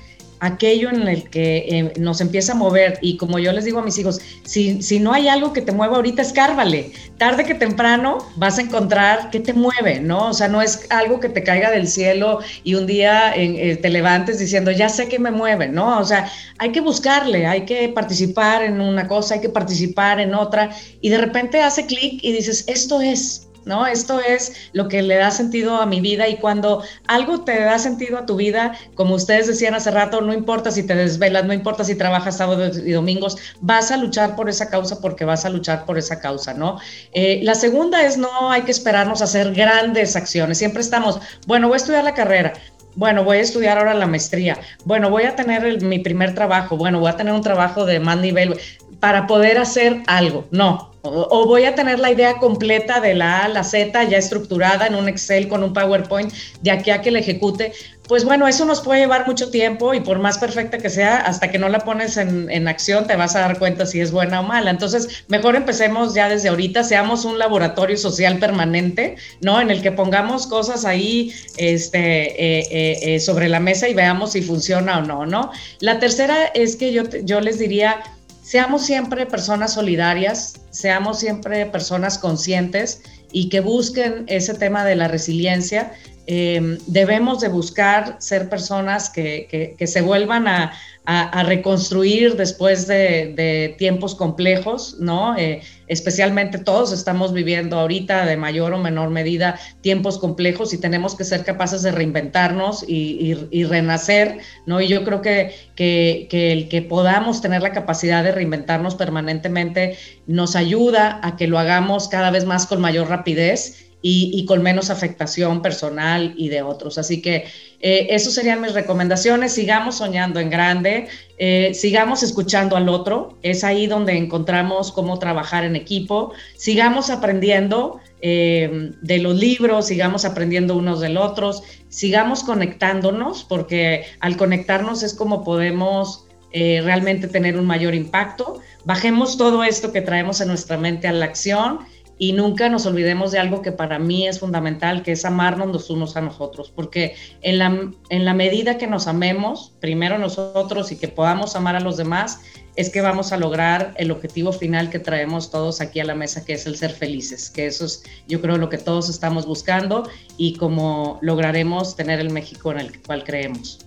aquello 0.44 0.90
en 0.90 1.08
el 1.08 1.28
que 1.30 1.56
eh, 1.68 1.92
nos 1.98 2.20
empieza 2.20 2.52
a 2.52 2.54
mover. 2.54 2.98
Y 3.00 3.16
como 3.16 3.38
yo 3.38 3.50
les 3.52 3.64
digo 3.64 3.78
a 3.78 3.82
mis 3.82 3.98
hijos, 3.98 4.20
si, 4.44 4.82
si 4.82 5.00
no 5.00 5.12
hay 5.12 5.28
algo 5.28 5.52
que 5.54 5.62
te 5.62 5.72
mueva 5.72 5.96
ahorita, 5.96 6.20
escárvale. 6.20 6.92
Tarde 7.16 7.44
que 7.44 7.54
temprano 7.54 8.18
vas 8.36 8.58
a 8.58 8.62
encontrar 8.62 9.30
qué 9.30 9.40
te 9.40 9.54
mueve, 9.54 10.00
¿no? 10.00 10.28
O 10.28 10.34
sea, 10.34 10.48
no 10.48 10.60
es 10.60 10.86
algo 10.90 11.18
que 11.18 11.30
te 11.30 11.42
caiga 11.42 11.70
del 11.70 11.88
cielo 11.88 12.40
y 12.62 12.74
un 12.74 12.86
día 12.86 13.32
eh, 13.34 13.76
te 13.76 13.88
levantes 13.88 14.38
diciendo, 14.38 14.70
ya 14.70 14.90
sé 14.90 15.08
que 15.08 15.18
me 15.18 15.30
mueve, 15.30 15.68
¿no? 15.68 15.98
O 15.98 16.04
sea, 16.04 16.30
hay 16.58 16.72
que 16.72 16.82
buscarle, 16.82 17.46
hay 17.46 17.64
que 17.64 17.88
participar 17.88 18.62
en 18.62 18.82
una 18.82 19.08
cosa, 19.08 19.34
hay 19.34 19.40
que 19.40 19.48
participar 19.48 20.20
en 20.20 20.34
otra. 20.34 20.70
Y 21.00 21.08
de 21.08 21.18
repente 21.18 21.62
hace 21.62 21.86
clic 21.86 22.20
y 22.22 22.32
dices, 22.32 22.64
esto 22.66 23.00
es, 23.00 23.48
¿no? 23.64 23.86
Esto 23.86 24.20
es 24.20 24.70
lo 24.72 24.88
que 24.88 25.02
le 25.02 25.16
da 25.16 25.30
sentido 25.30 25.76
a 25.76 25.86
mi 25.86 26.00
vida 26.00 26.28
y 26.28 26.36
cuando 26.36 26.82
algo 27.06 27.42
te 27.42 27.60
da 27.60 27.78
sentido 27.78 28.18
a 28.18 28.26
tu 28.26 28.36
vida, 28.36 28.76
como 28.94 29.14
ustedes 29.14 29.46
decían 29.46 29.74
hace 29.74 29.90
rato, 29.90 30.20
no 30.20 30.32
importa 30.32 30.70
si 30.70 30.82
te 30.82 30.94
desvelas, 30.94 31.44
no 31.44 31.52
importa 31.52 31.84
si 31.84 31.94
trabajas 31.94 32.36
sábados 32.36 32.78
y 32.78 32.92
domingos, 32.92 33.36
vas 33.60 33.90
a 33.90 33.96
luchar 33.96 34.36
por 34.36 34.48
esa 34.48 34.68
causa 34.68 35.00
porque 35.00 35.24
vas 35.24 35.44
a 35.44 35.50
luchar 35.50 35.84
por 35.84 35.98
esa 35.98 36.20
causa, 36.20 36.54
¿no? 36.54 36.78
Eh, 37.12 37.40
la 37.42 37.54
segunda 37.54 38.02
es 38.02 38.18
no 38.18 38.50
hay 38.50 38.62
que 38.62 38.70
esperarnos 38.70 39.20
a 39.20 39.24
hacer 39.24 39.52
grandes 39.54 40.16
acciones, 40.16 40.58
siempre 40.58 40.82
estamos, 40.82 41.20
bueno, 41.46 41.68
voy 41.68 41.74
a 41.74 41.78
estudiar 41.78 42.04
la 42.04 42.14
carrera, 42.14 42.52
bueno, 42.96 43.24
voy 43.24 43.38
a 43.38 43.40
estudiar 43.40 43.78
ahora 43.78 43.94
la 43.94 44.06
maestría, 44.06 44.58
bueno, 44.84 45.10
voy 45.10 45.24
a 45.24 45.34
tener 45.34 45.82
mi 45.82 45.98
primer 45.98 46.34
trabajo, 46.34 46.76
bueno, 46.76 47.00
voy 47.00 47.10
a 47.10 47.16
tener 47.16 47.34
un 47.34 47.42
trabajo 47.42 47.84
de 47.86 47.98
más 47.98 48.18
nivel 48.18 48.56
para 49.00 49.26
poder 49.26 49.58
hacer 49.58 50.02
algo. 50.06 50.46
No, 50.50 50.93
o, 51.04 51.46
voy 51.46 51.64
a 51.66 51.74
tener 51.74 51.98
la 51.98 52.10
idea 52.10 52.38
completa 52.38 52.98
de 52.98 53.14
la 53.14 53.40
A 53.40 53.44
a 53.44 53.48
la 53.48 53.62
Z 53.62 54.04
ya 54.04 54.16
estructurada 54.16 54.86
en 54.86 54.94
un 54.94 55.08
Excel 55.08 55.48
con 55.48 55.62
un 55.62 55.74
PowerPoint 55.74 56.32
de 56.62 56.70
aquí 56.70 56.90
a 56.90 57.02
que 57.02 57.10
la 57.10 57.18
ejecute. 57.18 57.72
Pues 58.08 58.24
bueno, 58.24 58.46
eso 58.46 58.64
nos 58.66 58.82
puede 58.82 59.00
llevar 59.00 59.26
mucho 59.26 59.50
tiempo 59.50 59.94
y 59.94 60.00
por 60.00 60.18
más 60.18 60.36
perfecta 60.36 60.78
que 60.78 60.90
sea, 60.90 61.18
hasta 61.18 61.50
que 61.50 61.58
no 61.58 61.70
la 61.70 61.80
pones 61.80 62.16
en, 62.18 62.50
en, 62.50 62.68
acción 62.68 63.06
te 63.06 63.16
vas 63.16 63.34
a 63.34 63.40
dar 63.40 63.58
cuenta 63.58 63.86
si 63.86 64.00
es 64.00 64.12
buena 64.12 64.40
o 64.40 64.42
mala. 64.42 64.70
Entonces, 64.70 65.24
mejor 65.28 65.56
empecemos 65.56 66.14
ya 66.14 66.28
desde 66.28 66.50
ahorita, 66.50 66.84
seamos 66.84 67.24
un 67.24 67.38
laboratorio 67.38 67.96
social 67.96 68.38
permanente, 68.38 69.16
¿no? 69.40 69.60
En 69.60 69.70
el 69.70 69.80
que 69.80 69.92
pongamos 69.92 70.46
cosas 70.46 70.84
ahí 70.84 71.32
este, 71.56 71.98
eh, 71.98 72.66
eh, 72.70 72.98
eh, 73.02 73.20
sobre 73.20 73.48
la 73.48 73.60
mesa 73.60 73.88
y 73.88 73.94
veamos 73.94 74.32
si 74.32 74.42
funciona 74.42 74.98
o 74.98 75.02
no, 75.02 75.24
¿no? 75.24 75.50
La 75.80 75.98
tercera 75.98 76.44
es 76.54 76.76
que 76.76 76.92
yo, 76.92 77.04
yo 77.22 77.40
les 77.40 77.58
diría, 77.58 78.02
seamos 78.44 78.84
siempre 78.84 79.24
personas 79.24 79.72
solidarias, 79.72 80.60
seamos 80.70 81.18
siempre 81.18 81.64
personas 81.66 82.18
conscientes 82.18 83.00
y 83.32 83.48
que 83.48 83.60
busquen 83.60 84.24
ese 84.28 84.54
tema 84.54 84.84
de 84.84 84.94
la 84.96 85.08
resiliencia. 85.08 85.92
Eh, 86.26 86.78
debemos 86.86 87.40
de 87.40 87.48
buscar 87.48 88.16
ser 88.20 88.48
personas 88.50 89.08
que, 89.08 89.74
que 89.78 89.86
se 89.86 90.02
vuelvan 90.02 90.46
a, 90.46 90.72
a, 91.06 91.42
reconstruir 91.42 92.36
después 92.36 92.86
de, 92.86 93.74
tiempos 93.78 94.14
complejos, 94.14 94.96
¿no? 95.00 95.36
Eh, 95.36 95.60
especialmente 95.86 96.58
todos 96.58 96.92
estamos 96.92 97.34
viviendo 97.34 97.78
ahorita 97.78 98.24
de 98.24 98.38
mayor 98.38 98.72
o 98.72 98.78
menor 98.78 99.10
medida 99.10 99.58
tiempos 99.82 100.16
complejos 100.16 100.72
y 100.72 100.78
tenemos 100.78 101.14
que 101.14 101.24
ser 101.24 101.44
capaces 101.44 101.82
de 101.82 101.92
reinventarnos 101.92 102.84
y, 102.88 103.34
renacer, 103.64 104.38
¿no? 104.64 104.80
Y 104.80 104.88
yo 104.88 105.04
creo 105.04 105.20
que, 105.20 105.54
que, 105.74 106.26
que, 106.30 106.52
el 106.52 106.68
que 106.68 106.80
podamos 106.80 107.42
tener 107.42 107.60
la 107.60 107.72
capacidad 107.72 108.24
de 108.24 108.32
reinventarnos 108.32 108.94
permanentemente 108.94 109.98
nos 110.26 110.56
ayuda 110.56 111.20
a 111.22 111.36
que 111.36 111.48
lo 111.48 111.58
hagamos 111.58 112.08
cada 112.08 112.30
vez 112.30 112.46
más 112.46 112.66
con 112.66 112.80
mayor 112.80 113.08
rapidez 113.10 113.93
y, 114.06 114.44
con 114.44 114.62
menos 114.62 114.90
afectación 114.90 115.62
personal 115.62 116.34
y 116.36 116.50
de 116.50 116.60
otros. 116.60 116.98
Así 116.98 117.22
que 117.22 117.46
eh, 117.80 118.08
esas 118.10 118.34
serían 118.34 118.60
mis 118.60 118.74
recomendaciones. 118.74 119.54
Sigamos 119.54 119.96
soñando 119.96 120.40
en 120.40 120.50
grande, 120.50 121.08
eh, 121.38 121.72
sigamos 121.72 122.22
escuchando 122.22 122.76
al 122.76 122.90
otro. 122.90 123.38
Es 123.40 123.64
ahí 123.64 123.86
donde 123.86 124.18
encontramos 124.18 124.92
cómo 124.92 125.18
trabajar 125.18 125.64
en 125.64 125.74
equipo. 125.74 126.34
Sigamos 126.54 127.08
aprendiendo 127.08 127.98
eh, 128.20 128.90
de 129.00 129.18
los 129.20 129.36
libros, 129.36 129.86
sigamos 129.86 130.26
aprendiendo 130.26 130.76
unos 130.76 131.00
del 131.00 131.16
otros, 131.16 131.62
sigamos 131.88 132.44
conectándonos, 132.44 133.44
porque 133.44 134.04
al 134.20 134.36
conectarnos 134.36 135.02
es 135.02 135.14
como 135.14 135.42
podemos 135.42 136.26
realmente 136.52 137.26
tener 137.26 137.56
un 137.56 137.66
mayor 137.66 137.96
impacto. 137.96 138.60
Bajemos 138.84 139.36
todo 139.36 139.64
esto 139.64 139.90
que 139.90 140.02
traemos 140.02 140.40
en 140.40 140.46
nuestra 140.46 140.76
mente 140.76 141.08
a 141.08 141.12
la 141.12 141.24
acción 141.24 141.80
y 142.18 142.32
nunca 142.32 142.68
nos 142.68 142.86
olvidemos 142.86 143.32
de 143.32 143.38
algo 143.38 143.62
que 143.62 143.72
para 143.72 143.98
mí 143.98 144.26
es 144.26 144.38
fundamental, 144.38 145.02
que 145.02 145.12
es 145.12 145.24
amarnos 145.24 145.68
los 145.68 145.90
unos 145.90 146.16
a 146.16 146.20
nosotros, 146.20 146.72
porque 146.74 147.16
en 147.42 147.58
la, 147.58 147.90
en 148.08 148.24
la 148.24 148.34
medida 148.34 148.78
que 148.78 148.86
nos 148.86 149.06
amemos, 149.06 149.74
primero 149.80 150.18
nosotros 150.18 150.92
y 150.92 150.96
que 150.96 151.08
podamos 151.08 151.56
amar 151.56 151.76
a 151.76 151.80
los 151.80 151.96
demás, 151.96 152.40
es 152.76 152.90
que 152.90 153.00
vamos 153.00 153.32
a 153.32 153.36
lograr 153.36 153.94
el 153.96 154.10
objetivo 154.10 154.52
final 154.52 154.90
que 154.90 154.98
traemos 154.98 155.50
todos 155.50 155.80
aquí 155.80 156.00
a 156.00 156.04
la 156.04 156.14
mesa, 156.14 156.44
que 156.44 156.54
es 156.54 156.66
el 156.66 156.76
ser 156.76 156.90
felices, 156.90 157.50
que 157.50 157.66
eso 157.66 157.84
es 157.84 158.02
yo 158.26 158.40
creo 158.40 158.56
lo 158.56 158.68
que 158.68 158.78
todos 158.78 159.08
estamos 159.08 159.46
buscando 159.46 160.08
y 160.36 160.56
cómo 160.56 161.18
lograremos 161.22 161.96
tener 161.96 162.20
el 162.20 162.30
México 162.30 162.72
en 162.72 162.80
el 162.80 163.02
cual 163.02 163.24
creemos. 163.24 163.86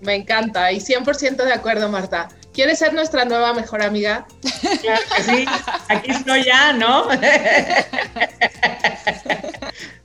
Me 0.00 0.14
encanta 0.14 0.70
y 0.70 0.78
100% 0.78 1.44
de 1.44 1.52
acuerdo, 1.52 1.88
Marta. 1.88 2.28
¿Quieres 2.54 2.78
ser 2.78 2.94
nuestra 2.94 3.24
nueva 3.24 3.52
mejor 3.52 3.82
amiga? 3.82 4.26
Claro 4.80 5.02
que 5.16 5.22
sí, 5.24 5.44
aquí 5.88 6.12
estoy 6.12 6.44
ya, 6.44 6.72
¿no? 6.72 7.08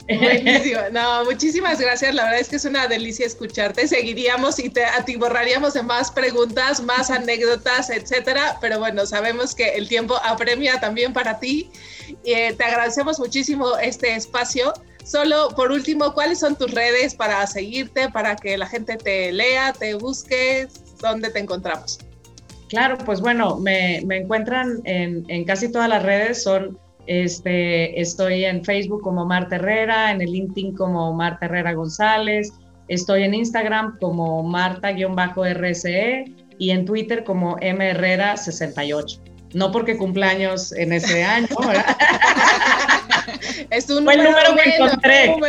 Buenísimo. 0.07 0.79
No, 0.91 1.23
muchísimas 1.25 1.79
gracias. 1.79 2.15
La 2.15 2.23
verdad 2.23 2.39
es 2.39 2.49
que 2.49 2.55
es 2.55 2.65
una 2.65 2.87
delicia 2.87 3.27
escucharte. 3.27 3.87
Seguiríamos 3.87 4.57
y 4.57 4.71
te 4.71 4.83
atiborraríamos 4.83 5.75
de 5.75 5.83
más 5.83 6.09
preguntas, 6.09 6.81
más 6.81 7.11
anécdotas, 7.11 7.91
etcétera. 7.91 8.57
Pero 8.59 8.79
bueno, 8.79 9.05
sabemos 9.05 9.53
que 9.53 9.75
el 9.75 9.87
tiempo 9.87 10.19
apremia 10.23 10.79
también 10.79 11.13
para 11.13 11.39
ti. 11.39 11.69
Eh, 12.23 12.53
te 12.53 12.63
agradecemos 12.63 13.19
muchísimo 13.19 13.77
este 13.77 14.15
espacio. 14.15 14.73
Solo 15.05 15.49
por 15.49 15.71
último, 15.71 16.15
¿cuáles 16.15 16.39
son 16.39 16.55
tus 16.55 16.71
redes 16.71 17.13
para 17.13 17.45
seguirte, 17.45 18.09
para 18.09 18.35
que 18.35 18.57
la 18.57 18.65
gente 18.65 18.97
te 18.97 19.31
lea, 19.31 19.73
te 19.73 19.93
busque? 19.93 20.67
¿Dónde 20.99 21.29
te 21.29 21.37
encontramos? 21.37 21.99
Claro, 22.69 22.97
pues 22.99 23.19
bueno, 23.19 23.57
me, 23.57 23.97
encuentran 23.97 24.79
en, 24.85 25.25
en, 25.27 25.43
casi 25.43 25.71
todas 25.71 25.89
las 25.89 26.03
redes, 26.03 26.43
son, 26.43 26.77
este, 27.07 27.99
estoy 27.99 28.45
en 28.45 28.63
Facebook 28.63 29.01
como 29.01 29.25
Marta 29.25 29.55
Herrera, 29.55 30.11
en 30.11 30.21
el 30.21 30.31
LinkedIn 30.31 30.75
como 30.75 31.11
Marta 31.13 31.47
Herrera 31.47 31.73
González, 31.73 32.53
estoy 32.87 33.23
en 33.23 33.33
Instagram 33.33 33.97
como 33.99 34.43
Marta-RCE 34.43 36.25
y 36.59 36.69
en 36.69 36.85
Twitter 36.85 37.23
como 37.23 37.57
mherrera68. 37.57 39.19
No 39.53 39.71
porque 39.71 39.97
cumpleaños 39.97 40.71
en 40.73 40.93
ese 40.93 41.23
año, 41.25 41.47
¿verdad? 41.59 41.97
es 43.71 43.89
un 43.89 44.03
Fue 44.03 44.13
el 44.13 44.23
número 44.23 44.55
que 44.55 44.75
encontré. 44.75 45.35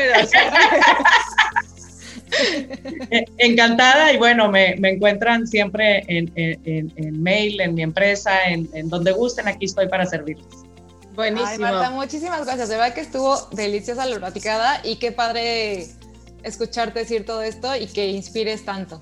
Encantada 3.39 4.13
y 4.13 4.19
bueno, 4.19 4.51
me, 4.51 4.75
encuentran 4.75 5.47
siempre 5.47 6.05
en, 6.09 7.23
mail, 7.23 7.61
en 7.61 7.75
mi 7.75 7.83
empresa, 7.83 8.33
en, 8.47 8.89
donde 8.89 9.13
gusten, 9.13 9.49
aquí 9.49 9.67
estoy 9.67 9.89
para 9.89 10.07
servirles. 10.07 10.47
Buenísimo. 11.15 11.59
Marta, 11.59 11.91
muchísimas 11.91 12.45
gracias. 12.45 12.69
De 12.69 12.77
verdad 12.77 12.95
que 12.95 13.01
estuvo 13.01 13.37
deliciosa 13.53 14.07
la 14.07 14.19
platicada 14.19 14.81
y 14.85 14.97
qué 14.97 15.13
padre 15.13 15.89
escucharte 16.43 17.01
decir 17.01 17.27
todo 17.27 17.43
esto 17.43 17.77
y 17.77 17.87
que 17.87 18.09
inspires 18.09 18.65
tanto. 18.65 19.01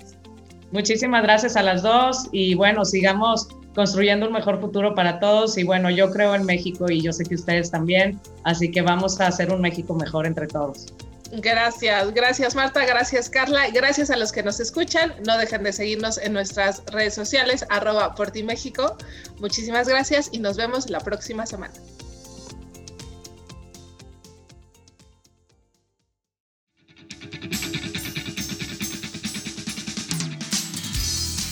Muchísimas 0.73 1.23
gracias 1.23 1.57
a 1.57 1.63
las 1.63 1.83
dos 1.83 2.29
y 2.33 2.55
bueno, 2.55 2.85
sigamos 2.85 3.49
construyendo 3.75 4.27
un 4.27 4.33
mejor 4.33 4.61
futuro 4.61 4.95
para 4.95 5.21
todos 5.21 5.57
y 5.57 5.65
bueno, 5.65 5.89
yo 5.89 6.11
creo 6.11 6.35
en 6.35 6.45
México 6.45 6.91
y 6.91 7.01
yo 7.01 7.13
sé 7.13 7.25
que 7.25 7.37
ustedes 7.37 7.71
también, 7.71 8.21
así 8.45 8.71
que 8.71 8.83
vamos 8.83 9.21
a 9.21 9.29
hacer 9.29 9.53
un 9.53 9.61
México 9.61 9.95
mejor 9.95 10.27
entre 10.27 10.47
todos. 10.47 10.87
Gracias, 11.31 12.15
gracias 12.15 12.55
Marta, 12.55 12.87
gracias 12.87 13.29
Carla, 13.29 13.69
gracias 13.71 14.09
a 14.11 14.17
los 14.17 14.33
que 14.33 14.43
nos 14.43 14.61
escuchan. 14.61 15.15
No 15.27 15.37
dejen 15.37 15.63
de 15.63 15.73
seguirnos 15.73 16.17
en 16.17 16.33
nuestras 16.33 16.83
redes 16.87 17.15
sociales, 17.15 17.67
arroba 17.69 18.15
por 18.15 18.31
ti 18.31 18.43
México. 18.43 18.97
Muchísimas 19.39 19.89
gracias 19.89 20.31
y 20.33 20.39
nos 20.39 20.57
vemos 20.57 20.89
la 20.89 21.01
próxima 21.01 21.45
semana. 21.45 21.75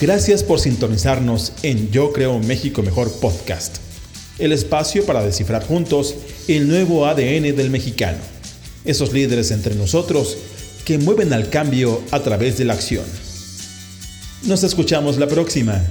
Gracias 0.01 0.43
por 0.43 0.61
sintonizarnos 0.61 1.53
en 1.63 1.91
Yo 1.91 2.13
Creo 2.13 2.39
México 2.39 2.83
Mejor 2.83 3.11
Podcast, 3.21 3.77
el 4.39 4.53
espacio 4.53 5.05
para 5.05 5.23
descifrar 5.23 5.67
juntos 5.67 6.15
el 6.49 6.69
nuevo 6.69 7.07
ADN 7.07 7.57
del 7.57 7.71
mexicano 7.71 8.36
esos 8.87 9.13
líderes 9.13 9.51
entre 9.51 9.75
nosotros 9.75 10.37
que 10.85 10.99
mueven 10.99 11.33
al 11.33 11.51
cambio 11.51 12.01
a 12.13 12.21
través 12.21 12.57
de 12.59 12.65
la 12.65 12.75
acción. 12.75 13.05
Nos 14.45 14.63
escuchamos 14.63 15.19
la 15.19 15.27
próxima. 15.27 15.85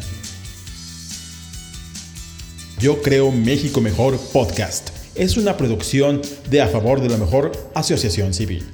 Yo 2.79 3.01
creo 3.01 3.31
México 3.31 3.81
Mejor 3.81 4.17
Podcast. 4.31 4.89
Es 5.15 5.37
una 5.37 5.57
producción 5.57 6.21
de 6.49 6.61
A 6.61 6.67
Favor 6.67 7.01
de 7.01 7.09
la 7.09 7.17
Mejor 7.17 7.51
Asociación 7.73 8.33
Civil. 8.33 8.65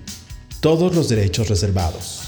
Todos 0.60 0.96
los 0.96 1.10
derechos 1.10 1.50
reservados. 1.50 2.21